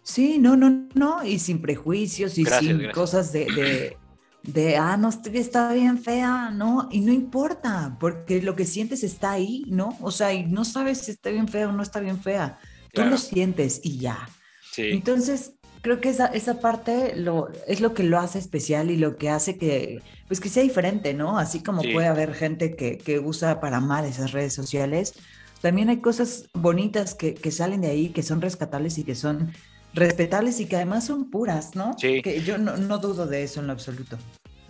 Sí, 0.02 0.40
no, 0.40 0.58
no, 0.58 0.88
no, 0.96 1.24
y 1.24 1.38
sin 1.38 1.62
prejuicios 1.62 2.40
y 2.40 2.46
sin 2.46 2.90
cosas 2.90 3.32
de, 3.32 3.46
de, 3.46 3.98
de, 4.42 4.78
ah, 4.78 4.98
no, 4.98 5.10
está 5.10 5.74
bien 5.74 6.00
fea, 6.00 6.50
¿no? 6.50 6.90
Y 6.92 7.02
no 7.02 7.14
importa, 7.14 7.98
porque 8.00 8.42
lo 8.42 8.56
que 8.56 8.66
sientes 8.66 9.04
está 9.04 9.34
ahí, 9.34 9.64
¿no? 9.68 9.96
O 10.02 10.10
sea, 10.10 10.34
y 10.34 10.48
no 10.48 10.66
sabes 10.66 11.02
si 11.02 11.12
está 11.12 11.30
bien 11.30 11.48
fea 11.48 11.70
o 11.70 11.72
no 11.72 11.84
está 11.84 12.00
bien 12.00 12.20
fea. 12.20 12.58
Tú 12.96 13.10
lo 13.10 13.18
sientes 13.18 13.82
y 13.84 13.98
ya. 13.98 14.30
Sí. 14.72 14.90
Entonces, 14.92 15.54
creo 15.86 16.02
que 16.02 16.10
esa, 16.10 16.26
esa 16.26 16.60
parte 16.60 17.16
lo, 17.16 17.50
es 17.68 17.80
lo 17.80 17.94
que 17.94 18.02
lo 18.02 18.18
hace 18.18 18.40
especial 18.40 18.90
y 18.90 18.98
lo 18.98 19.18
que 19.18 19.30
hace 19.30 19.56
que, 19.58 20.02
pues 20.28 20.40
que 20.40 20.50
sea 20.50 20.64
diferente, 20.64 21.14
¿no? 21.14 21.38
Así 21.38 21.62
como 21.62 21.84
puede 21.84 22.08
haber 22.08 22.34
gente 22.34 22.76
que, 22.76 22.98
que, 22.98 23.20
usa 23.20 23.60
para 23.60 23.80
mal 23.80 24.04
esas 24.06 24.32
redes 24.32 24.54
sociales, 24.54 25.14
también 25.62 25.90
hay 25.90 25.98
cosas 25.98 26.50
bonitas 26.54 27.14
que, 27.14 27.36
que, 27.36 27.52
salen 27.52 27.82
de 27.82 27.90
ahí, 27.90 28.10
que 28.10 28.24
son 28.24 28.42
rescatables 28.42 28.98
y 28.98 29.04
que 29.04 29.14
son 29.14 29.54
respetables 29.94 30.60
y 30.60 30.66
que 30.66 30.76
además 30.76 31.06
son 31.06 31.30
puras, 31.30 31.76
¿no? 31.76 31.96
Sí. 32.00 32.24
Que 32.24 32.42
yo 32.42 32.58
no, 32.58 32.78
no 32.78 32.98
dudo 32.98 33.28
de 33.28 33.44
eso 33.44 33.60
en 33.60 33.68
lo 33.68 33.74
absoluto. 33.74 34.18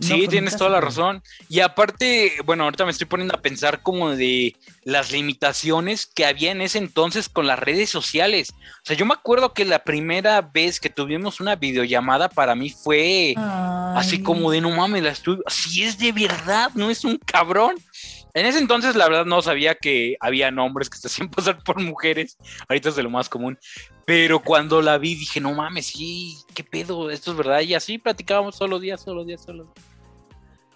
Sí, 0.00 0.28
tienes 0.28 0.56
toda 0.56 0.70
la 0.70 0.80
razón. 0.80 1.22
Y 1.48 1.60
aparte, 1.60 2.32
bueno, 2.44 2.64
ahorita 2.64 2.84
me 2.84 2.90
estoy 2.90 3.06
poniendo 3.06 3.34
a 3.34 3.40
pensar 3.40 3.82
como 3.82 4.10
de 4.10 4.54
las 4.84 5.10
limitaciones 5.10 6.06
que 6.06 6.26
había 6.26 6.52
en 6.52 6.60
ese 6.60 6.78
entonces 6.78 7.28
con 7.28 7.46
las 7.46 7.58
redes 7.58 7.88
sociales. 7.90 8.52
O 8.52 8.84
sea, 8.84 8.96
yo 8.96 9.06
me 9.06 9.14
acuerdo 9.14 9.52
que 9.52 9.64
la 9.64 9.84
primera 9.84 10.42
vez 10.42 10.80
que 10.80 10.90
tuvimos 10.90 11.40
una 11.40 11.56
videollamada 11.56 12.28
para 12.28 12.54
mí 12.54 12.70
fue 12.70 13.34
así 13.36 14.22
como 14.22 14.50
de 14.50 14.60
no 14.60 14.70
mames, 14.70 15.02
la 15.02 15.10
estuve. 15.10 15.42
Si 15.48 15.82
es 15.82 15.98
de 15.98 16.12
verdad, 16.12 16.70
no 16.74 16.90
es 16.90 17.04
un 17.04 17.16
cabrón. 17.16 17.76
En 18.36 18.44
ese 18.44 18.58
entonces, 18.58 18.94
la 18.96 19.08
verdad, 19.08 19.24
no 19.24 19.40
sabía 19.40 19.76
que 19.76 20.18
había 20.20 20.50
hombres 20.50 20.90
que 20.90 20.98
se 20.98 21.06
hacían 21.06 21.30
pasar 21.30 21.64
por 21.64 21.80
mujeres. 21.80 22.36
Ahorita 22.68 22.90
es 22.90 22.96
de 22.96 23.02
lo 23.02 23.08
más 23.08 23.30
común. 23.30 23.58
Pero 24.04 24.42
cuando 24.42 24.82
la 24.82 24.98
vi, 24.98 25.14
dije, 25.14 25.40
no 25.40 25.54
mames, 25.54 25.86
sí, 25.86 26.36
qué 26.54 26.62
pedo, 26.62 27.10
esto 27.10 27.30
es 27.30 27.36
verdad. 27.38 27.60
Y 27.62 27.72
así 27.72 27.96
platicábamos 27.96 28.54
solo 28.56 28.78
días, 28.78 29.00
solo 29.00 29.24
días, 29.24 29.42
solo. 29.42 29.72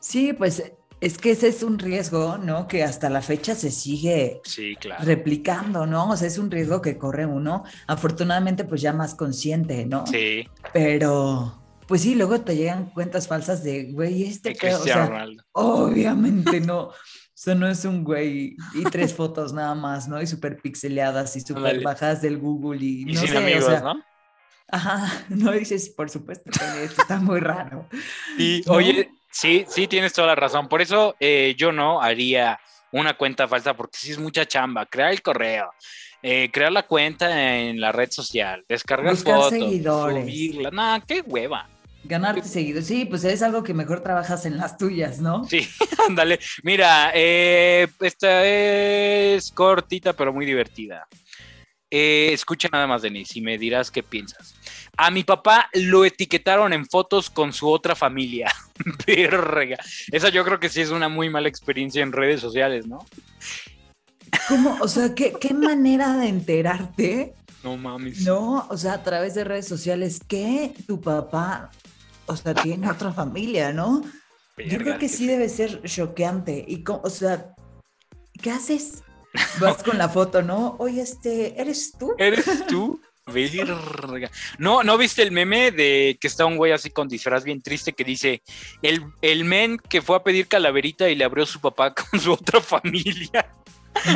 Sí, 0.01 0.33
pues 0.33 0.73
es 1.03 1.19
que 1.19 1.33
ese 1.33 1.49
es 1.49 1.63
un 1.63 1.79
riesgo, 1.79 2.39
¿no? 2.39 2.67
Que 2.67 2.83
hasta 2.83 3.11
la 3.11 3.21
fecha 3.21 3.55
se 3.55 3.71
sigue 3.71 4.41
replicando, 5.01 5.85
¿no? 5.85 6.09
O 6.09 6.17
sea, 6.17 6.29
es 6.29 6.39
un 6.39 6.51
riesgo 6.51 6.81
que 6.81 6.97
corre 6.97 7.27
uno, 7.27 7.65
afortunadamente, 7.87 8.65
pues 8.65 8.81
ya 8.81 8.95
más 8.95 9.15
consciente, 9.15 9.85
¿no? 9.85 10.07
Sí. 10.07 10.49
Pero, 10.73 11.63
pues 11.87 12.01
sí, 12.01 12.15
luego 12.15 12.41
te 12.41 12.57
llegan 12.57 12.87
cuentas 12.87 13.29
falsas 13.29 13.63
de, 13.63 13.93
güey, 13.93 14.23
este 14.23 14.57
o 14.75 14.83
sea, 14.83 15.27
obviamente 15.53 16.61
no. 16.63 16.93
Eso 17.41 17.55
no 17.55 17.67
es 17.67 17.87
un 17.87 18.05
güey 18.05 18.55
y 18.75 18.85
tres 18.91 19.15
fotos 19.17 19.55
nada 19.55 19.75
más, 19.75 20.07
¿no? 20.07 20.21
Y 20.21 20.27
súper 20.27 20.59
pixeleadas 20.61 21.37
y 21.37 21.41
súper 21.41 21.81
bajadas 21.81 22.21
del 22.21 22.37
Google 22.37 22.85
y, 22.85 23.07
no 23.07 23.19
sé, 23.19 23.35
amigos, 23.35 23.65
o 23.65 23.71
sea, 23.71 23.81
¿no? 23.81 24.05
Ajá, 24.69 25.25
no 25.31 25.51
dices, 25.53 25.89
por 25.89 26.11
supuesto, 26.11 26.51
que 26.51 26.85
esto 26.85 27.01
está 27.01 27.17
muy 27.17 27.41
raro. 27.41 27.89
Y 28.37 28.63
oye, 28.69 29.11
sí, 29.31 29.65
sí 29.69 29.87
tienes 29.87 30.13
toda 30.13 30.29
la 30.29 30.35
razón. 30.35 30.69
Por 30.69 30.83
eso 30.83 31.17
eh, 31.19 31.55
yo 31.57 31.73
no 31.73 32.03
haría 32.03 32.61
una 32.93 33.17
cuenta 33.17 33.49
falsa 33.49 33.75
porque 33.75 33.97
sí 33.97 34.11
es 34.13 34.19
mucha 34.19 34.45
chamba. 34.45 34.85
Crear 34.85 35.11
el 35.11 35.23
correo, 35.23 35.73
eh, 36.23 36.51
crear 36.53 36.73
la 36.73 36.83
cuenta 36.83 37.57
en 37.57 37.81
la 37.81 37.91
red 37.91 38.11
social, 38.11 38.67
descargar 38.69 39.15
Buscar 39.15 39.37
fotos, 39.37 39.51
seguidores. 39.51 40.25
subirla. 40.25 40.71
Nah, 40.73 41.01
qué 41.01 41.23
hueva. 41.23 41.67
Ganarte 42.05 42.49
seguido. 42.49 42.81
Sí, 42.83 43.05
pues 43.05 43.25
es 43.25 43.43
algo 43.43 43.63
que 43.63 43.75
mejor 43.75 44.03
trabajas 44.03 44.47
en 44.47 44.57
las 44.57 44.79
tuyas, 44.79 45.21
¿no? 45.21 45.45
Sí, 45.45 45.69
ándale. 46.09 46.41
Mira, 46.63 47.13
eh, 47.15 47.89
esta 48.01 48.47
es 48.47 49.51
cortita, 49.53 50.15
pero 50.15 50.33
muy 50.33 50.47
divertida. 50.47 51.07
Eh, 51.91 52.31
escucha 52.33 52.69
nada 52.73 52.87
más, 52.87 53.03
Denise, 53.03 53.39
y 53.39 53.43
me 53.43 53.59
dirás 53.59 53.91
qué 53.91 54.03
piensas. 54.03 54.55
A 54.97 55.11
mi 55.11 55.25
papá 55.25 55.69
lo 55.75 56.05
etiquetaron 56.05 56.73
en 56.73 56.87
fotos 56.87 57.29
con 57.29 57.53
su 57.53 57.69
otra 57.69 57.95
familia. 57.95 58.51
Verga. 59.07 59.79
Esa 60.11 60.29
yo 60.29 60.45
creo 60.45 60.61
que 60.61 60.69
sí 60.69 60.81
es 60.81 60.91
una 60.91 61.09
muy 61.09 61.29
mala 61.29 61.49
experiencia 61.49 62.03
en 62.03 62.13
redes 62.13 62.41
sociales, 62.41 62.87
¿no? 62.87 63.05
¿Cómo? 64.49 64.79
O 64.81 64.89
sea, 64.89 65.15
¿qué, 65.15 65.35
qué 65.41 65.53
manera 65.53 66.17
de 66.17 66.29
enterarte? 66.29 67.35
No 67.63 67.77
mames. 67.77 68.23
No, 68.23 68.67
o 68.71 68.77
sea, 68.77 68.95
a 68.95 69.03
través 69.03 69.35
de 69.35 69.45
redes 69.45 69.67
sociales, 69.67 70.21
que 70.27 70.73
tu 70.87 71.01
papá 71.01 71.71
o 72.31 72.37
sea, 72.37 72.55
tiene 72.55 72.91
otra 72.91 73.13
familia, 73.13 73.73
¿no? 73.73 74.03
Yo 74.57 74.79
creo 74.79 74.99
que 74.99 75.09
sí 75.09 75.27
debe 75.27 75.49
ser 75.49 75.83
choqueante. 75.83 76.65
Y, 76.67 76.85
o 76.87 77.11
sea, 77.11 77.55
¿qué 78.41 78.51
haces? 78.51 79.03
Vas 79.61 79.83
con 79.83 79.99
la 79.99 80.09
foto, 80.09 80.43
¿no? 80.43 80.77
Oye, 80.79 81.03
este, 81.03 81.61
¿eres 81.61 81.93
tú? 81.99 82.15
¿Eres 82.19 82.67
tú? 82.67 83.01
Verga. 83.33 84.31
No, 84.59 84.83
¿no 84.83 84.99
viste 84.99 85.23
el 85.23 85.31
meme 85.31 85.71
de 85.71 86.19
que 86.21 86.27
está 86.27 86.47
un 86.47 86.57
güey 86.57 86.73
así 86.73 86.91
con 86.91 87.09
disfraz 87.09 87.45
bien 87.45 87.63
triste 87.63 87.93
que 87.93 88.03
dice 88.03 88.43
el, 88.83 89.05
el 89.23 89.45
men 89.45 89.79
que 89.79 90.03
fue 90.03 90.17
a 90.17 90.23
pedir 90.25 90.49
calaverita 90.49 91.09
y 91.09 91.15
le 91.15 91.25
abrió 91.25 91.47
su 91.47 91.61
papá 91.61 91.95
con 92.11 92.19
su 92.19 92.33
otra 92.33 92.61
familia? 92.61 93.53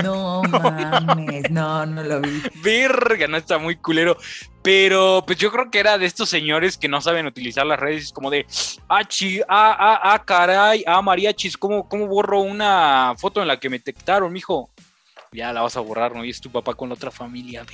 No 0.03 0.43
mames, 0.43 1.51
no, 1.51 1.85
no 1.87 2.03
lo 2.03 2.21
vi. 2.21 2.43
Verga, 2.63 3.27
no 3.29 3.37
está 3.37 3.59
muy 3.59 3.77
culero. 3.77 4.17
Pero 4.63 5.23
pues 5.27 5.37
yo 5.39 5.53
creo 5.53 5.71
que 5.71 5.79
era 5.79 5.99
de 5.99 6.07
estos 6.07 6.31
señores 6.31 6.79
que 6.79 6.89
no 6.89 7.01
saben 7.03 7.27
utilizar 7.27 7.67
las 7.67 7.79
redes, 7.79 8.13
como 8.13 8.31
de, 8.31 8.47
ah, 8.89 9.05
chi, 9.07 9.41
ah, 9.43 9.77
ah, 9.79 10.01
ah, 10.15 10.25
caray, 10.25 10.83
ah, 10.87 11.03
mariachis, 11.03 11.57
¿cómo, 11.59 11.87
¿cómo 11.87 12.07
borro 12.07 12.41
una 12.41 13.15
foto 13.19 13.43
en 13.43 13.49
la 13.49 13.61
que 13.61 13.69
me 13.69 13.77
detectaron, 13.79 14.33
mijo? 14.33 14.71
Ya 15.33 15.53
la 15.53 15.63
vas 15.63 15.77
a 15.77 15.81
borrar, 15.81 16.15
¿no? 16.15 16.25
Y 16.25 16.31
es 16.31 16.41
tu 16.41 16.51
papá 16.51 16.75
con 16.75 16.93
otra 16.93 17.11
familia. 17.11 17.67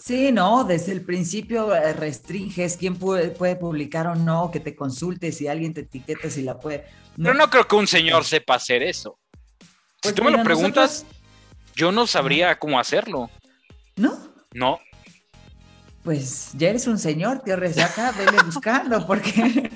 Sí, 0.00 0.30
no, 0.30 0.62
desde 0.62 0.92
el 0.92 1.00
principio 1.00 1.74
eh, 1.74 1.92
restringes 1.94 2.76
quién 2.76 2.96
puede, 2.96 3.30
puede 3.30 3.56
publicar 3.56 4.06
o 4.08 4.14
no, 4.14 4.50
que 4.52 4.60
te 4.60 4.76
consultes 4.76 5.38
si 5.38 5.48
alguien 5.48 5.72
te 5.74 5.80
etiqueta, 5.80 6.28
si 6.30 6.42
la 6.42 6.60
puede. 6.60 6.84
Pero 7.16 7.32
no 7.34 7.48
creo 7.50 7.66
que 7.66 7.74
un 7.74 7.86
señor 7.88 8.24
sepa 8.24 8.54
hacer 8.56 8.82
eso. 8.82 9.18
Pues 10.02 10.14
si 10.14 10.20
tú 10.20 10.22
me 10.22 10.30
lo 10.30 10.44
preguntas, 10.44 11.02
nosotros- 11.02 11.17
yo 11.78 11.92
no 11.92 12.08
sabría 12.08 12.58
cómo 12.58 12.80
hacerlo. 12.80 13.30
¿No? 13.94 14.18
No. 14.52 14.80
Pues 16.02 16.50
ya 16.54 16.70
eres 16.70 16.88
un 16.88 16.98
señor, 16.98 17.40
tío 17.44 17.54
Resaca, 17.54 18.12
vele 18.12 18.42
buscando, 18.44 19.06
porque. 19.06 19.70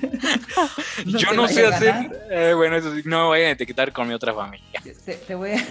yo 1.05 1.31
no 1.33 1.47
sé 1.47 1.65
hacer. 1.65 2.27
eh, 2.29 2.53
bueno, 2.55 2.75
eso 2.75 2.93
sí, 2.93 3.03
no 3.05 3.23
me 3.23 3.29
vayan 3.29 3.47
a 3.47 3.51
etiquetar 3.51 3.93
con 3.93 4.07
mi 4.07 4.13
otra 4.13 4.33
familia. 4.33 4.81
Te, 5.05 5.15
te 5.15 5.35
voy 5.35 5.51
a. 5.51 5.65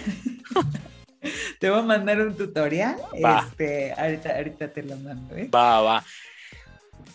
te 1.59 1.69
voy 1.69 1.79
a 1.79 1.83
mandar 1.83 2.19
un 2.21 2.35
tutorial. 2.35 2.97
Va. 3.23 3.45
Este, 3.47 3.93
ahorita, 3.95 4.35
ahorita 4.35 4.67
te 4.69 4.83
lo 4.83 4.97
mando, 4.97 5.35
¿eh? 5.35 5.49
Va, 5.53 5.81
va. 5.81 6.03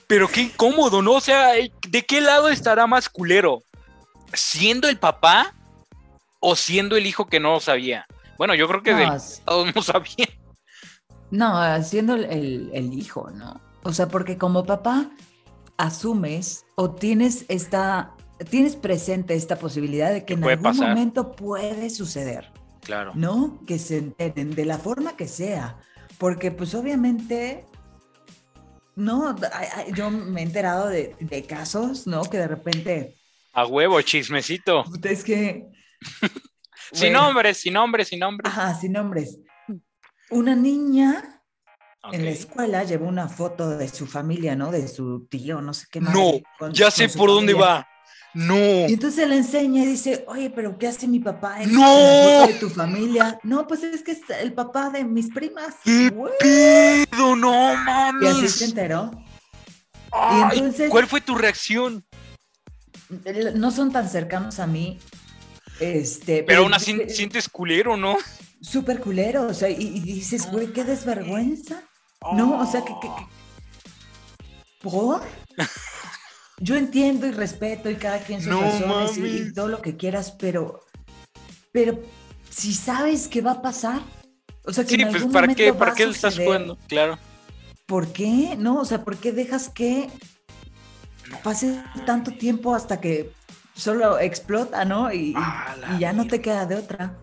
Pero 0.06 0.28
qué 0.28 0.42
incómodo, 0.42 1.02
¿no? 1.02 1.14
O 1.14 1.20
sea, 1.20 1.52
¿de 1.54 2.02
qué 2.06 2.20
lado 2.20 2.50
estará 2.50 2.86
más 2.86 3.08
culero? 3.08 3.62
¿Siendo 4.32 4.88
el 4.88 4.98
papá 4.98 5.54
o 6.38 6.54
siendo 6.54 6.96
el 6.96 7.06
hijo 7.06 7.26
que 7.26 7.40
no 7.40 7.54
lo 7.54 7.60
sabía? 7.60 8.06
Bueno, 8.38 8.54
yo 8.54 8.66
creo 8.68 8.82
que 8.82 8.92
No, 8.92 8.98
del 8.98 9.12
s- 9.16 9.42
lado 9.46 9.66
no. 9.66 9.72
No, 11.30 11.82
siendo 11.82 12.14
el, 12.14 12.70
el- 12.72 12.92
hijo, 12.94 13.30
¿no? 13.30 13.60
O 13.82 13.92
sea, 13.92 14.08
porque 14.08 14.38
como 14.38 14.64
papá 14.64 15.10
asumes 15.76 16.64
o 16.76 16.90
tienes 16.92 17.44
esta, 17.48 18.14
tienes 18.50 18.76
presente 18.76 19.34
esta 19.34 19.56
posibilidad 19.56 20.10
de 20.12 20.24
que 20.24 20.34
en 20.34 20.44
algún 20.44 20.62
pasar. 20.62 20.88
momento 20.88 21.32
puede 21.32 21.90
suceder, 21.90 22.50
Claro. 22.82 23.12
¿no? 23.14 23.60
Que 23.66 23.78
se 23.78 23.98
enteren 23.98 24.54
de 24.54 24.64
la 24.64 24.78
forma 24.78 25.16
que 25.16 25.28
sea, 25.28 25.78
porque 26.18 26.50
pues 26.50 26.74
obviamente, 26.74 27.66
no, 28.96 29.36
yo 29.94 30.10
me 30.10 30.40
he 30.40 30.44
enterado 30.44 30.88
de, 30.88 31.14
de 31.20 31.42
casos, 31.44 32.06
¿no? 32.06 32.22
Que 32.22 32.38
de 32.38 32.48
repente, 32.48 33.16
A 33.52 33.66
huevo, 33.66 34.00
chismecito. 34.02 34.84
es 35.02 35.24
que... 35.24 35.66
Sin 36.92 37.12
Bueno, 37.12 37.22
nombre, 37.24 37.54
sin 37.54 37.72
nombre, 37.74 38.04
sin 38.04 38.18
nombre. 38.20 38.48
Ajá, 38.48 38.74
sin 38.74 38.92
nombres. 38.92 39.38
Una 40.30 40.54
niña 40.54 41.42
en 42.12 42.24
la 42.24 42.30
escuela 42.30 42.84
llevó 42.84 43.06
una 43.06 43.28
foto 43.28 43.76
de 43.76 43.88
su 43.88 44.06
familia, 44.06 44.54
¿no? 44.56 44.70
De 44.70 44.86
su 44.88 45.26
tío, 45.30 45.60
no 45.60 45.74
sé 45.74 45.86
qué 45.90 46.00
No, 46.00 46.10
madre, 46.10 46.42
con- 46.58 46.72
ya 46.72 46.86
con 46.86 46.92
sé 46.92 47.08
por 47.10 47.28
dónde 47.30 47.54
va. 47.54 47.86
No. 48.34 48.54
Y 48.56 48.92
entonces 48.92 49.26
le 49.26 49.36
enseña 49.38 49.82
y 49.82 49.86
dice, 49.86 50.24
oye, 50.28 50.50
pero 50.50 50.78
¿qué 50.78 50.86
hace 50.88 51.08
mi 51.08 51.18
papá 51.18 51.62
en, 51.62 51.72
¡No! 51.72 51.80
en 51.98 52.04
la 52.04 52.40
foto 52.40 52.52
de 52.52 52.58
tu 52.60 52.70
familia? 52.70 53.38
No, 53.42 53.66
pues 53.66 53.82
es 53.82 54.02
que 54.02 54.12
es 54.12 54.20
el 54.40 54.52
papá 54.52 54.90
de 54.90 55.02
mis 55.04 55.28
primas. 55.32 55.74
¿Qué 55.82 56.10
pedo? 57.10 57.34
No 57.36 57.72
Y 57.72 58.26
así 58.26 58.48
se 58.48 58.60
mames. 58.60 58.62
enteró. 58.62 59.10
Ay, 60.12 60.58
entonces- 60.58 60.90
¿Cuál 60.90 61.06
fue 61.06 61.20
tu 61.22 61.34
reacción? 61.34 62.04
No 63.54 63.70
son 63.70 63.90
tan 63.90 64.08
cercanos 64.08 64.60
a 64.60 64.66
mí. 64.66 64.98
Este, 65.80 66.42
Pero 66.42 66.62
aún 66.62 66.74
así 66.74 66.98
sientes 67.08 67.48
culero, 67.48 67.96
¿no? 67.96 68.16
súper 68.60 68.98
culero, 69.00 69.46
o 69.46 69.54
sea, 69.54 69.70
y, 69.70 69.76
y 69.80 70.00
dices, 70.00 70.50
güey, 70.50 70.72
qué 70.72 70.82
desvergüenza. 70.82 71.82
No, 72.34 72.58
o 72.60 72.66
sea, 72.66 72.84
que... 72.84 72.92
que- 73.00 73.08
que- 73.08 73.26
¿Por? 74.82 75.22
Yo 76.60 76.74
entiendo 76.76 77.26
y 77.28 77.30
respeto 77.30 77.88
y 77.88 77.94
cada 77.94 78.18
quien 78.18 78.40
sus 78.40 78.48
No 78.50 78.60
razones 78.60 79.16
y- 79.16 79.48
y, 79.48 79.52
todo 79.52 79.68
lo 79.68 79.80
que 79.80 79.96
quieras, 79.96 80.32
pero... 80.32 80.80
Pero 81.70 82.00
si 82.50 82.74
sabes 82.74 83.28
qué 83.28 83.40
va 83.42 83.52
a 83.52 83.62
pasar, 83.62 84.00
o 84.64 84.72
sea, 84.72 84.82
que 84.84 84.90
Sí, 84.96 85.02
en 85.02 85.08
pues 85.08 85.16
algún 85.16 85.32
¿para 85.32 85.46
momento 85.46 85.62
qué, 85.62 85.72
¿para 85.72 85.94
qué 85.94 86.06
lo 86.06 86.12
estás 86.12 86.36
jugando? 86.36 86.76
Claro. 86.88 87.16
¿Por 87.86 88.12
qué? 88.12 88.56
No, 88.58 88.80
o 88.80 88.84
sea, 88.84 89.04
¿por 89.04 89.16
qué 89.18 89.30
dejas 89.32 89.68
que 89.68 90.08
pase 91.44 91.80
tanto 92.06 92.32
tiempo 92.32 92.74
hasta 92.74 93.00
que 93.00 93.30
solo 93.78 94.18
explota, 94.18 94.84
¿no? 94.84 95.12
Y, 95.12 95.32
Ah, 95.36 95.74
ya 95.98 96.12
no 96.12 96.26
te 96.26 96.40
queda 96.40 96.66
de 96.66 96.74
otra. 96.76 97.16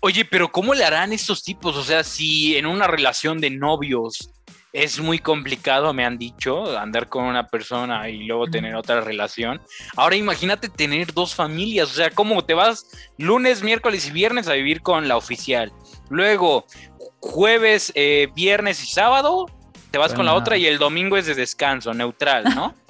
Oye, 0.00 0.24
pero 0.24 0.52
¿cómo 0.52 0.74
le 0.74 0.84
harán 0.84 1.12
estos 1.12 1.42
tipos? 1.42 1.76
O 1.76 1.82
sea, 1.82 2.04
si 2.04 2.56
en 2.56 2.66
una 2.66 2.86
relación 2.86 3.40
de 3.40 3.50
novios 3.50 4.30
es 4.72 4.98
muy 5.00 5.18
complicado, 5.18 5.92
me 5.94 6.04
han 6.04 6.18
dicho, 6.18 6.76
andar 6.78 7.08
con 7.08 7.24
una 7.24 7.46
persona 7.46 8.08
y 8.10 8.24
luego 8.24 8.48
tener 8.48 8.74
otra 8.74 9.00
relación. 9.00 9.60
Ahora 9.96 10.16
imagínate 10.16 10.68
tener 10.68 11.14
dos 11.14 11.34
familias, 11.34 11.90
o 11.90 11.94
sea, 11.94 12.10
¿cómo 12.10 12.44
te 12.44 12.54
vas 12.54 12.86
lunes, 13.16 13.62
miércoles 13.62 14.08
y 14.08 14.10
viernes 14.10 14.48
a 14.48 14.52
vivir 14.54 14.82
con 14.82 15.06
la 15.08 15.16
oficial? 15.16 15.72
Luego, 16.10 16.66
jueves, 17.20 17.92
eh, 17.94 18.28
viernes 18.34 18.82
y 18.82 18.86
sábado, 18.86 19.46
te 19.90 19.98
vas 19.98 20.12
Con 20.12 20.26
la- 20.26 20.34
otra 20.34 20.56
y 20.56 20.66
el 20.66 20.78
domingo 20.78 21.16
es 21.16 21.26
de 21.26 21.34
descanso, 21.36 21.94
neutral, 21.94 22.44
¿no? 22.54 22.74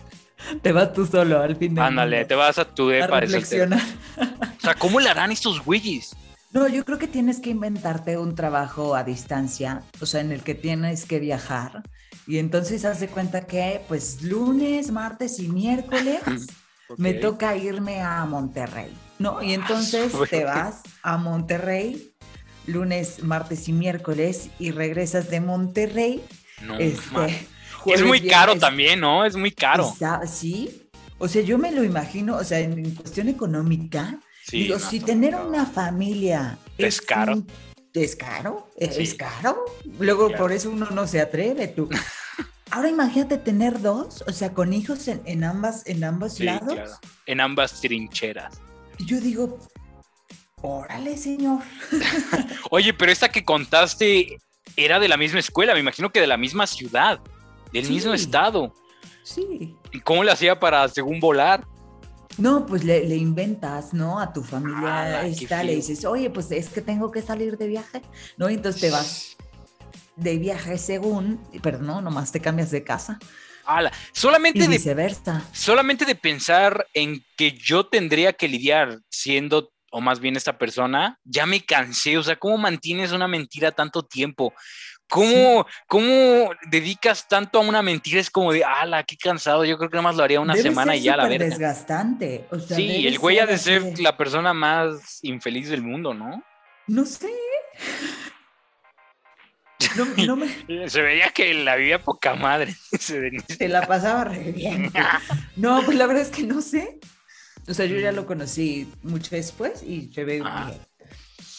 Te 0.62 0.72
vas 0.72 0.92
tú 0.92 1.06
solo 1.06 1.40
al 1.40 1.56
fin 1.56 1.74
de 1.74 1.80
Ándale, 1.80 2.24
te 2.24 2.34
vas 2.34 2.58
a 2.58 2.64
tu 2.64 2.88
depa 2.88 3.20
reflexionar. 3.20 3.80
O 4.18 4.60
sea, 4.60 4.74
¿cómo 4.74 5.00
le 5.00 5.08
harán 5.08 5.32
estos 5.32 5.64
güeyes? 5.64 6.16
No, 6.52 6.68
yo 6.68 6.84
creo 6.84 6.98
que 6.98 7.08
tienes 7.08 7.40
que 7.40 7.50
inventarte 7.50 8.16
un 8.16 8.34
trabajo 8.34 8.94
a 8.94 9.02
distancia, 9.02 9.82
o 10.00 10.06
sea, 10.06 10.20
en 10.20 10.30
el 10.30 10.42
que 10.42 10.54
tienes 10.54 11.04
que 11.04 11.18
viajar. 11.18 11.82
Y 12.26 12.38
entonces 12.38 12.84
haz 12.84 13.00
de 13.00 13.08
cuenta 13.08 13.46
que, 13.46 13.82
pues, 13.88 14.22
lunes, 14.22 14.90
martes 14.92 15.40
y 15.40 15.48
miércoles 15.48 16.20
me 16.96 17.14
toca 17.14 17.56
irme 17.56 18.00
a 18.02 18.24
Monterrey, 18.24 18.96
¿no? 19.18 19.42
Y 19.42 19.52
entonces 19.52 20.12
Güey. 20.12 20.30
te 20.30 20.44
vas 20.44 20.82
a 21.02 21.16
Monterrey 21.16 22.14
lunes, 22.66 23.22
martes 23.22 23.68
y 23.68 23.72
miércoles 23.72 24.50
y 24.58 24.70
regresas 24.70 25.30
de 25.30 25.40
Monterrey. 25.40 26.24
No, 26.62 26.78
este, 26.78 27.46
es 27.86 28.02
muy 28.02 28.20
caro 28.26 28.56
también, 28.58 29.00
¿no? 29.00 29.24
Es 29.24 29.36
muy 29.36 29.50
caro. 29.50 29.94
Sí. 30.26 30.80
O 31.18 31.28
sea, 31.28 31.42
yo 31.42 31.58
me 31.58 31.70
lo 31.72 31.84
imagino, 31.84 32.36
o 32.36 32.44
sea, 32.44 32.58
en, 32.60 32.78
en 32.78 32.94
cuestión 32.94 33.28
económica, 33.28 34.18
Sí, 34.46 34.64
digo, 34.64 34.78
no, 34.78 34.84
si 34.90 35.00
tener 35.00 35.34
una 35.36 35.64
familia 35.64 36.58
Es 36.76 37.00
caro. 37.00 37.34
un- 37.34 37.46
¿Es 37.94 38.16
caro? 38.16 38.68
¿Es, 38.76 38.96
Sí. 38.96 39.02
es 39.04 39.14
caro? 39.14 39.64
Luego 40.00 40.26
Claro. 40.26 40.42
por 40.42 40.52
eso 40.52 40.68
uno 40.70 40.86
no 40.90 41.06
se 41.06 41.20
atreve, 41.20 41.68
tú. 41.68 41.88
Ahora 42.70 42.88
imagínate 42.88 43.38
tener 43.38 43.80
dos, 43.80 44.24
o 44.26 44.32
sea, 44.32 44.52
con 44.52 44.72
hijos 44.72 45.06
en, 45.06 45.22
en 45.26 45.44
ambas, 45.44 45.86
en 45.86 46.02
ambos 46.02 46.34
Sí, 46.34 46.42
lados. 46.44 46.74
claro. 46.74 46.90
En 47.26 47.40
ambas 47.40 47.80
trincheras. 47.80 48.60
Y 48.98 49.06
yo 49.06 49.20
digo, 49.20 49.60
órale, 50.60 51.16
señor. 51.16 51.60
Oye, 52.70 52.92
pero 52.94 53.12
esta 53.12 53.28
que 53.30 53.44
contaste 53.44 54.38
era 54.76 54.98
de 54.98 55.08
la 55.08 55.16
misma 55.16 55.38
escuela, 55.38 55.72
me 55.74 55.80
imagino 55.80 56.10
que 56.10 56.20
de 56.20 56.26
la 56.26 56.36
misma 56.36 56.66
ciudad, 56.66 57.20
del 57.74 57.84
Sí. 57.84 57.92
mismo 57.92 58.14
estado. 58.14 58.72
Sí. 59.22 59.76
¿Y 59.92 60.00
cómo 60.00 60.24
le 60.24 60.32
hacía 60.32 60.58
para, 60.58 60.88
según 60.88 61.20
volar? 61.20 61.66
No, 62.38 62.66
pues 62.66 62.82
le, 62.84 63.06
le 63.06 63.16
inventas, 63.16 63.92
¿no? 63.94 64.18
A 64.18 64.32
tu 64.32 64.42
familia 64.42 65.20
qué 65.22 65.28
esta, 65.44 65.62
le 65.62 65.76
dices, 65.76 66.04
oye, 66.04 66.30
pues 66.30 66.50
es 66.50 66.68
que 66.68 66.80
tengo 66.80 67.10
que 67.10 67.22
salir 67.22 67.56
de 67.58 67.68
viaje, 67.68 68.02
¿no? 68.36 68.50
Y 68.50 68.54
entonces 68.54 68.80
te 68.80 68.90
vas 68.90 69.36
de 70.16 70.38
viaje 70.38 70.78
según, 70.78 71.40
pero 71.62 71.78
no, 71.78 72.00
nomás 72.00 72.32
te 72.32 72.40
cambias 72.40 72.70
de 72.70 72.82
casa 72.84 73.18
Ala, 73.66 73.90
y 73.90 74.18
solamente 74.18 74.60
de, 74.60 74.68
viceversa. 74.68 75.42
solamente 75.52 76.04
de 76.04 76.14
pensar 76.16 76.86
en 76.92 77.24
que 77.36 77.52
yo 77.52 77.86
tendría 77.86 78.32
que 78.32 78.48
lidiar 78.48 78.98
siendo, 79.08 79.72
o 79.90 80.00
más 80.00 80.18
bien 80.20 80.36
esta 80.36 80.58
persona, 80.58 81.18
ya 81.24 81.46
me 81.46 81.60
cansé. 81.64 82.18
O 82.18 82.22
sea, 82.22 82.36
¿cómo 82.36 82.58
mantienes 82.58 83.12
una 83.12 83.26
mentira 83.28 83.70
tanto 83.72 84.02
tiempo? 84.04 84.52
¿Cómo, 85.08 85.66
¿Cómo 85.86 86.50
dedicas 86.70 87.28
tanto 87.28 87.58
a 87.58 87.62
una 87.62 87.82
mentira? 87.82 88.20
Es 88.20 88.30
como 88.30 88.52
de, 88.52 88.64
ala, 88.64 89.04
qué 89.04 89.16
cansado. 89.16 89.64
Yo 89.64 89.76
creo 89.78 89.90
que 89.90 89.94
nada 89.96 90.08
más 90.08 90.16
lo 90.16 90.24
haría 90.24 90.40
una 90.40 90.54
Debe 90.54 90.70
semana 90.70 90.92
ser 90.92 91.00
y 91.00 91.04
ya 91.04 91.16
la 91.16 91.28
verga. 91.28 91.44
desgastante. 91.46 92.46
O 92.50 92.58
sea, 92.58 92.76
Sí, 92.76 93.06
el 93.06 93.18
güey 93.18 93.38
ha 93.38 93.46
de 93.46 93.58
ser 93.58 93.98
la 94.00 94.16
persona 94.16 94.52
más 94.54 95.20
infeliz 95.22 95.68
del 95.68 95.82
mundo, 95.82 96.14
¿no? 96.14 96.42
No 96.86 97.04
sé. 97.06 97.30
No, 99.96 100.04
no 100.26 100.36
me... 100.36 100.48
Se 100.88 101.02
veía 101.02 101.30
que 101.30 101.52
la 101.54 101.76
vivía 101.76 102.00
poca 102.02 102.34
madre. 102.34 102.74
Se 102.98 103.68
la 103.68 103.86
pasaba 103.86 104.24
re 104.24 104.52
bien. 104.52 104.90
No, 105.56 105.82
pues 105.84 105.96
la 105.96 106.06
verdad 106.06 106.22
es 106.22 106.30
que 106.30 106.42
no 106.42 106.60
sé. 106.60 106.98
O 107.68 107.74
sea, 107.74 107.86
yo 107.86 107.96
ya 107.98 108.10
lo 108.12 108.26
conocí 108.26 108.90
mucho 109.02 109.36
después 109.36 109.82
y 109.82 110.12
se 110.12 110.24
ve 110.24 110.42
Ah. 110.44 110.72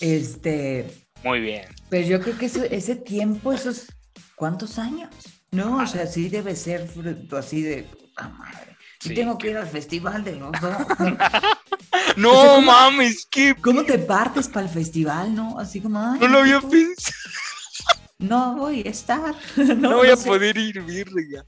Este, 0.01 0.85
Muy 1.25 1.41
bien. 1.41 1.65
pero 1.89 2.07
yo 2.07 2.21
creo 2.21 2.37
que 2.37 2.45
eso- 2.45 2.63
ese 2.63 2.95
tiempo, 2.95 3.51
esos, 3.51 3.87
¿cuántos 4.35 4.77
años? 4.79 5.09
No, 5.51 5.77
o 5.79 5.87
sea, 5.87 6.05
sí 6.07 6.29
debe 6.29 6.55
ser 6.55 6.87
fruto 6.87 7.35
así 7.37 7.61
de 7.61 7.83
puta 7.83 8.29
madre. 8.29 8.77
Sí, 8.99 9.13
tengo 9.13 9.37
que- 9.37 9.49
ir 9.51 9.57
al 9.57 9.67
festival 9.67 10.23
de 10.23 10.35
los 10.37 10.51
dos. 10.61 10.75
No 12.17 12.61
mames, 12.61 13.25
¿qué? 13.29 13.55
¿Cómo 13.59 13.83
te 13.83 13.97
partes 13.99 14.47
para 14.47 14.65
el 14.67 14.71
festival, 14.71 15.33
no? 15.35 15.59
Así 15.59 15.81
como. 15.81 15.99
no 16.15 16.27
lo 16.27 16.39
había 16.39 16.61
pensado. 16.61 17.17
No 18.17 18.55
voy 18.55 18.81
a 18.85 18.89
estar. 18.89 19.35
No, 19.57 19.97
voy 19.97 20.09
a 20.09 20.15
poder 20.15 20.57
ir, 20.57 20.81
virga. 20.83 21.43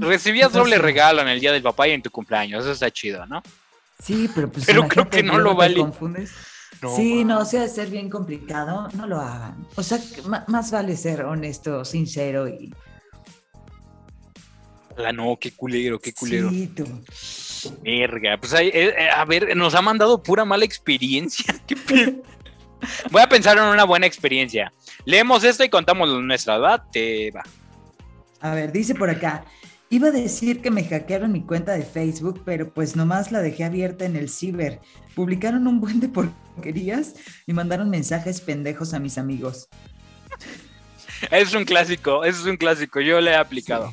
Recibías 0.00 0.52
doble 0.52 0.76
regalo 0.78 1.22
en 1.22 1.28
el 1.28 1.38
día 1.40 1.52
del 1.52 1.62
papá 1.62 1.86
y 1.86 1.92
en 1.92 2.02
tu 2.02 2.10
cumpleaños. 2.10 2.64
Eso 2.64 2.72
está 2.72 2.90
chido, 2.90 3.24
¿no? 3.26 3.42
Sí, 4.02 4.28
pero 4.34 4.50
pues. 4.50 4.66
Pero 4.66 4.88
creo 4.88 5.08
que 5.08 5.22
no 5.22 5.38
lo 5.38 5.54
vale. 5.54 5.76
confundes. 5.78 6.32
Sí, 6.96 7.24
no, 7.24 7.40
o 7.40 7.44
sea, 7.44 7.68
ser 7.68 7.90
bien 7.90 8.08
complicado, 8.10 8.88
no 8.94 9.06
lo 9.06 9.20
hagan. 9.20 9.66
O 9.76 9.82
sea, 9.82 9.98
más 10.48 10.70
vale 10.70 10.96
ser 10.96 11.24
honesto, 11.24 11.84
sincero 11.84 12.48
y. 12.48 12.72
La 14.96 15.12
no, 15.12 15.38
qué 15.40 15.52
culero, 15.52 15.98
qué 15.98 16.12
culero. 16.12 16.50
Sí, 16.50 16.66
tú. 16.68 16.84
Verga, 17.82 18.36
pues 18.38 18.52
eh, 18.54 18.70
eh, 18.72 19.08
a 19.08 19.24
ver, 19.24 19.56
nos 19.56 19.74
ha 19.74 19.82
mandado 19.82 20.22
pura 20.22 20.44
mala 20.44 20.64
experiencia. 20.64 21.54
Voy 23.10 23.22
a 23.22 23.28
pensar 23.28 23.56
en 23.56 23.64
una 23.64 23.84
buena 23.84 24.06
experiencia. 24.06 24.72
Leemos 25.04 25.44
esto 25.44 25.64
y 25.64 25.68
contamos 25.68 26.08
nuestra 26.22 26.56
edad. 26.56 26.82
Te 26.92 27.30
va. 27.30 27.42
A 28.40 28.54
ver, 28.54 28.72
dice 28.72 28.94
por 28.94 29.08
acá. 29.08 29.44
Iba 29.92 30.08
a 30.08 30.10
decir 30.10 30.62
que 30.62 30.70
me 30.70 30.84
hackearon 30.84 31.32
mi 31.32 31.42
cuenta 31.42 31.72
de 31.72 31.82
Facebook, 31.82 32.40
pero 32.46 32.72
pues 32.72 32.96
nomás 32.96 33.30
la 33.30 33.42
dejé 33.42 33.64
abierta 33.64 34.06
en 34.06 34.16
el 34.16 34.30
ciber. 34.30 34.80
Publicaron 35.14 35.66
un 35.66 35.82
buen 35.82 36.00
de 36.00 36.08
porquerías 36.08 37.12
y 37.46 37.52
mandaron 37.52 37.90
mensajes 37.90 38.40
pendejos 38.40 38.94
a 38.94 38.98
mis 38.98 39.18
amigos. 39.18 39.68
Es 41.30 41.52
un 41.52 41.66
clásico, 41.66 42.24
es 42.24 42.42
un 42.46 42.56
clásico. 42.56 43.02
Yo 43.02 43.20
le 43.20 43.32
he 43.32 43.36
aplicado. 43.36 43.92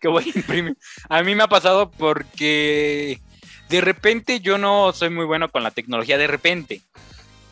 Que 0.00 0.08
voy 0.08 0.24
a 0.34 0.38
imprimir. 0.38 0.78
A 1.10 1.22
mí 1.22 1.34
me 1.34 1.42
ha 1.42 1.48
pasado 1.48 1.90
porque 1.90 3.20
de 3.68 3.80
repente 3.82 4.40
yo 4.40 4.56
no 4.56 4.90
soy 4.94 5.10
muy 5.10 5.26
bueno 5.26 5.50
con 5.50 5.62
la 5.62 5.70
tecnología, 5.70 6.16
de 6.16 6.28
repente. 6.28 6.80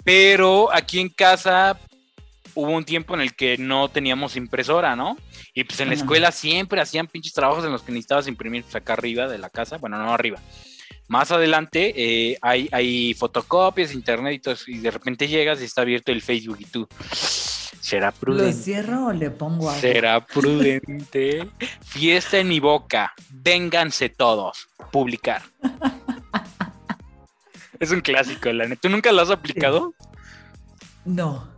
Pero 0.04 0.72
aquí 0.72 1.00
en 1.00 1.10
casa 1.10 1.78
hubo 2.56 2.72
un 2.72 2.84
tiempo 2.84 3.14
en 3.14 3.20
el 3.20 3.36
que 3.36 3.58
no 3.58 3.88
teníamos 3.88 4.34
impresora, 4.34 4.96
¿no? 4.96 5.16
Y 5.54 5.64
pues 5.64 5.78
en 5.80 5.88
la 5.88 5.94
escuela 5.94 6.32
siempre 6.32 6.80
hacían 6.80 7.06
pinches 7.06 7.34
trabajos 7.34 7.64
en 7.64 7.70
los 7.70 7.82
que 7.82 7.92
necesitabas 7.92 8.26
imprimir 8.26 8.64
pues, 8.64 8.74
acá 8.74 8.94
arriba 8.94 9.28
de 9.28 9.38
la 9.38 9.50
casa, 9.50 9.76
bueno, 9.76 9.98
no 9.98 10.12
arriba. 10.12 10.40
Más 11.08 11.30
adelante 11.30 11.92
eh, 11.96 12.38
hay, 12.42 12.68
hay 12.72 13.14
fotocopias, 13.14 13.94
internet 13.94 14.34
y 14.34 14.38
todo 14.40 14.56
y 14.66 14.78
de 14.78 14.90
repente 14.90 15.28
llegas 15.28 15.60
y 15.60 15.64
está 15.64 15.82
abierto 15.82 16.10
el 16.10 16.22
Facebook 16.22 16.56
y 16.58 16.64
tú, 16.64 16.88
¿será 17.80 18.10
prudente? 18.10 18.56
¿Lo 18.56 18.64
cierro 18.64 19.06
o 19.06 19.12
le 19.12 19.30
pongo 19.30 19.68
algo? 19.68 19.80
¿Será 19.80 20.26
prudente? 20.26 21.48
Fiesta 21.84 22.38
en 22.38 22.48
mi 22.48 22.58
boca, 22.58 23.14
vénganse 23.30 24.08
todos, 24.08 24.66
publicar. 24.90 25.42
es 27.78 27.90
un 27.90 28.00
clásico, 28.00 28.52
la 28.52 28.66
neta. 28.66 28.80
¿Tú 28.80 28.88
nunca 28.88 29.12
lo 29.12 29.22
has 29.22 29.30
aplicado? 29.30 29.94
No. 31.04 31.55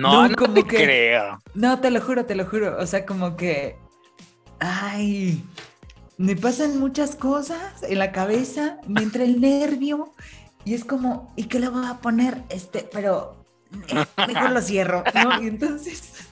No, 0.00 0.28
no, 0.28 0.54
te 0.54 0.64
creo. 0.64 1.40
No, 1.54 1.80
te 1.80 1.90
lo 1.90 2.00
juro, 2.00 2.24
te 2.24 2.34
lo 2.34 2.46
juro. 2.46 2.76
O 2.78 2.86
sea, 2.86 3.04
como 3.04 3.36
que. 3.36 3.76
Ay. 4.60 5.42
Me 6.16 6.34
pasan 6.34 6.80
muchas 6.80 7.14
cosas 7.14 7.82
en 7.84 8.00
la 8.00 8.10
cabeza, 8.10 8.78
me 8.88 9.02
entra 9.02 9.22
el 9.22 9.40
nervio 9.40 10.12
y 10.64 10.74
es 10.74 10.84
como, 10.84 11.32
¿y 11.36 11.44
qué 11.44 11.60
le 11.60 11.68
voy 11.68 11.86
a 11.86 11.98
poner? 11.98 12.42
Este, 12.48 12.88
pero 12.92 13.44
mejor 14.26 14.50
lo 14.50 14.60
cierro, 14.60 15.04
¿no? 15.14 15.40
Y 15.40 15.46
entonces, 15.46 16.28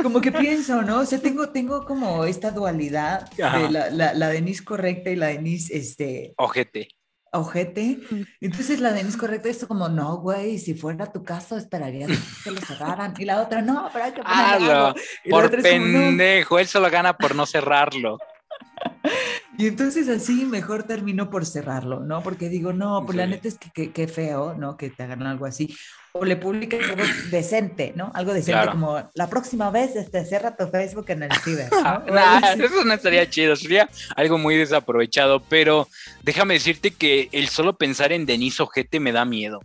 como 0.00 0.20
que 0.20 0.30
pienso, 0.30 0.82
¿no? 0.82 1.00
O 1.00 1.04
sea, 1.06 1.18
tengo, 1.18 1.48
tengo 1.48 1.84
como 1.84 2.24
esta 2.24 2.52
dualidad 2.52 3.28
de 3.32 3.68
la, 3.68 3.90
la, 3.90 4.14
la 4.14 4.28
Denise 4.28 4.64
correcta 4.64 5.10
y 5.10 5.16
la 5.16 5.26
Denise, 5.26 5.76
este... 5.76 6.32
Ojete 6.36 6.88
ojete. 7.34 7.98
Entonces 8.40 8.80
la 8.80 8.92
Denise 8.92 9.18
correcta 9.18 9.48
esto 9.48 9.68
como, 9.68 9.88
no, 9.88 10.16
güey, 10.18 10.58
si 10.58 10.74
fuera 10.74 11.12
tu 11.12 11.22
caso 11.22 11.56
esperarías 11.56 12.10
que 12.42 12.50
lo 12.50 12.60
cerraran. 12.60 13.14
Y 13.18 13.24
la 13.24 13.42
otra, 13.42 13.62
no, 13.62 13.88
pero 13.92 14.04
hay 14.04 14.12
que 14.12 14.22
ponerlo. 14.22 14.94
por 15.30 15.62
pendejo, 15.62 16.58
él 16.58 16.66
solo 16.66 16.90
gana 16.90 17.16
por 17.16 17.34
no 17.34 17.46
cerrarlo. 17.46 18.18
Y 19.56 19.68
entonces 19.68 20.08
así 20.08 20.44
mejor 20.44 20.82
termino 20.82 21.30
por 21.30 21.46
cerrarlo, 21.46 22.00
¿no? 22.00 22.22
Porque 22.22 22.48
digo, 22.48 22.72
no, 22.72 23.04
pues 23.06 23.16
la 23.16 23.26
neta 23.26 23.48
es 23.48 23.58
que 23.58 23.92
qué 23.92 24.08
feo, 24.08 24.54
¿no? 24.54 24.76
Que 24.76 24.90
te 24.90 25.02
hagan 25.02 25.22
algo 25.22 25.46
así. 25.46 25.76
O 26.12 26.24
le 26.24 26.36
publican 26.36 26.82
algo 26.82 27.02
decente, 27.30 27.92
¿no? 27.96 28.12
Algo 28.14 28.32
decente 28.32 28.68
como, 28.70 29.10
la 29.14 29.28
próxima 29.28 29.70
vez 29.70 29.96
este, 29.96 30.24
cierra 30.24 30.56
tu 30.56 30.68
Facebook 30.68 31.06
en 31.08 31.24
el 31.24 31.32
ciber. 31.32 31.68
¿no? 31.72 32.04
eso 32.64 32.84
no 32.84 32.94
estaría 32.94 33.28
chido, 33.28 33.56
sería 33.56 33.88
algo 34.16 34.38
muy 34.38 34.56
desaprovechado, 34.56 35.40
pero 35.40 35.88
déjame 36.22 36.54
decirte 36.54 36.92
que 36.92 37.28
el 37.32 37.48
solo 37.48 37.76
pensar 37.76 38.12
en 38.12 38.26
Denise 38.26 38.62
Ojete 38.62 39.00
me 39.00 39.12
da 39.12 39.24
miedo. 39.24 39.60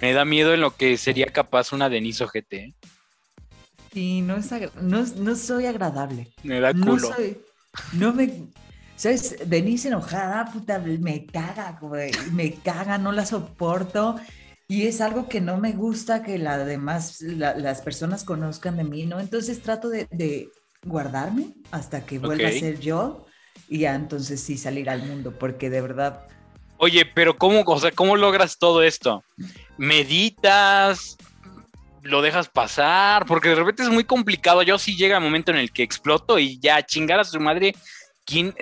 Me 0.00 0.12
da 0.12 0.24
miedo 0.24 0.54
en 0.54 0.60
lo 0.60 0.76
que 0.76 0.96
sería 0.96 1.26
capaz 1.26 1.72
una 1.72 1.88
Denise 1.88 2.24
Ojete. 2.24 2.56
¿eh? 2.56 2.74
Sí, 3.92 4.22
no, 4.22 4.36
es 4.36 4.50
no, 4.80 5.04
no 5.04 5.36
soy 5.36 5.66
agradable. 5.66 6.32
Me 6.42 6.58
da 6.58 6.72
culo. 6.72 6.96
No 6.96 6.98
soy, 6.98 7.38
no 7.92 8.12
me. 8.12 8.32
¿Sabes? 8.96 9.36
Denise 9.48 9.88
enojada, 9.88 10.44
puta, 10.52 10.78
me 10.78 11.26
caga, 11.26 11.78
güey. 11.80 12.12
Me 12.32 12.52
caga, 12.54 12.98
no 12.98 13.12
la 13.12 13.26
soporto. 13.26 14.16
Y 14.68 14.86
es 14.86 15.00
algo 15.00 15.28
que 15.28 15.40
no 15.40 15.58
me 15.58 15.72
gusta 15.72 16.22
que 16.22 16.38
la 16.38 16.58
demás, 16.58 17.20
las 17.20 17.82
personas 17.82 18.24
conozcan 18.24 18.76
de 18.76 18.84
mí, 18.84 19.04
¿no? 19.04 19.20
Entonces 19.20 19.60
trato 19.62 19.88
de, 19.88 20.48
guardarme 20.86 21.54
hasta 21.70 22.04
que 22.04 22.18
vuelva 22.18 22.48
a 22.48 22.52
ser 22.52 22.78
yo 22.78 23.24
y 23.68 23.78
ya 23.80 23.94
entonces 23.94 24.40
sí 24.40 24.58
salir 24.58 24.90
al 24.90 25.02
mundo, 25.02 25.38
porque 25.38 25.70
de 25.70 25.80
verdad. 25.80 26.26
Oye, 26.76 27.06
pero 27.06 27.36
¿cómo, 27.36 27.62
o 27.64 27.80
sea, 27.80 27.90
¿cómo 27.90 28.16
logras 28.16 28.58
todo 28.58 28.82
esto? 28.82 29.24
¿Meditas? 29.78 31.16
lo 32.04 32.20
dejas 32.22 32.48
pasar, 32.48 33.26
porque 33.26 33.48
de 33.48 33.54
repente 33.56 33.82
es 33.82 33.88
muy 33.88 34.04
complicado. 34.04 34.62
Yo 34.62 34.78
sí 34.78 34.96
llega 34.96 35.16
el 35.16 35.22
momento 35.22 35.50
en 35.50 35.56
el 35.56 35.72
que 35.72 35.82
exploto 35.82 36.38
y 36.38 36.58
ya 36.60 36.84
chingar 36.84 37.18
a 37.18 37.24
su 37.24 37.40
madre. 37.40 37.74
¿Quién? 38.24 38.54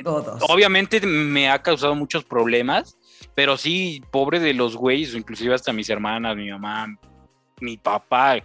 Obviamente 0.48 1.00
me 1.06 1.50
ha 1.50 1.62
causado 1.62 1.94
muchos 1.94 2.24
problemas, 2.24 2.96
pero 3.34 3.56
sí, 3.56 4.02
pobre 4.10 4.40
de 4.40 4.54
los 4.54 4.76
güeyes, 4.76 5.14
inclusive 5.14 5.54
hasta 5.54 5.72
mis 5.72 5.88
hermanas, 5.88 6.36
mi 6.36 6.50
mamá, 6.50 6.98
mi 7.60 7.76
papá. 7.76 8.36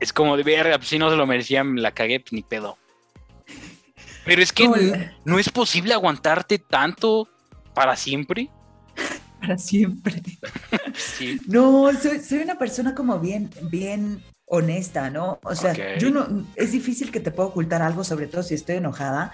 Es 0.00 0.12
como 0.12 0.36
de 0.36 0.42
verga, 0.42 0.78
pues 0.78 0.88
si 0.88 0.98
no 0.98 1.10
se 1.10 1.16
lo 1.16 1.26
merecían, 1.26 1.80
la 1.80 1.92
cagué, 1.92 2.20
pues 2.20 2.32
ni 2.32 2.42
pedo. 2.42 2.76
Pero 4.24 4.42
es 4.42 4.52
que 4.52 4.68
no 5.24 5.38
es 5.38 5.48
posible 5.48 5.94
aguantarte 5.94 6.58
tanto 6.58 7.28
para 7.74 7.96
siempre 7.96 8.50
para 9.40 9.58
siempre. 9.58 10.22
No, 11.46 11.90
soy, 11.94 12.38
una 12.38 12.58
persona 12.58 12.94
como 12.94 13.18
bien, 13.18 13.50
bien 13.62 14.22
honesta, 14.46 15.10
¿no? 15.10 15.40
O 15.42 15.54
sea, 15.54 15.96
yo 15.98 16.10
no, 16.10 16.46
es 16.56 16.72
difícil 16.72 17.10
que 17.10 17.20
te 17.20 17.30
pueda 17.30 17.48
ocultar 17.48 17.80
algo, 17.80 18.04
sobre 18.04 18.26
todo 18.26 18.42
si 18.42 18.54
estoy 18.54 18.76
enojada, 18.76 19.32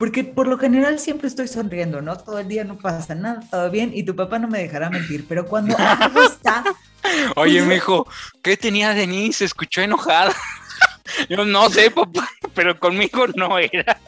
porque 0.00 0.24
por 0.24 0.48
lo 0.48 0.56
general 0.56 0.98
siempre 0.98 1.28
estoy 1.28 1.46
sonriendo, 1.46 2.00
¿no? 2.00 2.16
Todo 2.16 2.38
el 2.38 2.48
día 2.48 2.64
no 2.64 2.78
pasa 2.78 3.14
nada, 3.14 3.42
todo 3.50 3.70
bien, 3.70 3.90
y 3.92 4.02
tu 4.02 4.16
papá 4.16 4.38
no 4.38 4.48
me 4.48 4.58
dejará 4.58 4.88
mentir, 4.88 5.26
pero 5.28 5.44
cuando 5.44 5.76
algo 5.76 6.22
está... 6.22 6.64
Oye, 7.36 7.60
me 7.60 7.74
dijo, 7.74 8.06
¿qué 8.42 8.56
tenía 8.56 8.94
Denise? 8.94 9.40
Se 9.40 9.44
escuchó 9.44 9.82
enojada. 9.82 10.34
Yo 11.28 11.44
no 11.44 11.68
sé, 11.68 11.90
papá, 11.90 12.26
pero 12.54 12.80
conmigo 12.80 13.26
no 13.36 13.58
era. 13.58 14.00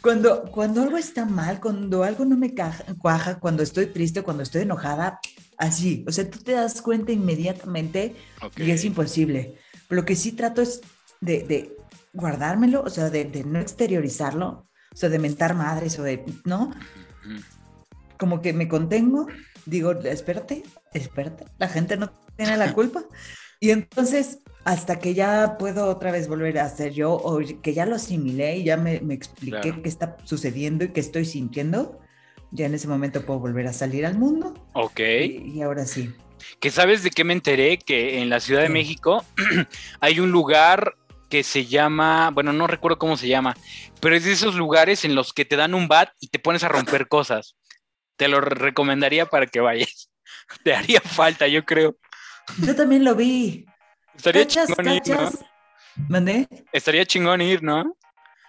Cuando, 0.00 0.42
cuando 0.50 0.82
algo 0.82 0.96
está 0.96 1.24
mal, 1.24 1.60
cuando 1.60 2.02
algo 2.02 2.24
no 2.24 2.36
me 2.36 2.52
cuaja, 2.98 3.38
cuando 3.38 3.62
estoy 3.62 3.86
triste, 3.86 4.22
cuando 4.22 4.42
estoy 4.42 4.62
enojada, 4.62 5.20
así, 5.58 6.04
o 6.08 6.10
sea, 6.10 6.28
tú 6.28 6.40
te 6.40 6.52
das 6.52 6.82
cuenta 6.82 7.12
inmediatamente 7.12 8.16
y 8.56 8.68
es 8.72 8.84
imposible. 8.84 9.54
Lo 9.90 10.04
que 10.04 10.16
sí 10.16 10.32
trato 10.32 10.60
es 10.60 10.80
de, 11.20 11.76
guardármelo, 12.12 12.82
o 12.82 12.90
sea, 12.90 13.10
de, 13.10 13.44
no 13.44 13.58
exteriorizarlo, 13.58 14.64
o 14.92 14.96
sea, 14.96 15.08
de 15.08 15.18
mentar 15.18 15.54
madres 15.54 15.98
o 15.98 16.02
de, 16.02 16.24
¿no? 16.44 16.72
Como 18.18 18.40
que 18.40 18.52
me 18.52 18.68
contengo, 18.68 19.28
digo, 19.66 19.92
espérate, 19.92 20.62
espérate, 20.92 21.44
la 21.58 21.68
gente 21.68 21.96
no 21.96 22.12
tiene 22.36 22.56
la 22.56 22.72
culpa. 22.72 23.02
Y 23.62 23.72
entonces 23.72 24.38
hasta 24.64 24.98
que 24.98 25.14
ya 25.14 25.56
puedo 25.58 25.86
otra 25.86 26.12
vez 26.12 26.28
volver 26.28 26.58
a 26.58 26.68
ser 26.68 26.92
yo 26.92 27.12
o 27.12 27.40
que 27.62 27.74
ya 27.74 27.86
lo 27.86 27.96
asimilé 27.96 28.58
y 28.58 28.64
ya 28.64 28.76
me, 28.76 28.96
expliqué 29.10 29.74
qué 29.82 29.88
está 29.88 30.16
sucediendo 30.24 30.84
y 30.84 30.88
qué 30.92 31.00
estoy 31.00 31.24
sintiendo, 31.24 31.98
ya 32.50 32.66
en 32.66 32.74
ese 32.74 32.88
momento 32.88 33.24
puedo 33.24 33.40
volver 33.40 33.66
a 33.66 33.72
salir 33.72 34.04
al 34.04 34.18
mundo. 34.18 34.54
Ok. 34.74 35.00
Y, 35.00 35.62
ahora 35.62 35.86
sí. 35.86 36.12
¿Que 36.58 36.70
sabes 36.70 37.02
de 37.02 37.10
qué 37.10 37.24
me 37.24 37.32
enteré? 37.32 37.78
Que 37.78 38.20
en 38.20 38.28
la 38.28 38.40
Ciudad 38.40 38.62
de 38.62 38.68
México 38.68 39.24
hay 40.00 40.20
un 40.20 40.30
lugar 40.30 40.96
que 41.30 41.42
se 41.44 41.64
llama, 41.64 42.30
bueno, 42.34 42.52
no 42.52 42.66
recuerdo 42.66 42.98
cómo 42.98 43.16
se 43.16 43.28
llama, 43.28 43.56
pero 44.00 44.16
es 44.16 44.24
de 44.24 44.32
esos 44.32 44.56
lugares 44.56 45.04
en 45.04 45.14
los 45.14 45.32
que 45.32 45.44
te 45.46 45.56
dan 45.56 45.74
un 45.74 45.88
bat 45.88 46.10
y 46.20 46.28
te 46.28 46.38
pones 46.38 46.64
a 46.64 46.68
romper 46.68 47.08
cosas. 47.08 47.56
Te 48.16 48.28
lo 48.28 48.40
recomendaría 48.40 49.26
para 49.26 49.46
que 49.46 49.60
vayas. 49.60 50.10
Te 50.64 50.74
haría 50.74 51.00
falta, 51.00 51.46
yo 51.46 51.64
creo. 51.64 51.96
Yo 52.58 52.74
también 52.76 53.04
lo 53.04 53.14
vi. 53.14 53.64
Estaría 54.14 54.46
chingón 54.46 54.88
ir, 54.90 55.02
¿no? 55.08 55.30
Estaría 56.72 57.06
chingón 57.06 57.40
ir, 57.40 57.62
¿no? 57.62 57.96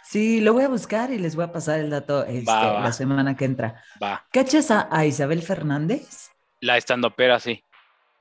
Sí, 0.04 0.42
lo 0.42 0.54
voy 0.54 0.64
a 0.64 0.68
buscar 0.68 1.12
y 1.12 1.20
les 1.20 1.36
voy 1.36 1.46
a 1.46 1.52
pasar 1.52 1.80
el 1.80 1.90
dato 1.90 2.26
este, 2.26 2.52
Va, 2.52 2.74
va. 2.74 2.82
la 2.82 2.92
semana 2.92 3.38
que 3.38 3.46
entra. 3.46 3.84
Va. 4.02 4.28
¿Cachas 4.34 4.72
a, 4.72 4.90
a 4.92 5.06
Isabel 5.06 5.42
Fernández? 5.42 6.32
La 6.60 6.78
estandopera, 6.78 7.40
sí. 7.40 7.64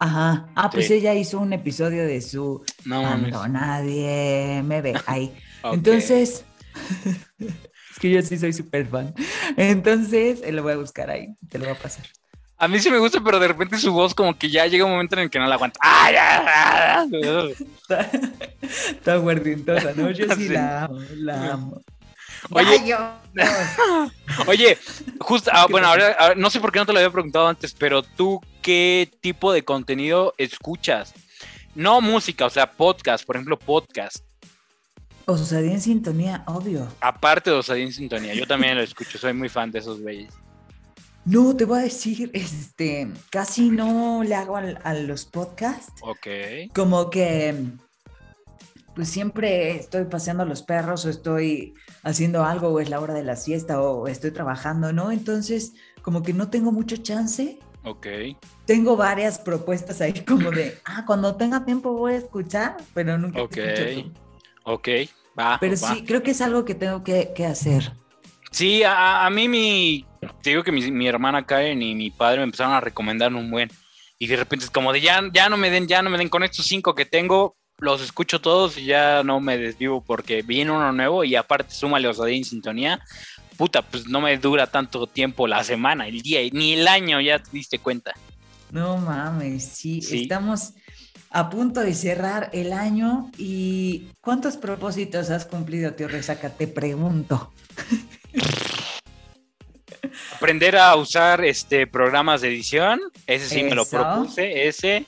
Ajá. 0.00 0.48
Ah, 0.56 0.70
pues 0.70 0.90
ella 0.90 1.14
hizo 1.14 1.38
un 1.38 1.52
episodio 1.52 2.06
de 2.06 2.20
su 2.22 2.64
No. 2.84 3.02
Cuando 3.02 3.46
nadie 3.48 4.62
me 4.64 4.80
ve 4.80 4.94
ahí. 5.06 5.32
Entonces, 5.64 6.44
es 7.38 7.98
que 8.00 8.10
yo 8.10 8.22
sí 8.22 8.38
soy 8.38 8.52
súper 8.52 8.86
fan. 8.86 9.14
Entonces, 9.56 10.40
eh, 10.42 10.52
lo 10.52 10.62
voy 10.62 10.72
a 10.72 10.76
buscar 10.78 11.10
ahí, 11.10 11.34
te 11.48 11.58
lo 11.58 11.66
voy 11.66 11.74
a 11.74 11.78
pasar. 11.78 12.06
A 12.56 12.68
mí 12.68 12.78
sí 12.78 12.90
me 12.90 12.98
gusta, 12.98 13.20
pero 13.24 13.38
de 13.38 13.48
repente 13.48 13.78
su 13.78 13.90
voz 13.92 14.14
como 14.14 14.36
que 14.36 14.50
ya 14.50 14.66
llega 14.66 14.84
un 14.84 14.90
momento 14.92 15.16
en 15.16 15.22
el 15.22 15.30
que 15.30 15.38
no 15.38 15.46
la 15.46 15.54
aguanta. 15.54 15.78
¡Ay, 15.82 16.14
ay, 16.18 17.10
ay! 17.22 17.54
Está, 17.90 18.10
está 18.90 19.16
guardientosa, 19.16 19.92
¿no? 19.96 20.10
Yo 20.10 20.26
sí, 20.34 20.46
Sí. 20.46 20.48
la 20.50 20.84
amo, 20.84 20.98
la 21.16 21.52
amo. 21.52 21.80
Oye. 22.50 22.96
Oye, 24.46 24.78
justo, 25.20 25.50
ah, 25.52 25.64
¿Qué 25.66 25.72
bueno, 25.72 25.86
ahora, 25.88 26.16
ahora- 26.18 26.34
no 26.34 26.50
sé 26.50 26.60
por 26.60 26.72
qué 26.72 26.78
no 26.78 26.86
te 26.86 26.92
lo 26.92 26.98
había 26.98 27.10
preguntado 27.10 27.46
antes, 27.48 27.74
pero 27.74 28.02
tú, 28.02 28.40
¿qué 28.62 29.10
tipo 29.20 29.52
de 29.52 29.62
contenido 29.64 30.34
escuchas? 30.38 31.12
No 31.74 32.00
música, 32.00 32.46
o 32.46 32.50
sea, 32.50 32.70
podcast, 32.72 33.24
por 33.24 33.36
ejemplo, 33.36 33.58
podcast. 33.58 34.18
Osadía 35.26 35.72
en 35.72 35.80
sintonía, 35.80 36.42
obvio. 36.46 36.88
Aparte 37.00 37.50
de 37.50 37.56
Osadía 37.56 37.84
en 37.84 37.92
Sintonía, 37.92 38.34
yo 38.34 38.46
también 38.46 38.76
lo 38.76 38.82
escucho, 38.82 39.16
soy 39.18 39.32
muy 39.32 39.48
fan 39.48 39.70
de 39.70 39.78
esos 39.78 40.00
güeyes. 40.00 40.32
No, 41.24 41.54
te 41.54 41.64
voy 41.66 41.80
a 41.80 41.82
decir, 41.82 42.30
este, 42.32 43.06
casi 43.30 43.68
no 43.70 44.22
le 44.24 44.34
hago 44.34 44.56
al- 44.56 44.80
a 44.82 44.94
los 44.94 45.26
podcasts. 45.26 45.92
Ok. 46.02 46.26
como 46.74 47.10
que 47.10 47.54
pues 48.94 49.08
siempre 49.08 49.76
estoy 49.76 50.04
paseando 50.04 50.42
a 50.42 50.46
los 50.46 50.62
perros 50.62 51.04
o 51.04 51.10
estoy 51.10 51.74
haciendo 52.02 52.44
algo 52.44 52.68
o 52.68 52.80
es 52.80 52.90
la 52.90 53.00
hora 53.00 53.14
de 53.14 53.24
la 53.24 53.36
siesta 53.36 53.80
o 53.80 54.08
estoy 54.08 54.30
trabajando, 54.30 54.92
¿no? 54.92 55.10
Entonces, 55.12 55.74
como 56.02 56.22
que 56.22 56.32
no 56.32 56.50
tengo 56.50 56.72
mucho 56.72 56.96
chance. 56.96 57.58
Ok. 57.84 58.06
Tengo 58.66 58.96
varias 58.96 59.38
propuestas 59.38 60.00
ahí 60.00 60.24
como 60.24 60.50
de, 60.50 60.78
ah, 60.84 61.04
cuando 61.06 61.36
tenga 61.36 61.64
tiempo 61.64 61.92
voy 61.92 62.14
a 62.14 62.18
escuchar, 62.18 62.76
pero 62.94 63.18
nunca 63.18 63.42
Ok. 63.42 63.58
Ok. 64.64 64.88
Va. 65.38 65.58
Pero 65.60 65.74
va. 65.80 65.94
sí, 65.94 66.04
creo 66.04 66.22
que 66.22 66.32
es 66.32 66.40
algo 66.40 66.64
que 66.64 66.74
tengo 66.74 67.02
que, 67.02 67.32
que 67.34 67.46
hacer. 67.46 67.92
Sí, 68.50 68.82
a, 68.82 69.24
a 69.24 69.30
mí 69.30 69.48
mi. 69.48 70.04
Te 70.42 70.50
digo 70.50 70.62
que 70.62 70.72
mi, 70.72 70.90
mi 70.90 71.06
hermana 71.06 71.46
Karen 71.46 71.80
y 71.80 71.94
mi 71.94 72.10
padre 72.10 72.38
me 72.38 72.44
empezaron 72.44 72.74
a 72.74 72.80
recomendar 72.80 73.32
un 73.32 73.50
buen. 73.50 73.70
Y 74.18 74.26
de 74.26 74.36
repente 74.36 74.66
es 74.66 74.70
como 74.70 74.92
de 74.92 75.00
ya, 75.00 75.22
ya 75.32 75.48
no 75.48 75.56
me 75.56 75.70
den, 75.70 75.86
ya 75.86 76.02
no 76.02 76.10
me 76.10 76.18
den 76.18 76.28
con 76.28 76.42
estos 76.42 76.66
cinco 76.66 76.94
que 76.94 77.06
tengo, 77.06 77.56
los 77.80 78.00
escucho 78.02 78.40
todos 78.40 78.78
y 78.78 78.84
ya 78.84 79.22
no 79.22 79.40
me 79.40 79.58
desvivo 79.58 80.02
porque 80.02 80.42
viene 80.42 80.70
uno 80.70 80.92
nuevo 80.92 81.24
y 81.24 81.36
aparte 81.36 81.74
súmale 81.74 82.08
osadía 82.08 82.36
en 82.36 82.44
sintonía. 82.44 83.00
Puta, 83.56 83.82
pues 83.82 84.06
no 84.06 84.20
me 84.20 84.36
dura 84.38 84.66
tanto 84.66 85.06
tiempo 85.06 85.46
la 85.46 85.62
semana, 85.64 86.06
el 86.06 86.22
día, 86.22 86.40
ni 86.52 86.74
el 86.74 86.88
año, 86.88 87.20
ya 87.20 87.38
te 87.38 87.50
diste 87.52 87.78
cuenta. 87.78 88.12
No 88.70 88.96
mames, 88.96 89.64
sí, 89.64 90.00
Sí. 90.00 90.22
estamos 90.22 90.72
a 91.30 91.50
punto 91.50 91.80
de 91.80 91.94
cerrar 91.94 92.50
el 92.52 92.72
año 92.72 93.30
y 93.36 94.08
¿cuántos 94.20 94.56
propósitos 94.56 95.30
has 95.30 95.44
cumplido, 95.44 95.92
tío 95.92 96.08
Resaca? 96.08 96.50
Te 96.50 96.68
pregunto. 96.68 97.52
Aprender 100.34 100.76
a 100.76 100.96
usar 100.96 101.44
este 101.44 101.86
programas 101.86 102.40
de 102.40 102.48
edición, 102.48 103.00
ese 103.26 103.48
sí 103.48 103.62
me 103.62 103.74
lo 103.74 103.84
propuse, 103.84 104.68
ese. 104.68 105.06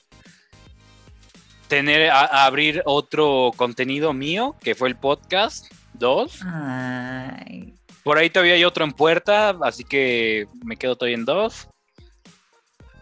Tener, 1.73 2.11
a- 2.11 2.27
a 2.27 2.45
abrir 2.45 2.83
otro 2.85 3.51
contenido 3.57 4.13
mío, 4.13 4.55
que 4.63 4.75
fue 4.75 4.89
el 4.91 4.97
podcast, 4.97 5.73
dos. 5.95 6.41
Ay, 6.45 7.73
Por 8.05 8.19
ahí 8.19 8.29
todavía 8.29 8.53
hay 8.53 8.65
otro 8.67 8.85
en 8.85 8.93
puerta, 8.93 9.57
así 9.63 9.83
que 9.83 10.47
me 10.63 10.77
quedo 10.77 10.97
todavía 10.97 11.17
en 11.17 11.25
dos. 11.25 11.69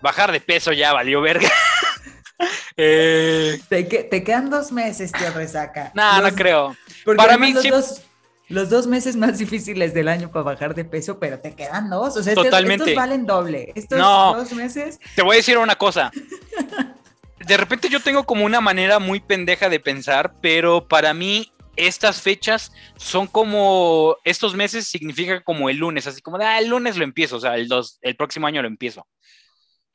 Bajar 0.01 0.31
de 0.31 0.41
peso 0.41 0.73
ya 0.73 0.93
valió 0.93 1.21
verga. 1.21 1.49
eh, 2.77 3.59
Te, 3.69 3.89
que- 3.89 4.05
te 4.05 4.23
quedan 4.23 4.51
dos 4.51 4.71
meses, 4.71 5.11
tío 5.11 5.33
Resaca. 5.33 5.91
no, 5.95 6.21
no 6.23 6.31
creo. 6.33 6.77
Para 7.17 7.37
mí 7.39 7.53
los 7.53 7.65
sí- 7.65 7.71
dos, 7.71 8.03
los 8.49 8.71
dos 8.71 8.87
meses 8.87 9.17
más 9.17 9.39
difíciles 9.39 9.95
del 9.95 10.07
año 10.07 10.31
para 10.31 10.45
bajar 10.45 10.77
de 10.77 10.85
peso, 10.85 11.19
pero 11.19 11.41
te 11.41 11.57
quedan 11.57 11.91
dos. 11.91 12.17
O 12.17 12.23
sea, 12.23 12.35
estos- 12.35 12.45
Totalmente. 12.45 12.85
estos 12.85 12.95
valen 12.95 13.27
doble. 13.27 13.73
Estos 13.75 13.99
No. 13.99 14.35
dos 14.37 14.53
meses. 14.53 15.01
Te 15.17 15.23
voy 15.23 15.35
a 15.35 15.37
decir 15.39 15.59
una 15.59 15.75
cosa. 15.75 16.13
De 17.41 17.57
repente 17.57 17.89
yo 17.89 18.01
tengo 18.01 18.25
como 18.25 18.45
una 18.45 18.61
manera 18.61 18.99
muy 18.99 19.21
pendeja 19.21 19.69
de 19.69 19.81
pensar, 19.81 20.35
pero 20.41 20.87
para 20.87 21.15
mí 21.15 21.51
estas 21.77 22.21
fechas 22.21 22.73
son 22.97 23.27
como, 23.27 24.17
estos 24.25 24.55
meses 24.55 24.87
significa 24.87 25.43
como 25.43 25.71
el 25.71 25.79
lunes, 25.79 26.07
así 26.07 26.21
como 26.21 26.39
de, 26.39 26.45
ah, 26.45 26.59
el 26.59 26.69
lunes 26.69 26.97
lo 26.97 27.05
empiezo, 27.05 27.37
o 27.37 27.41
sea, 27.41 27.57
el, 27.57 27.69
dos, 27.69 27.99
el 28.03 28.17
próximo 28.17 28.47
año 28.47 28.61
lo 28.61 28.69
empiezo. 28.69 29.07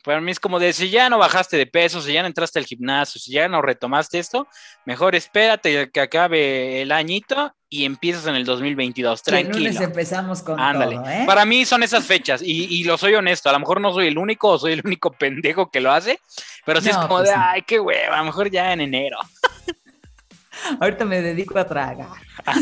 Para 0.03 0.21
mí 0.21 0.31
es 0.31 0.39
como 0.39 0.59
de, 0.59 0.73
si 0.73 0.89
ya 0.89 1.09
no 1.09 1.17
bajaste 1.17 1.57
de 1.57 1.65
peso, 1.65 2.01
si 2.01 2.13
ya 2.13 2.21
no 2.21 2.27
entraste 2.27 2.59
al 2.59 2.65
gimnasio, 2.65 3.19
si 3.19 3.31
ya 3.31 3.47
no 3.47 3.61
retomaste 3.61 4.19
esto, 4.19 4.47
mejor 4.85 5.15
espérate 5.15 5.89
que 5.91 5.99
acabe 5.99 6.81
el 6.81 6.91
añito 6.91 7.55
y 7.81 7.85
empiezas 7.85 8.25
en 8.27 8.35
el 8.35 8.45
2022, 8.45 9.21
que 9.21 9.31
el 9.31 9.43
tranquilo. 9.43 9.65
lunes 9.69 9.81
empezamos 9.81 10.41
con 10.41 10.59
Ándale. 10.59 10.95
todo, 10.95 11.09
¿eh? 11.09 11.23
Para 11.25 11.45
mí 11.45 11.65
son 11.65 11.83
esas 11.83 12.05
fechas 12.05 12.41
y, 12.41 12.65
y 12.73 12.83
lo 12.83 12.97
soy 12.97 13.15
honesto. 13.15 13.49
A 13.49 13.53
lo 13.53 13.59
mejor 13.59 13.81
no 13.81 13.93
soy 13.93 14.07
el 14.07 14.17
único 14.17 14.49
o 14.49 14.59
soy 14.59 14.73
el 14.73 14.81
único 14.85 15.11
pendejo 15.11 15.69
que 15.69 15.81
lo 15.81 15.91
hace, 15.91 16.19
pero 16.65 16.81
sí 16.81 16.89
es 16.89 16.95
como 16.97 17.09
pues 17.17 17.29
de, 17.29 17.35
ay, 17.35 17.61
qué 17.63 17.79
hueva, 17.79 18.15
a 18.15 18.19
lo 18.19 18.25
mejor 18.25 18.49
ya 18.49 18.71
en 18.73 18.81
enero. 18.81 19.17
Ahorita 20.79 21.05
me 21.05 21.21
dedico 21.21 21.59
a 21.59 21.65
tragar. 21.65 22.07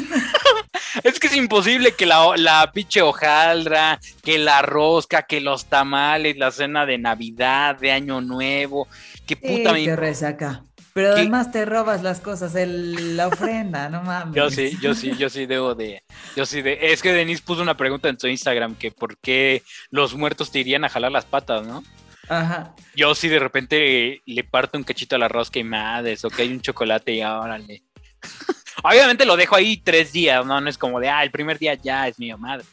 Es 1.04 1.20
que 1.20 1.26
es 1.26 1.36
imposible 1.36 1.94
que 1.94 2.06
la, 2.06 2.34
la 2.38 2.72
pinche 2.72 3.02
hojaldra, 3.02 4.00
que 4.22 4.38
la 4.38 4.62
rosca, 4.62 5.24
que 5.24 5.42
los 5.42 5.66
tamales, 5.66 6.38
la 6.38 6.52
cena 6.52 6.86
de 6.86 7.00
Navidad, 7.00 7.76
de 7.80 7.92
Año 7.92 8.22
Nuevo, 8.22 8.88
que 9.26 9.36
puta 9.36 9.70
Sí, 9.74 9.74
me... 9.74 9.86
te 9.86 9.96
resaca. 9.96 10.62
Pero 10.94 11.16
¿Qué? 11.16 11.22
además 11.22 11.52
te 11.52 11.66
robas 11.66 12.04
las 12.04 12.20
cosas, 12.20 12.54
el- 12.56 13.18
la 13.18 13.28
ofrenda, 13.28 13.90
no 13.90 14.04
mames. 14.04 14.36
Yo 14.36 14.50
sí, 14.52 14.78
yo 14.82 14.94
sí, 14.94 15.12
yo 15.18 15.30
sí 15.30 15.46
debo 15.48 15.74
de, 15.74 16.04
yo 16.36 16.46
sí 16.46 16.62
de, 16.62 16.78
es 16.82 17.02
que 17.02 17.12
Denise 17.14 17.42
puso 17.44 17.62
una 17.64 17.76
pregunta 17.76 18.10
en 18.10 18.20
su 18.20 18.28
Instagram 18.28 18.76
que 18.76 18.92
por 18.92 19.18
qué 19.18 19.64
los 19.90 20.14
muertos 20.16 20.52
te 20.52 20.60
irían 20.60 20.86
a 20.86 20.90
jalar 20.90 21.12
las 21.12 21.26
patas, 21.26 21.66
¿no? 21.66 21.84
Ajá. 22.30 22.76
Yo 22.96 23.16
sí 23.16 23.28
de 23.28 23.40
repente 23.40 24.22
le 24.26 24.44
parto 24.44 24.78
un 24.78 24.84
cachito 24.84 25.16
a 25.16 25.20
la 25.20 25.28
rosca 25.28 25.60
y 25.60 25.64
madres, 25.64 26.24
o 26.26 26.30
que 26.30 26.44
hay 26.44 26.52
un 26.54 26.62
chocolate 26.62 27.14
y 27.14 27.24
órale. 27.24 27.84
Obviamente 28.84 29.26
lo 29.26 29.36
dejo 29.36 29.56
ahí 29.56 29.78
tres 29.78 30.12
días, 30.14 30.46
¿no? 30.46 30.62
No 30.62 30.70
es 30.70 30.78
como 30.78 31.00
de, 31.00 31.10
ah, 31.10 31.24
el 31.24 31.32
primer 31.32 31.58
día 31.60 31.74
ya 31.74 32.08
es 32.08 32.20
mío, 32.20 32.38
madre. 32.38 32.66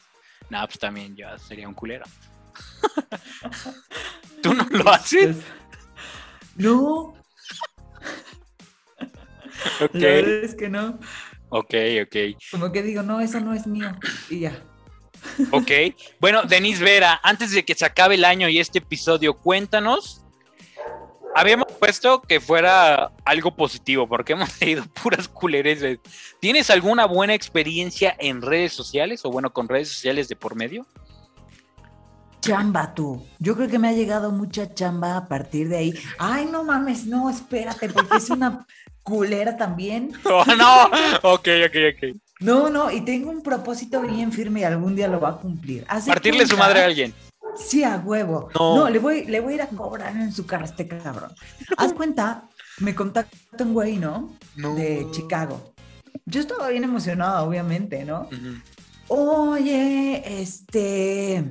No, 0.51 0.65
pues 0.67 0.79
también 0.79 1.17
yo 1.17 1.27
sería 1.39 1.67
un 1.69 1.75
culero. 1.75 2.05
¿Tú 4.43 4.55
no 4.55 4.67
lo 4.71 4.91
haces? 4.91 5.37
No, 6.57 7.15
Ok, 9.81 9.95
la 9.95 10.09
verdad 10.09 10.45
es 10.45 10.55
que 10.55 10.69
no. 10.69 10.99
ok, 11.51 11.75
ok, 12.05 12.17
Como 12.51 12.73
que 12.73 12.83
digo, 12.83 13.03
no, 13.03 13.21
eso 13.21 13.41
no 13.41 13.55
es 13.55 13.67
mío. 13.67 13.91
Y 14.29 14.41
ya. 14.41 14.63
ok. 15.51 15.71
Bueno, 16.21 16.43
Denise 16.45 16.83
Vera, 16.83 17.21
antes 17.23 17.51
de 17.53 17.65
que 17.65 17.75
se 17.75 17.85
acabe 17.85 18.15
el 18.15 18.25
año 18.25 18.49
y 18.49 18.59
este 18.59 18.79
episodio, 18.79 19.35
cuéntanos. 19.35 20.25
Habíamos 21.33 21.67
puesto 21.79 22.23
que 22.23 22.41
fuera 22.41 23.13
algo 23.25 23.55
positivo, 23.55 24.09
porque 24.09 24.33
hemos 24.33 24.61
leído 24.61 24.85
puras 25.03 25.29
culereces. 25.29 26.01
¿Tienes 26.41 26.71
alguna 26.71 27.07
buena 27.07 27.35
experiencia 27.35 28.17
en 28.19 28.43
redes 28.43 28.73
sociales 28.73 29.25
o 29.25 29.31
bueno, 29.31 29.53
con 29.53 29.69
redes 29.69 29.89
sociales 29.91 30.29
de 30.29 30.35
por 30.35 30.57
medio? 30.57 30.87
Chamba 32.41 32.95
tú. 32.95 33.25
Yo 33.39 33.55
creo 33.55 33.69
que 33.69 33.79
me 33.79 33.89
ha 33.89 33.93
llegado 33.93 34.33
mucha 34.33 34.75
chamba 34.75 35.17
a 35.17 35.29
partir 35.29 35.69
de 35.69 35.77
ahí. 35.77 35.95
Ay, 36.19 36.47
no 36.51 36.65
mames, 36.65 37.07
no, 37.07 37.29
espérate, 37.31 37.91
porque 37.91 38.17
es 38.17 38.31
una 38.31 38.67
culera 39.03 39.57
también. 39.57 40.13
Oh, 40.25 40.45
no, 40.57 40.85
ok, 41.23 41.49
ok, 41.67 41.77
ok. 41.95 42.17
No, 42.41 42.71
no, 42.71 42.91
y 42.91 43.03
tengo 43.03 43.31
un 43.31 43.43
propósito 43.43 44.01
bien 44.01 44.33
firme 44.33 44.61
y 44.61 44.65
algún 44.65 44.97
día 44.97 45.09
lo 45.09 45.21
va 45.21 45.31
a 45.31 45.37
cumplir. 45.37 45.85
Partirle 46.07 46.47
su 46.47 46.57
madre 46.57 46.81
a 46.81 46.87
alguien. 46.87 47.13
Sí, 47.57 47.85
a 47.85 47.97
huevo. 47.99 48.49
No. 48.55 48.77
No, 48.77 48.91
le, 48.91 48.99
voy, 48.99 49.25
le 49.27 49.41
voy 49.41 49.53
a 49.53 49.57
ir 49.57 49.63
a 49.63 49.67
cobrar 49.69 50.17
en 50.17 50.33
su 50.33 50.47
cara 50.47 50.63
a 50.63 50.67
este 50.67 50.87
cabrón. 50.87 51.33
Haz 51.77 51.93
cuenta, 51.93 52.45
me 52.79 52.95
contacta 52.95 53.65
un 53.65 53.75
güey, 53.75 53.97
¿no? 53.97 54.35
No. 54.57 54.75
De 54.75 55.07
Chicago. 55.11 55.75
Yo 56.25 56.41
estaba 56.41 56.69
bien 56.69 56.85
emocionada, 56.85 57.43
obviamente, 57.43 58.05
¿no? 58.05 58.29
Oye, 59.09 60.41
este, 60.41 61.45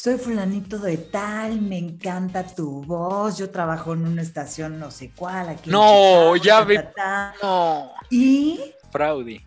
soy 0.00 0.16
fulanito 0.16 0.78
de 0.78 0.96
tal, 0.96 1.60
me 1.60 1.76
encanta 1.76 2.44
tu 2.46 2.84
voz, 2.84 3.36
yo 3.36 3.50
trabajo 3.50 3.94
en 3.94 4.06
una 4.06 4.22
estación 4.22 4.78
no 4.78 4.92
sé 4.92 5.10
cuál, 5.16 5.48
aquí. 5.48 5.70
en 5.70 5.72
No, 5.72 6.34
Chicago, 6.34 6.36
ya 6.36 6.60
ve- 6.64 6.78
ta, 6.78 6.92
ta". 6.94 7.34
No, 7.42 7.90
Y, 8.08 8.60
fraude. 8.92 9.44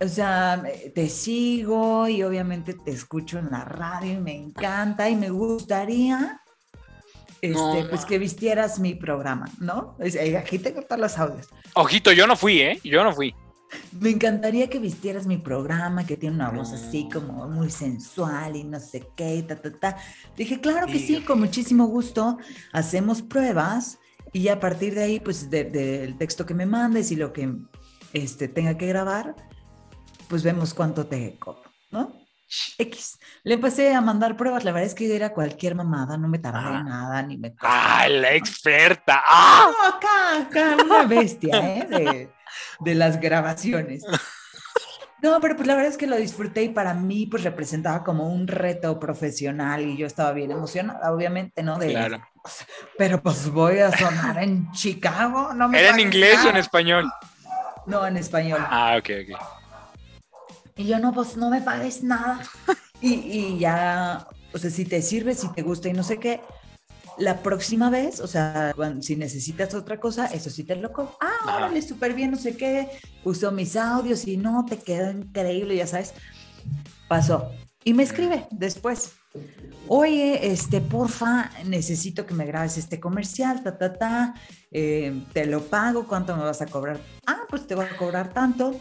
o 0.00 0.06
sea, 0.06 0.62
te 0.94 1.08
sigo 1.08 2.06
y 2.06 2.22
obviamente 2.22 2.74
te 2.74 2.92
escucho 2.92 3.40
en 3.40 3.50
la 3.50 3.64
radio 3.64 4.12
y 4.12 4.18
me 4.18 4.36
encanta 4.36 5.08
y 5.10 5.16
me 5.16 5.30
gustaría, 5.30 6.42
este, 7.40 7.52
No, 7.82 7.86
pues 7.90 8.04
que 8.04 8.18
vistieras 8.18 8.78
mi 8.78 8.94
programa, 8.94 9.48
¿no? 9.58 9.96
Eh, 9.98 10.36
Aquí 10.36 10.60
tengo 10.60 10.82
todos 10.82 11.00
los 11.00 11.18
audios. 11.18 11.48
Ojito, 11.74 12.12
yo 12.12 12.26
no 12.28 12.36
fui, 12.36 12.60
¿eh? 12.60 12.80
Yo 12.84 13.02
no 13.02 13.12
fui. 13.12 13.34
Me 14.00 14.10
encantaría 14.10 14.68
que 14.70 14.78
vistieras 14.78 15.26
mi 15.26 15.38
programa, 15.38 16.06
que 16.06 16.16
tiene 16.16 16.34
una 16.36 16.50
voz 16.50 16.72
así 16.72 17.04
Mm. 17.04 17.10
como 17.12 17.48
muy 17.48 17.70
sensual 17.70 18.56
y 18.56 18.64
no 18.64 18.80
sé 18.80 19.06
qué, 19.16 19.42
ta, 19.46 19.56
ta, 19.56 19.70
ta. 19.72 19.96
Dije, 20.36 20.60
claro 20.60 20.86
que 20.86 20.98
sí, 20.98 21.20
con 21.22 21.40
muchísimo 21.40 21.86
gusto. 21.86 22.38
Hacemos 22.72 23.22
pruebas 23.22 23.98
y 24.32 24.48
a 24.48 24.60
partir 24.60 24.94
de 24.94 25.04
ahí, 25.04 25.20
pues 25.20 25.50
de- 25.50 25.64
del 25.64 26.16
texto 26.18 26.44
que 26.46 26.54
me 26.54 26.66
mandes 26.66 27.10
y 27.12 27.16
lo 27.16 27.32
que 27.32 27.52
este, 28.12 28.48
tenga 28.48 28.76
que 28.78 28.86
grabar, 28.86 29.34
pues 30.28 30.42
vemos 30.42 30.74
cuánto 30.74 31.06
te 31.06 31.38
cobro, 31.38 31.70
¿no? 31.90 32.12
X. 32.78 33.18
Le 33.44 33.54
empecé 33.54 33.94
a 33.94 34.00
mandar 34.00 34.34
pruebas, 34.34 34.64
la 34.64 34.72
verdad 34.72 34.86
es 34.86 34.94
que 34.94 35.14
era 35.14 35.34
cualquier 35.34 35.74
mamada, 35.74 36.16
no 36.16 36.28
me 36.28 36.38
tardé 36.38 36.78
en 36.78 36.86
nada, 36.86 37.22
ni 37.22 37.36
me 37.36 37.54
¡Ah, 37.60 38.08
la 38.08 38.32
experta! 38.32 39.22
¡Ah! 39.26 39.68
no, 39.70 39.88
acá, 39.96 40.46
acá, 40.74 40.82
una 40.82 41.04
bestia, 41.04 41.50
¿eh? 41.76 41.86
De, 41.90 42.30
de 42.80 42.94
las 42.94 43.20
grabaciones. 43.20 44.04
No, 45.20 45.40
pero 45.40 45.56
pues 45.56 45.66
la 45.66 45.74
verdad 45.74 45.90
es 45.90 45.98
que 45.98 46.06
lo 46.06 46.16
disfruté 46.16 46.62
y 46.62 46.68
para 46.68 46.94
mí 46.94 47.26
pues 47.26 47.42
representaba 47.42 48.04
como 48.04 48.28
un 48.28 48.46
reto 48.46 49.00
profesional 49.00 49.84
y 49.84 49.96
yo 49.96 50.06
estaba 50.06 50.30
bien 50.32 50.52
emocionada, 50.52 51.12
obviamente, 51.12 51.62
¿no? 51.64 51.76
De, 51.76 51.90
Claro. 51.90 52.22
Pero 52.96 53.20
pues 53.20 53.50
voy 53.50 53.80
a 53.80 53.90
sonar 53.90 54.40
en 54.40 54.70
Chicago, 54.70 55.52
no 55.54 55.68
me 55.68 55.80
¿Era 55.80 55.90
en 55.90 56.00
inglés 56.00 56.38
o 56.44 56.50
en 56.50 56.56
español? 56.56 57.10
No, 57.86 58.06
en 58.06 58.16
español. 58.16 58.60
Ah, 58.70 58.96
ok, 58.98 59.10
ok. 59.24 59.40
Y 60.76 60.86
yo, 60.86 61.00
no, 61.00 61.12
pues 61.12 61.36
no 61.36 61.50
me 61.50 61.60
pagues 61.60 62.02
nada. 62.02 62.40
Y, 63.00 63.12
y 63.12 63.58
ya, 63.60 64.26
o 64.52 64.58
sea, 64.58 64.70
si 64.70 64.84
te 64.84 65.02
sirve, 65.02 65.32
si 65.36 65.46
te 65.52 65.62
gusta 65.62 65.88
y 65.88 65.92
no 65.92 66.02
sé 66.02 66.18
qué, 66.18 66.40
la 67.18 67.42
próxima 67.42 67.90
vez, 67.90 68.20
o 68.20 68.26
sea, 68.26 68.72
cuando- 68.76 69.02
si 69.02 69.16
necesitas 69.16 69.74
otra 69.74 69.98
cosa, 69.98 70.26
eso 70.26 70.50
sí 70.50 70.64
te 70.64 70.76
lo 70.76 70.92
cobro. 70.92 71.16
Ah, 71.20 71.56
órale, 71.56 71.82
súper 71.82 72.14
bien, 72.14 72.30
no 72.30 72.36
sé 72.36 72.56
qué. 72.56 72.88
Usó 73.24 73.50
mis 73.52 73.76
audios 73.76 74.26
y 74.26 74.36
no, 74.36 74.64
te 74.68 74.78
quedó 74.78 75.10
increíble, 75.10 75.76
ya 75.76 75.86
sabes. 75.86 76.14
Pasó. 77.08 77.50
Y 77.84 77.94
me 77.94 78.02
escribe 78.02 78.46
después. 78.50 79.12
Oye, 79.86 80.50
este, 80.52 80.80
porfa, 80.80 81.50
necesito 81.64 82.26
que 82.26 82.34
me 82.34 82.44
grabes 82.44 82.76
este 82.76 83.00
comercial, 83.00 83.62
ta, 83.62 83.78
ta, 83.78 83.92
ta. 83.94 84.34
eh, 84.70 85.24
te 85.32 85.46
lo 85.46 85.62
pago, 85.62 86.06
¿cuánto 86.06 86.36
me 86.36 86.42
vas 86.42 86.60
a 86.60 86.66
cobrar? 86.66 86.98
Ah, 87.26 87.40
pues 87.48 87.66
te 87.66 87.74
voy 87.74 87.86
a 87.86 87.96
cobrar 87.96 88.32
tanto. 88.34 88.78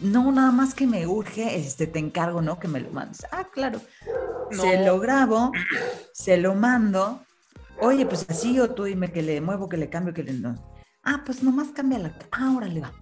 No, 0.00 0.32
nada 0.32 0.50
más 0.50 0.72
que 0.72 0.86
me 0.86 1.06
urge, 1.06 1.56
este, 1.58 1.86
te 1.86 1.98
encargo, 1.98 2.40
¿no? 2.40 2.58
Que 2.58 2.68
me 2.68 2.80
lo 2.80 2.90
mandes. 2.90 3.26
Ah, 3.30 3.46
claro. 3.52 3.82
Se 4.50 4.82
lo 4.86 4.98
grabo, 4.98 5.52
se 6.14 6.38
lo 6.38 6.54
mando. 6.54 7.22
Oye, 7.80 8.04
pues 8.06 8.26
así 8.28 8.58
o 8.60 8.70
tú 8.70 8.84
dime 8.84 9.10
que 9.10 9.22
le 9.22 9.40
muevo, 9.40 9.68
que 9.68 9.76
le 9.76 9.88
cambio, 9.88 10.12
que 10.12 10.22
le 10.22 10.32
no. 10.34 10.54
Ah, 11.02 11.22
pues 11.24 11.42
nomás 11.42 11.68
cambia 11.68 11.98
la. 11.98 12.12
Ah, 12.30 12.52
órale, 12.56 12.80
va. 12.80 12.92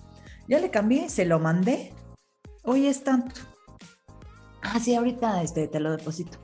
Ya 0.48 0.60
le 0.60 0.70
cambié, 0.70 1.08
se 1.08 1.24
lo 1.24 1.38
mandé. 1.38 1.92
Oye, 2.62 2.88
es 2.88 3.02
tanto. 3.02 3.40
Ah, 4.62 4.78
sí, 4.80 4.94
ahorita 4.94 5.42
este, 5.42 5.68
te 5.68 5.80
lo 5.80 5.90
deposito. 5.90 6.38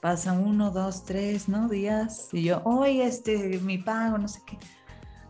Pasan 0.00 0.40
uno, 0.46 0.70
dos, 0.70 1.04
tres, 1.04 1.48
¿no? 1.48 1.68
Días. 1.68 2.28
Y 2.32 2.44
yo, 2.44 2.62
oye, 2.64 3.04
este, 3.06 3.58
mi 3.60 3.78
pago, 3.78 4.18
no 4.18 4.28
sé 4.28 4.40
qué. 4.46 4.58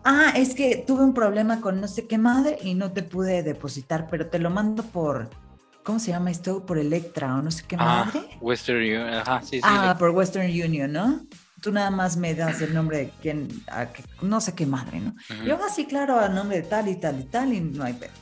Ah, 0.04 0.32
es 0.36 0.54
que 0.54 0.84
tuve 0.86 1.02
un 1.04 1.14
problema 1.14 1.61
con 1.61 1.80
no 1.80 1.88
sé 1.88 2.07
qué 2.07 2.18
madre 2.18 2.59
y 2.62 2.74
no 2.74 2.92
te 2.92 3.02
pude 3.02 3.42
depositar, 3.42 4.07
pero 4.11 4.28
te 4.28 4.38
lo 4.38 4.50
mando 4.50 4.82
por, 4.84 5.30
¿cómo 5.82 5.98
se 5.98 6.11
llama 6.12 6.30
esto? 6.30 6.64
Por 6.64 6.78
Electra 6.78 7.34
o 7.36 7.42
no 7.42 7.50
sé 7.50 7.64
qué 7.66 7.76
Ah, 7.78 8.04
madre. 8.12 8.28
Western 8.40 8.78
Union. 8.78 9.09
Ajá, 9.09 9.40
sí, 9.42 9.57
sí. 9.57 9.61
Ah, 9.64 9.96
por 9.98 10.11
Western 10.11 10.46
Union, 10.46 10.92
¿no? 10.92 11.20
Tú 11.66 11.72
nada 11.72 11.90
más 11.90 12.16
me 12.16 12.32
das 12.32 12.60
el 12.62 12.72
nombre 12.72 12.98
de 12.98 13.10
quien, 13.20 13.48
a 13.66 13.86
que- 13.86 14.04
no 14.22 14.40
sé 14.40 14.54
qué 14.54 14.66
madre, 14.66 15.00
¿no? 15.00 15.10
Ujú. 15.10 15.44
Yo 15.48 15.58
así, 15.64 15.84
claro, 15.84 16.20
a 16.20 16.28
nombre 16.28 16.58
de 16.58 16.62
tal 16.62 16.86
y 16.86 16.94
tal 16.94 17.18
y 17.18 17.24
tal, 17.24 17.52
y 17.52 17.60
no 17.60 17.82
hay 17.82 17.94
pedo. 17.94 18.12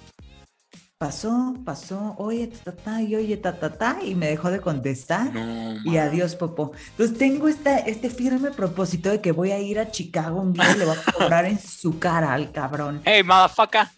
Pasó, 0.97 1.53
pasó, 1.63 2.15
oye, 2.17 2.47
ta, 2.47 2.73
ta, 2.73 2.83
ta, 2.83 3.03
y 3.03 3.15
oye, 3.15 3.37
ta, 3.37 3.53
ta, 3.61 3.71
ta, 3.77 3.99
y 4.03 4.15
me 4.15 4.29
dejó 4.29 4.51
de 4.51 4.61
contestar. 4.63 5.31
No, 5.35 5.75
Y 5.85 5.99
adiós, 5.99 6.37
Popo. 6.37 6.73
Entonces 6.93 7.19
tengo 7.19 7.47
esta, 7.47 7.77
este 7.81 8.09
firme 8.09 8.51
propósito 8.51 9.11
de 9.11 9.21
que 9.21 9.33
voy 9.33 9.51
a 9.51 9.59
ir 9.61 9.79
a 9.79 9.91
Chicago 9.91 10.41
un 10.41 10.55
día 10.55 10.71
y 10.71 10.79
le 10.79 10.87
voy 10.87 10.97
a 10.97 11.13
cobrar 11.13 11.45
en 11.45 11.59
su 11.61 11.99
cara 11.99 12.33
al 12.33 12.51
cabrón. 12.51 13.03
Hey, 13.05 13.23
motherfucker. 13.23 13.89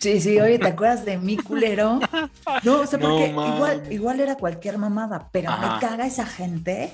Sí, 0.00 0.20
sí, 0.20 0.40
oye, 0.40 0.58
¿te 0.58 0.66
acuerdas 0.66 1.04
de 1.04 1.18
mi 1.18 1.36
culero? 1.36 2.00
No, 2.64 2.80
o 2.80 2.86
sea, 2.86 2.98
porque 2.98 3.28
igual, 3.46 3.82
igual 3.92 4.20
era 4.20 4.34
cualquier 4.36 4.76
mamada, 4.76 5.28
pero 5.32 5.50
Ajá. 5.50 5.74
me 5.74 5.80
caga 5.80 6.06
esa 6.06 6.26
gente. 6.26 6.92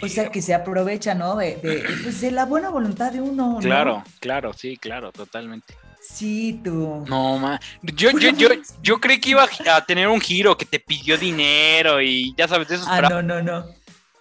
O 0.00 0.08
sea, 0.08 0.30
que 0.30 0.42
se 0.42 0.54
aprovecha, 0.54 1.14
¿no? 1.14 1.36
De, 1.36 1.56
de, 1.56 1.84
pues, 2.02 2.20
de 2.20 2.30
la 2.30 2.44
buena 2.44 2.70
voluntad 2.70 3.12
de 3.12 3.20
uno. 3.20 3.54
¿no? 3.54 3.58
Claro, 3.58 4.04
claro, 4.20 4.52
sí, 4.52 4.76
claro, 4.76 5.10
totalmente. 5.10 5.74
Sí, 6.00 6.60
tú. 6.62 7.04
No, 7.08 7.38
ma. 7.38 7.58
Yo, 7.82 8.10
yo, 8.12 8.30
yo, 8.30 8.48
yo 8.80 9.00
creí 9.00 9.20
que 9.20 9.30
iba 9.30 9.46
a 9.72 9.84
tener 9.84 10.08
un 10.08 10.20
giro, 10.20 10.56
que 10.56 10.64
te 10.64 10.78
pidió 10.78 11.18
dinero 11.18 12.00
y 12.00 12.34
ya 12.36 12.46
sabes, 12.46 12.68
de 12.68 12.76
esos 12.76 12.86
Ah, 12.88 13.02
no, 13.02 13.22
no, 13.22 13.42
no. 13.42 13.64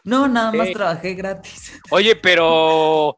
No, 0.04 0.28
nada 0.28 0.52
más 0.52 0.70
Ok. 0.70 0.74
trabajé 0.74 1.14
gratis. 1.14 1.74
Oye, 1.90 2.16
pero 2.16 3.18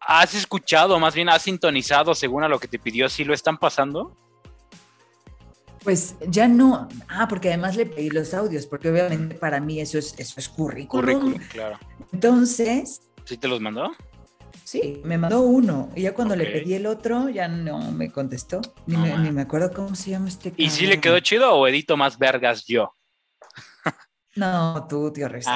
¿has 0.00 0.34
escuchado, 0.34 0.98
más 0.98 1.14
bien 1.14 1.28
has 1.28 1.42
sintonizado 1.42 2.14
según 2.14 2.42
a 2.42 2.48
lo 2.48 2.58
que 2.58 2.66
te 2.66 2.78
pidió? 2.78 3.08
¿Sí 3.08 3.24
lo 3.24 3.34
están 3.34 3.58
pasando? 3.58 4.16
Pues 5.82 6.16
ya 6.28 6.46
no. 6.46 6.88
Ah, 7.08 7.26
porque 7.28 7.48
además 7.48 7.74
le 7.76 7.86
pedí 7.86 8.10
los 8.10 8.34
audios, 8.34 8.66
porque 8.66 8.90
obviamente 8.90 9.34
para 9.36 9.60
mí 9.60 9.80
eso 9.80 9.98
es, 9.98 10.14
eso 10.18 10.34
es 10.38 10.48
currículum. 10.48 11.04
Currículum, 11.04 11.48
claro. 11.48 11.78
Entonces, 12.12 13.00
¿Sí 13.24 13.36
te 13.38 13.48
los 13.48 13.60
mandó? 13.60 13.92
sí, 14.64 15.00
me 15.04 15.16
mandó 15.18 15.40
uno. 15.40 15.90
Y 15.96 16.02
ya 16.02 16.14
cuando 16.14 16.36
le 16.36 16.46
pedí 16.46 16.74
el 16.74 16.86
otro, 16.86 17.28
ya 17.28 17.48
no 17.48 17.92
me 17.92 18.10
contestó. 18.10 18.60
Ni, 18.86 18.96
me, 18.96 19.16
ni 19.18 19.30
me 19.32 19.42
acuerdo 19.42 19.72
cómo 19.72 19.94
se 19.94 20.10
llama 20.10 20.28
este 20.28 20.52
¿Y 20.56 20.70
si 20.70 20.86
le 20.86 21.00
quedó 21.00 21.18
chido 21.20 21.52
o 21.54 21.66
edito 21.66 21.96
más 21.96 22.18
vergas 22.18 22.64
yo? 22.66 22.94
No, 24.36 24.86
tú, 24.88 25.12
tío 25.12 25.28
Reza. 25.28 25.50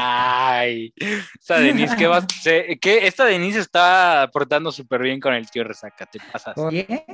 Ay, 0.59 0.93
esta 1.41 1.59
Denise, 1.61 1.97
¿qué 1.97 2.07
vas? 2.07 2.27
se- 2.43 2.79
¿qué? 2.81 3.07
Esta 3.07 3.25
Denise 3.25 3.61
está 3.61 4.29
portando 4.33 4.73
súper 4.73 5.03
bien 5.03 5.21
con 5.21 5.33
el 5.33 5.49
tío 5.49 5.63
Resaca, 5.65 6.07
te 6.07 6.21
pasas. 6.21 6.59
Oye, 6.59 7.07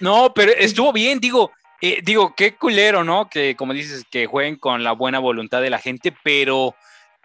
No, 0.00 0.32
pero 0.34 0.52
estuvo 0.52 0.92
bien, 0.92 1.20
digo, 1.20 1.52
eh, 1.80 2.00
digo, 2.02 2.34
qué 2.36 2.56
culero, 2.56 3.04
¿no? 3.04 3.28
Que 3.28 3.56
como 3.56 3.72
dices, 3.72 4.04
que 4.10 4.26
jueguen 4.26 4.56
con 4.56 4.84
la 4.84 4.92
buena 4.92 5.18
voluntad 5.18 5.60
de 5.62 5.70
la 5.70 5.78
gente, 5.78 6.14
pero 6.22 6.74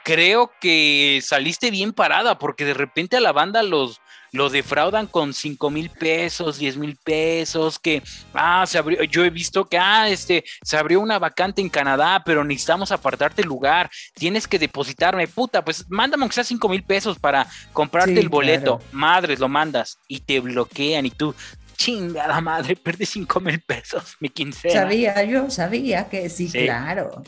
creo 0.04 0.52
que 0.60 1.20
saliste 1.24 1.72
bien 1.72 1.94
parada, 1.94 2.38
porque 2.38 2.66
de 2.66 2.74
repente 2.74 3.18
a 3.18 3.22
la 3.22 3.32
banda 3.32 3.62
los, 3.64 4.02
lo 4.32 4.50
defraudan 4.50 5.08
con 5.08 5.34
5 5.34 5.70
mil 5.70 5.90
pesos, 5.90 6.58
10 6.58 6.78
mil 6.78 6.98
pesos, 7.04 7.78
que, 7.78 8.02
ah, 8.34 8.66
se 8.66 8.78
abrió, 8.78 9.04
yo 9.04 9.24
he 9.24 9.30
visto 9.30 9.66
que, 9.66 9.78
ah, 9.78 10.10
este, 10.10 10.44
se 10.64 10.78
abrió 10.78 11.00
una 11.02 11.20
vacante 11.20 11.62
en 11.62 11.70
Canadá, 11.70 12.24
pero 12.26 12.44
necesitamos 12.44 12.92
apartarte 12.92 13.42
el 13.42 13.48
lugar, 13.48 13.90
tienes 14.16 14.48
que 14.48 14.58
depositarme, 14.58 15.28
puta, 15.28 15.64
pues 15.64 15.86
mándame 15.90 16.24
aunque 16.24 16.36
sea 16.36 16.44
5 16.44 16.68
mil 16.70 16.84
pesos 16.84 17.20
para 17.20 17.46
comprarte 17.74 18.14
Sí, 18.14 18.20
el 18.20 18.30
boleto, 18.30 18.78
claro. 18.78 18.90
madres, 18.92 19.40
lo 19.40 19.50
mandas, 19.50 20.00
y 20.08 20.22
te 20.22 20.40
bloquean, 20.40 21.06
y 21.06 21.12
tú, 21.12 21.36
chingada 21.84 22.40
madre, 22.42 22.76
perdí 22.84 23.06
5 23.06 23.40
mil 23.40 23.60
pesos, 23.62 24.16
mi 24.20 24.30
quincena. 24.30 24.74
sabía 24.82 25.24
yo, 25.24 25.50
sabía 25.50 26.08
que 26.10 26.30
sí, 26.30 26.48
Sí. 26.48 26.64
claro. 26.64 27.24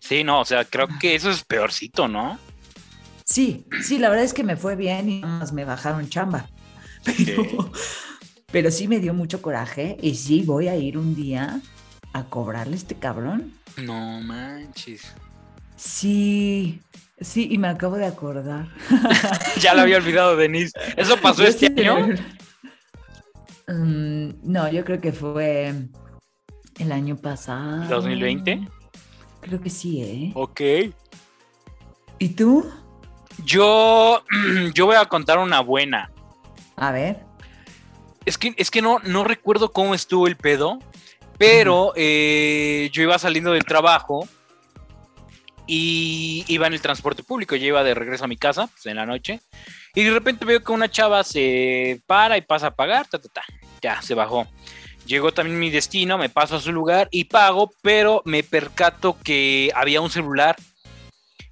Sí, 0.00 0.22
no, 0.22 0.40
o 0.40 0.44
sea, 0.44 0.64
creo 0.66 0.86
que 1.00 1.14
eso 1.14 1.30
es 1.30 1.42
peorcito, 1.44 2.08
¿no? 2.08 2.38
Sí, 3.24 3.66
sí, 3.82 3.98
la 3.98 4.10
verdad 4.10 4.24
es 4.26 4.34
que 4.34 4.44
me 4.44 4.56
fue 4.56 4.76
bien 4.76 5.08
y 5.08 5.20
más 5.22 5.52
me 5.54 5.64
bajaron 5.64 6.08
chamba. 6.10 6.46
Pero, 8.52 8.70
sí 8.70 8.86
me 8.86 9.00
dio 9.00 9.14
mucho 9.14 9.40
coraje 9.42 9.96
y 10.00 10.14
sí 10.14 10.42
voy 10.44 10.68
a 10.68 10.76
ir 10.76 10.98
un 10.98 11.14
día 11.14 11.60
a 12.12 12.24
cobrarle 12.24 12.74
a 12.74 12.76
este 12.76 12.94
cabrón. 12.96 13.54
No 13.78 14.20
manches. 14.20 15.14
Sí, 15.76 16.80
sí, 17.20 17.48
y 17.50 17.58
me 17.58 17.68
acabo 17.68 17.96
de 17.96 18.06
acordar. 18.06 18.68
Ya 19.60 19.72
lo 19.74 19.80
había 19.80 19.96
olvidado, 19.96 20.36
Denise. 20.36 20.72
¿Eso 20.96 21.16
pasó 21.16 21.42
Yo 21.42 21.48
este 21.48 21.68
sí 21.74 21.80
año? 21.88 22.14
Mm, 23.66 24.30
no, 24.42 24.70
yo 24.70 24.84
creo 24.84 25.00
que 25.00 25.12
fue 25.12 25.72
el 26.78 26.92
año 26.92 27.16
pasado. 27.16 27.88
2020? 27.88 28.68
Creo 29.40 29.60
que 29.60 29.70
sí, 29.70 30.02
¿eh? 30.02 30.32
Ok. 30.34 30.60
¿Y 32.18 32.28
tú? 32.30 32.70
Yo, 33.44 34.22
yo 34.74 34.86
voy 34.86 34.96
a 34.96 35.06
contar 35.06 35.38
una 35.38 35.60
buena. 35.60 36.10
A 36.76 36.90
ver. 36.92 37.24
Es 38.24 38.38
que, 38.38 38.54
es 38.56 38.70
que 38.70 38.82
no, 38.82 38.98
no 39.00 39.24
recuerdo 39.24 39.72
cómo 39.72 39.94
estuvo 39.94 40.26
el 40.26 40.36
pedo, 40.36 40.78
pero 41.36 41.92
eh, 41.94 42.88
yo 42.92 43.02
iba 43.02 43.18
saliendo 43.18 43.52
del 43.52 43.64
trabajo 43.64 44.26
y 45.66 46.44
iba 46.48 46.66
en 46.66 46.72
el 46.72 46.80
transporte 46.80 47.22
público, 47.22 47.56
yo 47.56 47.66
iba 47.66 47.84
de 47.84 47.94
regreso 47.94 48.24
a 48.24 48.28
mi 48.28 48.36
casa 48.36 48.68
pues, 48.68 48.86
en 48.86 48.96
la 48.96 49.06
noche 49.06 49.40
y 49.94 50.02
de 50.02 50.10
repente 50.10 50.44
veo 50.44 50.62
que 50.62 50.72
una 50.72 50.90
chava 50.90 51.22
se 51.24 52.00
para 52.06 52.36
y 52.36 52.42
pasa 52.42 52.68
a 52.68 52.74
pagar, 52.74 53.06
ta, 53.08 53.18
ta, 53.18 53.28
ta, 53.28 53.42
ya 53.80 54.02
se 54.02 54.14
bajó. 54.14 54.46
Llegó 55.06 55.32
también 55.32 55.58
mi 55.58 55.70
destino, 55.70 56.16
me 56.16 56.30
paso 56.30 56.56
a 56.56 56.60
su 56.60 56.72
lugar 56.72 57.08
y 57.10 57.24
pago, 57.24 57.70
pero 57.82 58.22
me 58.24 58.42
percato 58.42 59.16
que 59.22 59.70
había 59.74 60.00
un 60.00 60.10
celular 60.10 60.56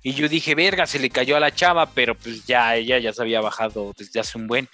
y 0.02 0.14
yo 0.14 0.28
dije, 0.28 0.54
verga, 0.54 0.86
se 0.86 0.98
le 0.98 1.10
cayó 1.10 1.36
a 1.36 1.40
la 1.40 1.54
chava, 1.54 1.86
pero 1.86 2.16
pues 2.16 2.44
ya 2.44 2.74
ella 2.74 2.98
ya 2.98 3.12
se 3.12 3.22
había 3.22 3.40
bajado 3.40 3.92
desde 3.96 4.18
hace 4.18 4.36
un 4.36 4.48
buen. 4.48 4.68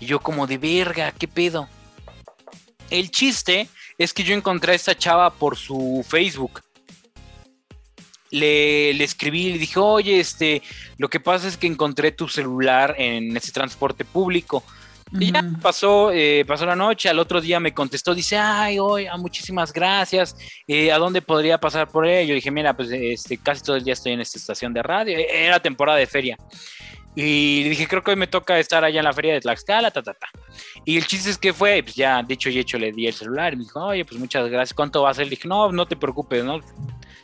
Y 0.00 0.06
yo 0.06 0.20
como 0.20 0.46
de 0.46 0.58
verga, 0.58 1.12
¿qué 1.12 1.26
pedo? 1.26 1.68
El 2.90 3.10
chiste 3.10 3.68
es 3.96 4.12
que 4.12 4.22
yo 4.22 4.34
encontré 4.34 4.72
a 4.72 4.76
esta 4.76 4.94
chava 4.94 5.30
por 5.30 5.56
su 5.56 6.04
Facebook. 6.06 6.60
Le, 8.30 8.92
le, 8.94 9.04
escribí, 9.04 9.52
le 9.52 9.58
dije, 9.58 9.78
oye, 9.78 10.20
este, 10.20 10.62
lo 10.98 11.08
que 11.08 11.20
pasa 11.20 11.46
es 11.46 11.56
que 11.56 11.66
encontré 11.66 12.12
tu 12.12 12.28
celular 12.28 12.94
en 12.98 13.36
ese 13.36 13.52
transporte 13.52 14.04
público. 14.04 14.64
Y 15.12 15.30
ya 15.30 15.44
pasó, 15.62 16.10
eh, 16.10 16.44
pasó 16.46 16.66
la 16.66 16.74
noche, 16.74 17.08
al 17.08 17.20
otro 17.20 17.40
día 17.40 17.60
me 17.60 17.72
contestó, 17.72 18.12
dice, 18.12 18.36
ay, 18.36 18.80
oye, 18.80 19.08
muchísimas 19.18 19.72
gracias, 19.72 20.36
eh, 20.66 20.90
¿a 20.90 20.98
dónde 20.98 21.22
podría 21.22 21.58
pasar 21.58 21.88
por 21.88 22.06
ello? 22.06 22.30
Yo 22.30 22.34
dije, 22.34 22.50
mira, 22.50 22.76
pues 22.76 22.90
este, 22.90 23.38
casi 23.38 23.62
todo 23.62 23.76
el 23.76 23.84
día 23.84 23.92
estoy 23.92 24.12
en 24.12 24.20
esta 24.20 24.38
estación 24.38 24.74
de 24.74 24.82
radio, 24.82 25.16
era 25.16 25.60
temporada 25.60 25.98
de 25.98 26.08
feria. 26.08 26.36
Y 27.18 27.62
dije, 27.70 27.88
creo 27.88 28.02
que 28.02 28.10
hoy 28.10 28.16
me 28.16 28.26
toca 28.26 28.58
estar 28.58 28.84
allá 28.84 29.00
en 29.00 29.04
la 29.04 29.12
feria 29.14 29.32
de 29.32 29.40
Tlaxcala, 29.40 29.90
ta, 29.90 30.02
ta, 30.02 30.12
ta. 30.12 30.28
Y 30.84 30.98
el 30.98 31.06
chiste 31.06 31.30
es 31.30 31.38
que 31.38 31.54
fue, 31.54 31.82
pues 31.82 31.94
ya 31.94 32.22
dicho 32.22 32.50
y 32.50 32.58
hecho, 32.58 32.76
le 32.76 32.92
di 32.92 33.06
el 33.06 33.14
celular 33.14 33.54
y 33.54 33.56
me 33.56 33.64
dijo, 33.64 33.82
oye, 33.82 34.04
pues 34.04 34.20
muchas 34.20 34.46
gracias, 34.50 34.74
¿cuánto 34.74 35.02
va 35.02 35.10
a 35.10 35.14
ser? 35.14 35.24
Le 35.24 35.30
dije, 35.30 35.48
no, 35.48 35.72
no 35.72 35.86
te 35.86 35.96
preocupes, 35.96 36.44
¿no? 36.44 36.60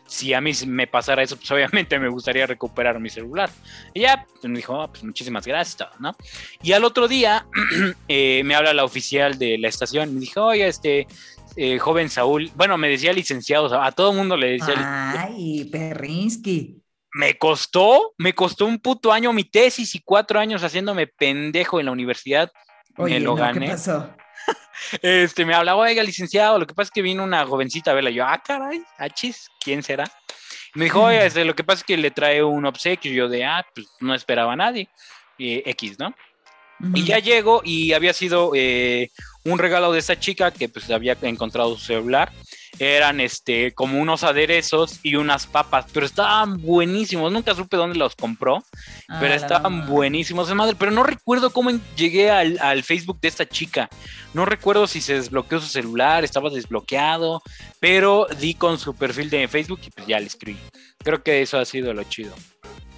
Si 0.07 0.32
a 0.32 0.40
mí 0.40 0.53
me 0.66 0.86
pasara 0.86 1.22
eso, 1.22 1.36
pues 1.36 1.51
obviamente 1.51 1.99
me 1.99 2.09
gustaría 2.09 2.47
recuperar 2.47 2.99
mi 3.01 3.11
celular. 3.11 3.51
Y 3.93 4.01
ya 4.01 4.24
pues, 4.40 4.51
me 4.51 4.57
dijo, 4.57 4.78
oh, 4.78 4.88
pues 4.88 5.05
muchísimas 5.05 5.47
gracias, 5.47 5.88
¿no? 6.01 6.16
Y 6.62 6.72
al 6.72 6.84
otro 6.84 7.07
día 7.07 7.47
eh, 8.09 8.40
me 8.47 8.55
habla 8.55 8.72
la 8.72 8.84
oficial 8.84 9.38
de 9.38 9.59
la 9.59 9.68
estación 9.68 10.14
me 10.14 10.20
dijo, 10.20 10.43
oye, 10.43 10.68
este, 10.68 11.07
eh, 11.57 11.78
joven 11.78 12.09
Saúl, 12.09 12.51
bueno, 12.55 12.78
me 12.78 12.88
decía 12.88 13.12
licenciado, 13.12 13.78
a 13.78 13.93
todo 13.93 14.14
mundo 14.14 14.38
le 14.38 14.53
decía. 14.53 15.22
Ay, 15.22 15.66
Perrinsky 15.66 16.82
me 17.13 17.37
costó, 17.37 18.15
me 18.19 18.35
costó 18.35 18.67
un 18.67 18.79
puto 18.79 19.13
año 19.13 19.33
mi 19.33 19.45
tesis 19.45 19.95
y 19.95 20.01
cuatro 20.01 20.41
años 20.41 20.63
haciéndome 20.63 21.07
pendejo 21.07 21.79
en 21.79 21.87
la 21.87 21.93
universidad. 21.93 22.51
Oye, 22.97 23.15
me 23.15 23.21
lo 23.21 23.35
gané. 23.35 23.67
¿Qué 23.67 23.73
pasó? 23.73 24.11
Este, 25.01 25.45
me 25.47 25.55
hablaba, 25.55 25.81
oiga, 25.81 26.03
licenciado, 26.03 26.59
lo 26.59 26.67
que 26.67 26.75
pasa 26.75 26.89
es 26.89 26.91
que 26.91 27.03
vino 27.03 27.23
una 27.23 27.47
jovencita 27.47 27.93
a 27.93 27.95
verla. 27.95 28.11
Yo, 28.11 28.27
ah, 28.27 28.43
caray, 28.45 28.83
achis, 28.99 29.49
¿quién 29.61 29.83
será? 29.83 30.11
Me 30.75 30.85
dijo, 30.85 31.05
oiga, 31.05 31.25
este, 31.25 31.45
lo 31.45 31.55
que 31.55 31.63
pasa 31.63 31.81
es 31.81 31.85
que 31.85 31.97
le 31.97 32.11
trae 32.11 32.43
un 32.43 32.67
obsequio. 32.67 33.13
Yo 33.13 33.29
de, 33.29 33.45
ah, 33.45 33.65
pues 33.75 33.87
no 34.01 34.13
esperaba 34.13 34.55
a 34.55 34.57
nadie. 34.57 34.89
X, 35.39 35.99
¿no? 35.99 36.15
Y 36.95 37.05
ya 37.05 37.19
llego 37.21 37.63
y 37.65 37.93
había 37.93 38.13
sido 38.13 38.53
eh, 38.55 39.11
un 39.45 39.59
regalo 39.59 39.93
de 39.93 40.01
esa 40.01 40.19
chica 40.19 40.51
que 40.51 40.69
pues 40.69 40.91
había 40.91 41.17
encontrado 41.23 41.77
su 41.77 41.85
celular 41.85 42.33
eran 42.79 43.20
este 43.20 43.73
como 43.73 44.01
unos 44.01 44.25
aderezos 44.25 45.01
y 45.03 45.16
unas 45.16 45.47
papas, 45.47 45.87
pero 45.93 46.07
estaban 46.07 46.61
buenísimos. 46.62 47.33
Nunca 47.33 47.55
supe 47.55 47.77
dónde 47.77 47.99
los 47.99 48.16
compró, 48.16 48.64
ah, 49.09 49.18
pero 49.20 49.35
estaban 49.35 49.87
buenísimos 49.87 50.49
de 50.49 50.55
madre. 50.55 50.77
Pero 50.79 50.91
no 50.91 51.03
recuerdo 51.03 51.51
cómo 51.51 51.70
llegué 51.97 52.31
al, 52.31 52.83
Facebook 52.83 53.20
de 53.20 53.29
esta 53.29 53.47
chica. 53.47 53.89
No 54.35 54.45
recuerdo 54.45 54.87
si 54.87 55.01
se 55.01 55.14
desbloqueó 55.14 55.61
su 55.61 55.68
celular, 55.68 56.25
estaba 56.25 56.51
desbloqueado, 56.51 57.43
pero 57.81 58.27
di 58.41 58.55
con 58.55 58.79
su 58.79 58.95
perfil 58.95 59.31
de 59.31 59.47
Facebook 59.47 59.81
y 59.87 59.91
pues 59.91 60.07
ya 60.07 60.18
le 60.18 60.27
escribí. 60.27 60.59
Creo 60.99 61.23
que 61.23 61.43
eso 61.43 61.59
ha 61.59 61.64
sido 61.64 61.93
lo 61.93 62.03
chido. 62.05 62.35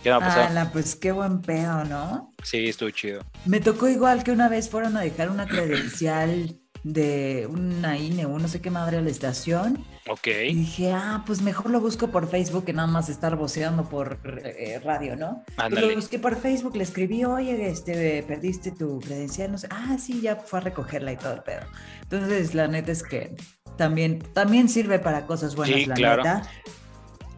¿Qué 0.03 0.11
va 0.11 0.17
a 0.17 0.21
pasar? 0.21 0.73
pues 0.73 0.97
qué 0.97 1.13
buen 1.13 1.41
pedo, 1.41 1.85
¿no? 1.85 2.33
Sí, 2.43 2.69
estuvo 2.69 2.91
chido. 2.91 3.25
Me 3.47 3.61
tocó 3.61 3.89
igual 3.89 4.23
que 4.23 4.33
una 4.33 4.49
vez 4.51 4.69
fueron 4.69 4.97
a 4.99 5.01
dejar 5.01 5.31
una 5.31 5.47
credencial 5.47 6.59
de 6.85 7.49
una 7.51 7.97
INE 7.97 8.27
o 8.27 8.39
no 8.39 8.47
sé 8.47 8.61
qué 8.61 8.71
madre 8.71 8.99
a 8.99 9.01
la 9.01 9.11
estación. 9.11 9.85
Ok. 10.07 10.27
Y 10.27 10.55
dije, 10.55 10.93
ah, 10.93 11.25
pues 11.27 11.41
mejor 11.41 11.71
lo 11.71 11.81
busco 11.81 12.09
por 12.09 12.29
Facebook 12.29 12.67
que 12.67 12.75
nada 12.75 12.87
más 12.87 13.09
estar 13.09 13.37
voceando 13.37 13.89
por 13.89 14.19
eh, 14.45 14.79
radio, 14.85 15.17
¿no? 15.17 15.43
Ándale. 15.57 15.89
Lo 15.89 15.97
busqué 15.97 16.19
por 16.19 16.37
Facebook, 16.37 16.77
le 16.77 16.85
escribí, 16.85 17.25
oye, 17.25 17.69
este, 17.69 18.23
perdiste 18.23 18.71
tu 18.71 19.01
credencial, 19.01 19.51
no 19.51 19.59
sé. 19.59 19.67
Ah, 19.71 19.97
sí, 19.99 20.21
ya 20.21 20.37
fue 20.37 20.59
a 20.59 20.63
recogerla 20.63 21.13
y 21.13 21.17
todo 21.17 21.33
el 21.33 21.43
pedo. 21.43 21.63
Entonces, 22.03 22.55
la 22.55 22.69
neta 22.69 22.93
es 22.93 23.03
que 23.03 23.35
también, 23.79 24.19
también 24.35 24.69
sirve 24.69 24.99
para 24.99 25.27
cosas 25.27 25.57
buenas, 25.57 25.77
sí, 25.77 25.87
la 25.87 25.95
claro. 25.95 26.23
neta. 26.23 26.51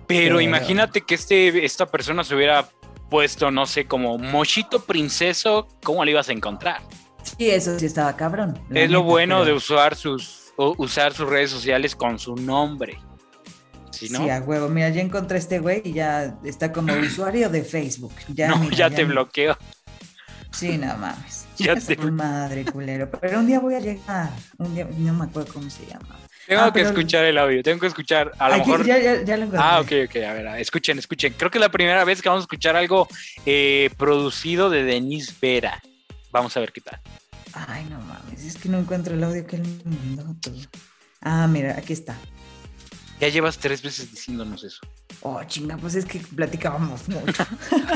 Pero, 0.08 0.40
imagínate 0.40 1.02
que 1.02 1.14
este, 1.14 1.64
esta 1.64 1.86
persona 1.86 2.24
se 2.24 2.34
hubiera 2.34 2.68
puesto, 3.10 3.52
no 3.52 3.66
sé, 3.66 3.86
como 3.86 4.18
mochito 4.18 4.84
princeso, 4.84 5.68
¿cómo 5.84 6.04
le 6.04 6.10
ibas 6.10 6.28
a 6.28 6.32
encontrar? 6.32 6.82
Sí, 7.38 7.50
eso 7.50 7.78
sí 7.78 7.86
estaba 7.86 8.16
cabrón. 8.16 8.58
Es 8.72 8.90
lo 8.90 9.02
bueno 9.02 9.44
de 9.44 9.52
usar 9.52 9.94
sus, 9.94 10.52
usar 10.56 11.12
sus 11.12 11.28
redes 11.28 11.50
sociales 11.50 11.94
con 11.94 12.18
su 12.18 12.34
nombre. 12.34 12.98
¿Sí, 13.90 14.08
no? 14.10 14.20
sí, 14.20 14.30
a 14.30 14.40
huevo. 14.40 14.68
Mira, 14.68 14.90
ya 14.90 15.00
encontré 15.00 15.38
este 15.38 15.58
güey 15.58 15.82
y 15.84 15.92
ya 15.92 16.38
está 16.44 16.72
como 16.72 16.92
usuario 17.00 17.48
de 17.48 17.62
Facebook. 17.62 18.12
Ya, 18.34 18.48
no, 18.48 18.70
ya, 18.70 18.90
te 18.90 19.04
bloqueo. 19.04 19.56
Sí, 20.50 20.78
no 20.78 20.96
mames. 20.96 21.44
Ya 21.58 21.74
te... 21.74 21.96
Madre 21.96 22.66
culero. 22.66 23.10
Pero 23.10 23.38
un 23.38 23.46
día 23.46 23.58
voy 23.60 23.74
a 23.74 23.80
llegar. 23.80 24.28
Un 24.58 24.74
día, 24.74 24.86
no 24.98 25.14
me 25.14 25.24
acuerdo 25.24 25.54
cómo 25.54 25.70
se 25.70 25.86
llama. 25.86 26.18
Tengo 26.46 26.62
ah, 26.62 26.72
que 26.72 26.82
escuchar 26.82 27.24
el 27.24 27.38
audio, 27.38 27.62
tengo 27.62 27.80
que 27.80 27.86
escuchar. 27.86 28.32
A 28.38 28.50
lo 28.50 28.58
mejor. 28.58 28.84
Ya, 28.84 28.98
ya, 28.98 29.22
ya 29.22 29.38
lo. 29.38 29.48
Ah, 29.58 29.80
ok, 29.80 29.92
ok. 30.04 30.16
A 30.16 30.34
ver, 30.34 30.46
escuchen, 30.60 30.98
escuchen. 30.98 31.34
Creo 31.36 31.50
que 31.50 31.56
es 31.56 31.62
la 31.62 31.70
primera 31.70 32.04
vez 32.04 32.20
que 32.20 32.28
vamos 32.28 32.42
a 32.42 32.44
escuchar 32.44 32.76
algo 32.76 33.08
eh, 33.46 33.88
producido 33.96 34.68
de 34.68 34.84
Denise 34.84 35.32
Vera. 35.40 35.82
Vamos 36.30 36.54
a 36.56 36.60
ver 36.60 36.72
qué 36.72 36.82
tal. 36.82 37.00
Ay, 37.56 37.86
no 37.86 37.98
mames, 38.00 38.44
es 38.44 38.56
que 38.56 38.68
no 38.68 38.78
encuentro 38.78 39.14
el 39.14 39.24
audio 39.24 39.46
que 39.46 39.56
él 39.56 39.82
me 39.84 39.96
mandó. 39.96 40.36
Ah, 41.22 41.46
mira, 41.46 41.74
aquí 41.78 41.94
está. 41.94 42.14
Ya 43.18 43.28
llevas 43.28 43.56
tres 43.56 43.80
veces 43.80 44.10
diciéndonos 44.10 44.62
eso. 44.62 44.80
Oh, 45.22 45.42
chinga, 45.44 45.78
pues 45.78 45.94
es 45.94 46.04
que 46.04 46.18
platicábamos 46.18 47.08
mucho. 47.08 47.46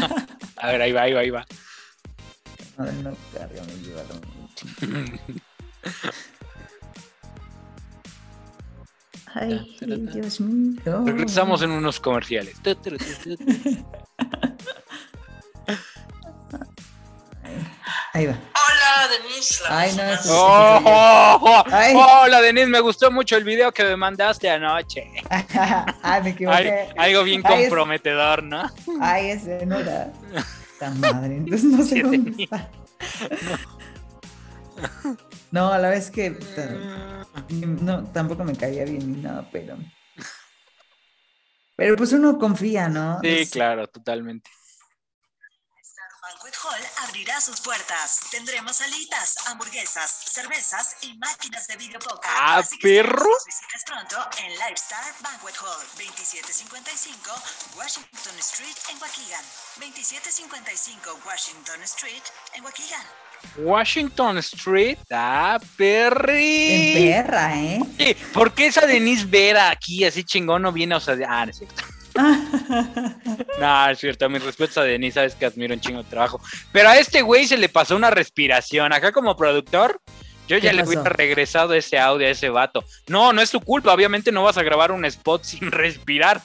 a 0.56 0.66
ver, 0.68 0.80
ahí 0.80 0.92
va, 0.92 1.02
ahí 1.02 1.12
va, 1.12 1.20
ahí 1.20 1.30
va. 1.30 1.44
Ay, 2.78 3.00
no, 3.02 3.14
carga, 3.34 3.62
me 3.64 3.74
llevaron 3.82 4.20
mucho. 4.40 4.66
Ay, 9.34 9.76
Dios 10.12 10.40
mío. 10.40 11.04
Regresamos 11.04 11.60
en 11.60 11.72
unos 11.72 12.00
comerciales. 12.00 12.56
Ahí 18.12 18.26
va. 18.26 18.32
Hola, 18.32 19.08
Denise. 19.08 19.62
Ay, 19.68 19.94
no, 19.96 20.02
eso 20.02 20.30
oh, 20.32 21.64
Hola, 22.22 22.40
Denise. 22.40 22.66
Me 22.66 22.80
gustó 22.80 23.10
mucho 23.10 23.36
el 23.36 23.44
video 23.44 23.72
que 23.72 23.84
me 23.84 23.96
mandaste 23.96 24.50
anoche. 24.50 25.10
Ay, 26.02 26.22
me 26.22 26.30
equivoqué. 26.30 26.88
algo 26.96 27.22
bien 27.24 27.42
comprometedor, 27.42 28.42
¿no? 28.42 28.70
Ay, 29.00 29.30
ese 29.30 29.64
no 29.66 29.78
era. 29.78 30.12
Tan 30.78 30.98
madre. 30.98 31.36
Entonces 31.36 31.64
no 31.64 31.84
sé 31.84 32.02
dónde 32.02 32.42
está. 32.42 32.68
No, 35.50 35.72
a 35.72 35.78
la 35.78 35.90
vez 35.90 36.10
que. 36.10 36.36
No, 37.50 38.04
tampoco 38.04 38.44
me 38.44 38.54
caía 38.54 38.84
bien 38.84 39.12
ni 39.12 39.20
nada, 39.20 39.48
pero. 39.50 39.76
Pero 41.76 41.96
pues 41.96 42.12
uno 42.12 42.38
confía, 42.38 42.88
¿no? 42.88 43.20
Sí, 43.22 43.48
claro, 43.50 43.86
totalmente. 43.86 44.50
Hall 46.62 46.80
abrirá 47.08 47.40
sus 47.40 47.60
puertas. 47.60 48.20
Tendremos 48.30 48.76
salitas, 48.76 49.36
hamburguesas, 49.46 50.10
cervezas 50.26 50.96
y 51.02 51.16
máquinas 51.18 51.66
de 51.66 51.76
video 51.76 51.98
poker. 52.00 52.30
¡Ah, 52.34 52.62
perro! 52.82 53.30
Visitas 53.46 53.84
pronto 53.86 54.16
en 54.38 54.50
Lifestyle 54.52 55.14
Banquet 55.20 55.56
Hall, 55.56 55.86
2755 55.96 57.32
Washington 57.76 58.38
Street 58.38 58.76
en 58.90 59.00
Waukegan. 59.00 59.44
2755 59.76 61.20
Washington 61.24 61.82
Street 61.82 62.22
en 62.54 62.64
Waukegan. 62.64 63.06
Washington 63.56 64.38
Street, 64.38 64.98
ah, 65.10 65.58
perri. 65.76 66.96
En 66.98 67.24
perra, 67.24 67.56
¿eh? 67.56 68.16
¿por 68.34 68.52
qué 68.52 68.66
esa 68.66 68.86
Denise 68.86 69.24
Vera 69.24 69.70
aquí 69.70 70.04
así 70.04 70.24
chingón 70.24 70.62
no 70.62 70.72
viene? 70.72 70.94
O 70.94 71.00
sea, 71.00 71.16
ah, 71.26 71.46
no 71.46 71.50
es 71.50 71.58
cierto. 71.58 71.99
no, 73.60 73.90
es 73.90 73.98
cierto, 73.98 74.28
mi 74.28 74.38
respeto 74.38 74.80
a 74.80 74.84
Denis, 74.84 75.14
sabes 75.14 75.34
que 75.34 75.46
admiro 75.46 75.74
un 75.74 75.80
chingo 75.80 76.02
de 76.02 76.10
trabajo. 76.10 76.40
Pero 76.72 76.88
a 76.88 76.98
este 76.98 77.22
güey 77.22 77.46
se 77.46 77.56
le 77.56 77.68
pasó 77.68 77.96
una 77.96 78.10
respiración. 78.10 78.92
Acá 78.92 79.12
como 79.12 79.36
productor, 79.36 80.00
yo 80.48 80.58
ya 80.58 80.72
le 80.72 80.82
hubiera 80.82 81.04
regresado 81.04 81.74
ese 81.74 81.98
audio 81.98 82.26
a 82.26 82.30
ese 82.30 82.48
vato. 82.48 82.84
No, 83.08 83.32
no 83.32 83.40
es 83.40 83.50
tu 83.50 83.60
culpa, 83.60 83.94
obviamente 83.94 84.32
no 84.32 84.42
vas 84.42 84.58
a 84.58 84.62
grabar 84.62 84.92
un 84.92 85.04
spot 85.04 85.44
sin 85.44 85.70
respirar. 85.70 86.42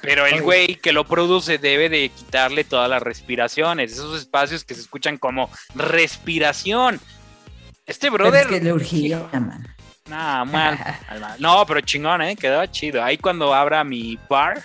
Pero 0.00 0.26
el 0.26 0.42
güey 0.42 0.76
que 0.76 0.92
lo 0.92 1.04
produce 1.04 1.58
debe 1.58 1.88
de 1.88 2.08
quitarle 2.08 2.64
todas 2.64 2.90
las 2.90 3.02
respiraciones, 3.02 3.92
esos 3.92 4.18
espacios 4.18 4.64
que 4.64 4.74
se 4.74 4.80
escuchan 4.80 5.18
como 5.18 5.50
respiración. 5.74 7.00
Este 7.86 8.10
brother. 8.10 8.48
que 8.48 8.60
le 8.60 8.72
urgía, 8.72 9.28
man. 9.32 9.74
Nah, 10.08 10.44
mal, 10.46 10.78
No, 11.38 11.64
pero 11.66 11.80
chingón, 11.80 12.22
¿eh? 12.22 12.36
Quedó 12.36 12.64
chido. 12.66 13.02
Ahí 13.02 13.18
cuando 13.18 13.54
abra 13.54 13.84
mi 13.84 14.18
bar, 14.28 14.62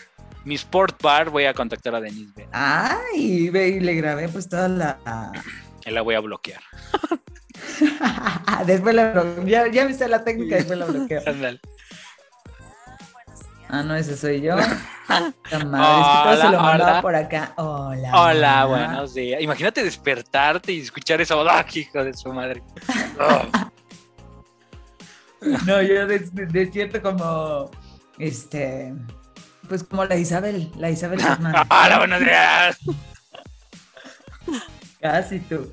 mi 0.50 0.56
sport 0.56 1.00
bar, 1.04 1.30
voy 1.30 1.46
a 1.46 1.54
contactar 1.54 1.94
a 1.94 2.02
Denise 2.02 2.34
B. 2.36 2.48
Ay, 2.52 3.50
ve 3.52 3.68
y 3.70 3.80
le 3.80 3.94
grabé 3.94 4.28
pues 4.30 4.50
toda 4.50 4.68
la. 4.68 4.98
la 5.86 6.02
voy 6.02 6.16
a 6.16 6.20
bloquear. 6.22 6.60
después 8.66 8.96
la 8.96 9.12
bloqueo. 9.12 9.46
Ya, 9.46 9.68
ya 9.68 9.86
viste 9.86 10.08
la 10.08 10.24
técnica, 10.24 10.56
después 10.56 10.80
la 10.80 10.86
bloqueo. 10.86 11.22
Ah, 13.68 13.84
no, 13.84 13.96
ese 13.96 14.18
soy 14.18 14.42
yo. 14.42 14.56
Madre, 15.08 15.34
hola, 15.62 16.32
es 16.34 16.40
que 16.40 16.42
se 16.48 16.52
lo 16.52 16.60
mandaba 16.60 17.02
por 17.04 17.14
acá. 17.16 17.54
Hola. 17.58 18.12
Hola, 18.20 18.66
buenos 18.66 19.14
días. 19.14 19.42
Imagínate 19.44 19.84
despertarte 19.84 20.72
y 20.72 20.80
escuchar 20.82 21.22
esa 21.22 21.36
voz. 21.36 21.48
¡Ah, 21.48 21.64
hijo 21.72 22.04
de 22.04 22.14
su 22.16 22.34
madre! 22.34 22.64
No, 25.66 25.82
yo 25.82 26.06
des- 26.06 26.36
despierto 26.36 27.02
como, 27.02 27.72
este, 28.18 28.94
pues 29.70 29.84
como 29.84 30.04
la 30.04 30.18
Isabel, 30.18 30.70
la 30.76 30.90
Isabel 30.90 31.20
Guzmán. 31.22 31.56
Hola, 31.70 32.00
buenos 32.00 32.20
días. 32.20 32.78
Casi 35.00 35.40
tú. 35.40 35.72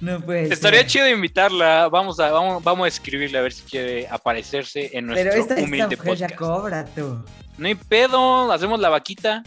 No 0.00 0.20
puede 0.20 0.52
Estaría 0.52 0.80
ser. 0.80 0.88
chido 0.88 1.08
invitarla. 1.08 1.88
Vamos 1.88 2.20
a, 2.20 2.30
vamos, 2.30 2.62
vamos 2.62 2.84
a 2.84 2.88
escribirle 2.88 3.38
a 3.38 3.42
ver 3.42 3.52
si 3.52 3.62
quiere 3.62 4.06
aparecerse 4.08 4.90
en 4.92 5.06
Pero 5.08 5.30
nuestro 5.30 5.42
esta, 5.42 5.54
esta 5.54 5.66
humilde 5.66 5.96
mujer 5.96 6.16
ya 6.16 6.26
podcast. 6.28 6.38
cobra 6.38 6.84
tú. 6.84 7.24
No 7.56 7.66
hay 7.68 7.74
pedo, 7.76 8.50
hacemos 8.52 8.80
la 8.80 8.88
vaquita. 8.90 9.42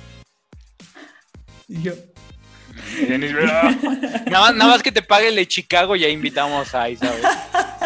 Y 1.68 1.82
yo, 1.82 1.92
más, 4.32 4.56
nada 4.56 4.68
más 4.68 4.82
que 4.82 4.92
te 4.92 5.02
pague 5.02 5.28
el 5.28 5.36
de 5.36 5.48
Chicago, 5.48 5.96
ya 5.96 6.08
invitamos 6.08 6.74
a 6.74 6.90
Isabel. 6.90 7.22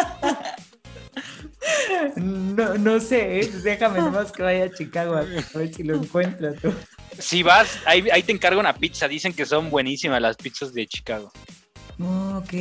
no, 2.15 2.77
no 2.77 2.99
sé, 2.99 3.39
¿eh? 3.39 3.51
déjame 3.63 3.99
nomás 3.99 4.31
que 4.31 4.43
vaya 4.43 4.65
a 4.65 4.71
Chicago 4.71 5.15
a 5.15 5.21
ver 5.21 5.73
si 5.73 5.83
lo 5.83 5.95
encuentro 5.95 6.53
tú. 6.55 6.73
Si 7.17 7.43
vas, 7.43 7.79
ahí, 7.85 8.09
ahí 8.11 8.23
te 8.23 8.31
encargo 8.31 8.59
una 8.59 8.73
pizza. 8.73 9.07
Dicen 9.07 9.33
que 9.33 9.45
son 9.45 9.69
buenísimas 9.69 10.21
las 10.21 10.37
pizzas 10.37 10.73
de 10.73 10.87
Chicago. 10.87 11.31
Ok, 11.99 12.53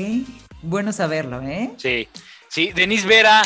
bueno 0.62 0.92
saberlo, 0.92 1.40
¿eh? 1.42 1.70
Sí, 1.76 2.08
sí, 2.48 2.72
Denis 2.74 3.04
Vera. 3.06 3.42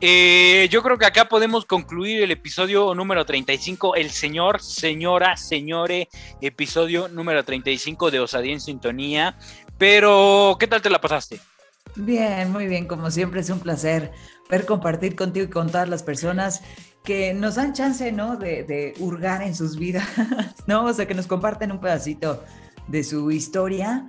eh, 0.00 0.68
yo 0.70 0.82
creo 0.82 0.98
que 0.98 1.06
acá 1.06 1.28
podemos 1.28 1.64
concluir 1.64 2.22
el 2.22 2.30
episodio 2.30 2.94
número 2.94 3.24
35. 3.24 3.94
El 3.96 4.10
señor, 4.10 4.60
señora, 4.62 5.36
señore, 5.36 6.08
episodio 6.40 7.08
número 7.08 7.44
35 7.44 8.10
de 8.10 8.20
Osadía 8.20 8.52
en 8.52 8.60
Sintonía. 8.60 9.38
Pero, 9.78 10.56
¿qué 10.58 10.66
tal 10.66 10.82
te 10.82 10.90
la 10.90 11.00
pasaste? 11.00 11.40
Bien, 11.98 12.52
muy 12.52 12.68
bien, 12.68 12.86
como 12.86 13.10
siempre 13.10 13.40
es 13.40 13.50
un 13.50 13.58
placer 13.58 14.12
ver 14.48 14.66
compartir 14.66 15.16
contigo 15.16 15.46
y 15.46 15.50
con 15.50 15.68
todas 15.68 15.88
las 15.88 16.04
personas 16.04 16.62
que 17.02 17.34
nos 17.34 17.56
dan 17.56 17.72
chance, 17.72 18.12
¿no? 18.12 18.36
De, 18.36 18.94
hurgar 19.00 19.42
en 19.42 19.54
sus 19.54 19.76
vidas, 19.76 20.06
¿no? 20.66 20.84
O 20.84 20.92
sea, 20.92 21.06
que 21.06 21.14
nos 21.14 21.26
comparten 21.26 21.72
un 21.72 21.80
pedacito 21.80 22.44
de 22.86 23.02
su 23.02 23.30
historia 23.32 24.06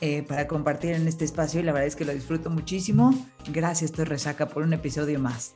eh, 0.00 0.22
para 0.22 0.46
compartir 0.46 0.92
en 0.92 1.08
este 1.08 1.24
espacio 1.24 1.60
y 1.60 1.64
la 1.64 1.72
verdad 1.72 1.88
es 1.88 1.96
que 1.96 2.04
lo 2.04 2.14
disfruto 2.14 2.48
muchísimo. 2.48 3.12
Gracias, 3.48 3.90
Torre 3.90 4.10
Resaca, 4.10 4.48
por 4.48 4.62
un 4.62 4.72
episodio 4.72 5.18
más. 5.18 5.54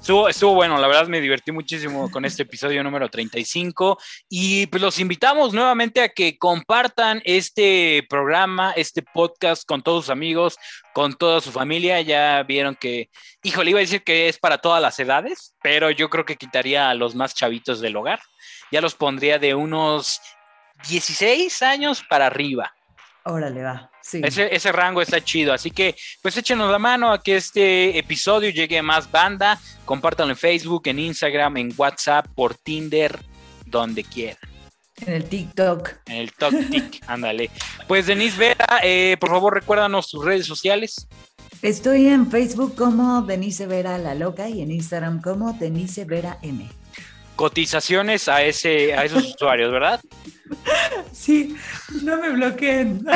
Estuvo, 0.00 0.54
bueno, 0.54 0.78
la 0.78 0.86
verdad 0.86 1.08
me 1.08 1.20
divertí 1.20 1.52
muchísimo 1.52 2.10
con 2.10 2.24
este 2.24 2.44
episodio 2.44 2.82
número 2.82 3.10
35 3.10 3.98
y 4.28 4.66
pues 4.68 4.80
los 4.80 4.98
invitamos 5.00 5.52
nuevamente 5.52 6.00
a 6.00 6.08
que 6.08 6.38
compartan 6.38 7.20
este 7.24 8.06
programa, 8.08 8.72
este 8.72 9.02
podcast 9.02 9.66
con 9.66 9.82
todos 9.82 10.04
sus 10.04 10.10
amigos, 10.10 10.56
con 10.94 11.14
toda 11.14 11.40
su 11.40 11.50
familia. 11.52 12.00
Ya 12.00 12.42
vieron 12.44 12.74
que, 12.74 13.10
híjole, 13.42 13.70
iba 13.70 13.80
a 13.80 13.82
decir 13.82 14.02
que 14.02 14.28
es 14.28 14.38
para 14.38 14.58
todas 14.58 14.80
las 14.80 14.98
edades, 14.98 15.54
pero 15.62 15.90
yo 15.90 16.08
creo 16.08 16.24
que 16.24 16.36
quitaría 16.36 16.88
a 16.88 16.94
los 16.94 17.14
más 17.14 17.34
chavitos 17.34 17.80
del 17.80 17.96
hogar. 17.96 18.20
Ya 18.72 18.80
los 18.80 18.94
pondría 18.94 19.38
de 19.38 19.54
unos 19.54 20.20
16 20.88 21.60
años 21.62 22.02
para 22.08 22.26
arriba. 22.26 22.72
Órale, 23.24 23.62
va. 23.62 23.90
Sí. 24.08 24.20
Ese, 24.24 24.54
ese 24.54 24.72
rango 24.72 25.02
está 25.02 25.22
chido, 25.22 25.52
así 25.52 25.70
que 25.70 25.94
pues 26.22 26.34
échenos 26.38 26.70
la 26.70 26.78
mano 26.78 27.12
a 27.12 27.22
que 27.22 27.36
este 27.36 27.98
episodio 27.98 28.48
llegue 28.48 28.78
a 28.78 28.82
más 28.82 29.10
banda, 29.10 29.60
compártanlo 29.84 30.32
en 30.32 30.38
Facebook, 30.38 30.82
en 30.86 30.98
Instagram, 30.98 31.58
en 31.58 31.74
WhatsApp, 31.76 32.26
por 32.34 32.54
Tinder, 32.54 33.20
donde 33.66 34.04
quieran, 34.04 34.38
En 35.04 35.12
el 35.12 35.24
TikTok. 35.24 35.90
en 36.06 36.16
el 36.16 36.32
TokTik, 36.32 37.02
ándale. 37.06 37.50
Pues 37.86 38.06
Denise 38.06 38.38
Vera, 38.38 38.80
eh, 38.82 39.18
por 39.20 39.28
favor 39.28 39.52
recuérdanos 39.52 40.08
tus 40.08 40.24
redes 40.24 40.46
sociales. 40.46 41.06
Estoy 41.60 42.06
en 42.06 42.30
Facebook 42.30 42.74
como 42.76 43.20
Denise 43.22 43.66
Vera 43.66 43.98
La 43.98 44.14
Loca 44.14 44.48
y 44.48 44.62
en 44.62 44.70
Instagram 44.70 45.20
como 45.20 45.52
Denise 45.52 46.04
Vera 46.04 46.38
M. 46.42 46.66
Cotizaciones 47.38 48.26
a, 48.26 48.42
ese, 48.42 48.94
a 48.94 49.04
esos 49.04 49.22
usuarios, 49.36 49.70
¿verdad? 49.70 50.00
Sí, 51.12 51.56
no 52.02 52.16
me 52.16 52.30
bloqueen. 52.30 53.06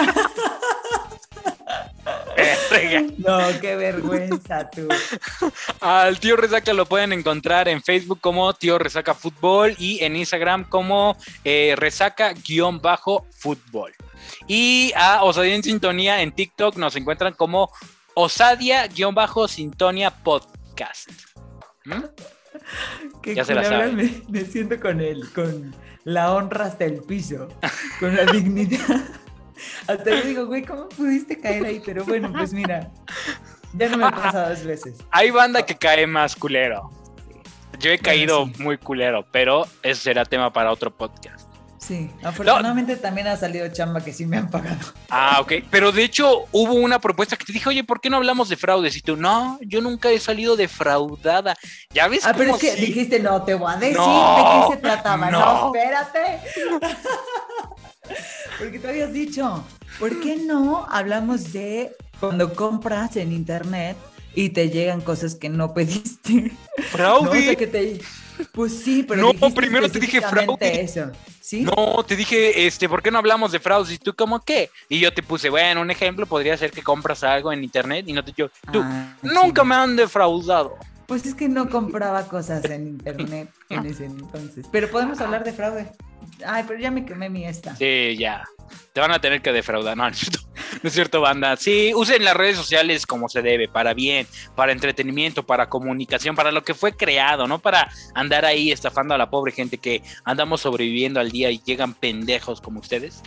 No, 3.19 3.39
qué 3.61 3.75
vergüenza 3.75 4.71
tú. 4.71 4.87
Al 5.81 6.21
tío 6.21 6.37
Resaca 6.37 6.73
lo 6.73 6.87
pueden 6.87 7.13
encontrar 7.13 7.67
en 7.67 7.83
Facebook 7.83 8.21
como 8.21 8.55
tío 8.55 8.79
Resaca 8.79 9.15
Fútbol 9.15 9.75
y 9.77 10.05
en 10.05 10.15
Instagram 10.15 10.69
como 10.69 11.17
eh, 11.43 11.75
Resaca-Fútbol. 11.77 13.93
Y 14.47 14.93
a 14.95 15.25
Osadia 15.25 15.57
en 15.57 15.65
Sintonía 15.65 16.23
en 16.23 16.31
TikTok 16.33 16.77
nos 16.77 16.95
encuentran 16.95 17.35
como 17.35 17.73
Osadia-Sintonia 18.15 20.23
Podcast. 20.23 21.11
¿Mm? 21.85 22.05
Qué 23.23 23.35
Ya 23.35 23.45
se 23.45 23.55
la. 23.55 23.89
Me, 23.89 24.23
me 24.29 24.41
siento 24.45 24.79
con 24.81 25.01
él, 25.01 25.25
con 25.35 25.75
la 26.05 26.33
honra 26.35 26.67
hasta 26.67 26.85
el 26.85 27.01
piso, 27.03 27.49
con 28.01 28.15
la 28.17 28.25
dignidad. 28.33 29.01
Hasta 29.87 30.05
le 30.11 30.23
digo, 30.23 30.47
güey, 30.47 30.63
¿cómo 30.65 30.89
pudiste 30.89 31.39
caer 31.39 31.65
ahí? 31.65 31.83
Pero 31.85 32.05
bueno, 32.05 32.33
pues 32.33 32.53
mira, 32.53 32.91
ya 33.75 33.89
no 33.89 33.97
me 33.97 34.05
ha 34.07 34.11
pasado 34.11 34.51
dos 34.51 34.65
veces. 34.65 34.97
Hay 35.11 35.31
banda 35.31 35.65
que 35.65 35.77
cae 35.77 36.07
más 36.07 36.35
culero. 36.35 36.91
Yo 37.79 37.91
he 37.91 37.95
Bueno, 37.97 38.03
caído 38.05 38.47
sí. 38.47 38.63
muy 38.63 38.79
culero, 38.79 39.27
pero 39.31 39.67
eso 39.83 40.03
será 40.03 40.25
tema 40.25 40.53
para 40.53 40.71
otro 40.73 40.91
podcast. 40.97 41.42
Sí, 41.83 42.09
afortunadamente 42.23 42.95
también 42.95 43.27
ha 43.27 43.37
salido 43.37 43.67
chamba 43.69 44.01
que 44.05 44.13
sí 44.13 44.25
me 44.25 44.37
han 44.37 44.49
pagado. 44.49 44.79
Ah, 45.11 45.39
ok. 45.41 45.55
Pero 45.69 45.91
de 45.91 46.05
hecho 46.05 46.45
hubo 46.53 46.75
una 46.75 47.01
propuesta 47.01 47.37
que 47.37 47.45
te 47.45 47.53
dije, 47.53 47.69
oye, 47.69 47.83
¿por 47.83 48.01
qué 48.01 48.09
no 48.09 48.19
hablamos 48.19 48.49
de 48.49 48.57
fraudes? 48.57 48.97
Y 48.97 49.01
tú, 49.01 49.17
no, 49.17 49.59
yo 49.63 49.81
nunca 49.81 50.09
he 50.11 50.21
salido 50.21 50.55
defraudada. 50.55 51.57
¿Ya 51.91 52.07
ves? 52.07 52.25
Ah, 52.25 52.35
pero 52.37 52.55
es 52.55 52.61
que 52.61 52.77
dijiste, 52.77 53.19
no, 53.19 53.43
te 53.43 53.55
voy 53.55 53.73
a 53.73 53.77
decir 53.79 53.97
No, 53.97 54.37
de 54.37 54.43
qué 54.43 54.75
se 54.77 54.81
trataba. 54.81 55.29
No, 55.29 55.41
no. 55.41 55.75
espérate. 55.75 56.39
Porque 58.59 58.79
te 58.79 58.89
habías 58.89 59.13
dicho, 59.13 59.65
¿por 59.99 60.21
qué 60.21 60.37
no 60.37 60.87
hablamos 60.89 61.53
de 61.53 61.97
cuando 62.21 62.55
compras 62.55 63.17
en 63.17 63.33
internet 63.33 63.97
y 64.35 64.51
te 64.51 64.71
llegan 64.71 65.01
cosas 65.01 65.35
que 65.35 65.49
no 65.49 65.75
pediste? 65.75 66.53
¿Fraude? 66.91 67.25
No, 67.25 67.31
o 67.31 67.43
sea, 67.43 67.57
que 67.57 67.67
te... 67.67 68.01
Pues 68.53 68.73
sí, 68.83 69.05
pero 69.07 69.33
No, 69.33 69.55
primero 69.55 69.89
te 69.91 69.99
dije 70.01 70.21
fraude. 70.21 70.81
eso. 70.83 71.11
¿Sí? 71.41 71.63
No, 71.63 72.03
te 72.07 72.17
dije, 72.17 72.67
este, 72.67 72.89
¿por 72.89 73.03
qué 73.03 73.11
no 73.11 73.19
hablamos 73.19 73.53
de 73.53 73.61
fraudes? 73.61 73.93
Y 73.95 73.99
tú, 73.99 74.15
¿cómo 74.15 74.41
qué? 74.41 74.71
Y 74.89 75.01
yo 75.01 75.13
te 75.13 75.23
puse, 75.23 75.51
bueno, 75.51 75.81
un 75.81 75.91
ejemplo 75.91 76.27
podría 76.27 76.57
ser 76.57 76.71
que 76.71 76.83
compras 76.83 77.23
algo 77.25 77.53
en 77.53 77.63
internet 77.65 78.05
y 78.09 78.13
no 78.13 78.25
te 78.25 78.33
yo, 78.37 78.49
tú, 78.73 78.81
Ah, 78.83 79.17
nunca 79.23 79.63
sí. 79.63 79.69
me 79.69 79.75
han 79.75 79.97
defraudado. 79.97 80.77
Pues 81.07 81.27
es 81.27 81.35
que 81.35 81.49
no 81.49 81.69
compraba 81.69 82.25
cosas 82.27 82.65
en 82.67 82.87
internet 82.89 83.51
en 83.69 83.87
ese 83.87 84.05
entonces. 84.07 84.67
Pero 84.73 84.91
podemos 84.91 85.21
hablar 85.21 85.45
de 85.45 85.53
fraude. 85.53 85.93
Ay, 86.47 86.65
pero 86.67 86.79
ya 86.79 86.91
me 86.91 87.05
quemé 87.05 87.29
mi 87.31 87.45
esta. 87.45 87.77
Sí, 87.77 88.17
ya. 88.19 88.45
Te 88.93 89.01
van 89.01 89.13
a 89.13 89.21
tener 89.21 89.41
que 89.41 89.53
defraudar. 89.53 89.97
No, 89.97 90.05
no 90.05 90.11
es 90.11 90.19
cierto, 90.19 90.41
no 90.83 90.89
es 90.89 90.95
cierto, 90.95 91.21
banda. 91.21 91.57
Sí, 91.57 91.93
usen 91.95 92.25
las 92.25 92.37
redes 92.37 92.57
sociales 92.57 93.07
como 93.07 93.29
se 93.29 93.43
debe, 93.43 93.69
para 93.69 93.95
bien, 93.95 94.27
para 94.55 94.73
entretenimiento, 94.73 95.45
para 95.45 95.69
comunicación, 95.69 96.37
para 96.37 96.53
lo 96.53 96.63
que 96.63 96.75
fue 96.75 96.93
creado, 96.93 97.47
no 97.47 97.59
para 97.59 97.91
andar 98.15 98.45
ahí 98.45 98.71
estafando 98.71 99.15
a 99.15 99.19
la 99.19 99.31
pobre 99.31 99.53
gente 99.53 99.79
que 99.79 100.03
andamos 100.25 100.61
sobreviviendo 100.61 101.21
al 101.21 101.31
día 101.31 101.51
y 101.51 101.61
llegan 101.65 101.95
pendejos 101.95 102.61
como 102.61 102.81
ustedes. 102.81 103.23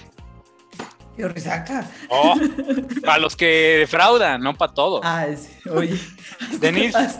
Yo 1.17 1.29
resaca. 1.29 1.89
Oh, 2.09 2.35
para 3.05 3.19
los 3.19 3.35
que 3.35 3.77
defraudan, 3.79 4.41
no 4.41 4.53
para 4.53 4.73
todos. 4.73 5.01
Ah, 5.03 5.25
sí, 5.35 5.69
oye. 5.69 5.97
Denise. 6.59 7.19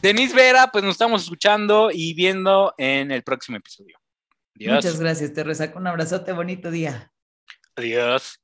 Denise 0.00 0.34
Vera, 0.34 0.68
pues 0.72 0.82
nos 0.84 0.92
estamos 0.92 1.22
escuchando 1.22 1.90
y 1.92 2.14
viendo 2.14 2.74
en 2.78 3.10
el 3.10 3.22
próximo 3.22 3.56
episodio. 3.56 4.01
Adiós. 4.62 4.84
Muchas 4.84 5.00
gracias, 5.00 5.32
te 5.32 5.42
resaca 5.42 5.78
un 5.78 5.86
abrazote, 5.86 6.32
bonito 6.32 6.70
día. 6.70 7.12
Adiós. 7.76 8.38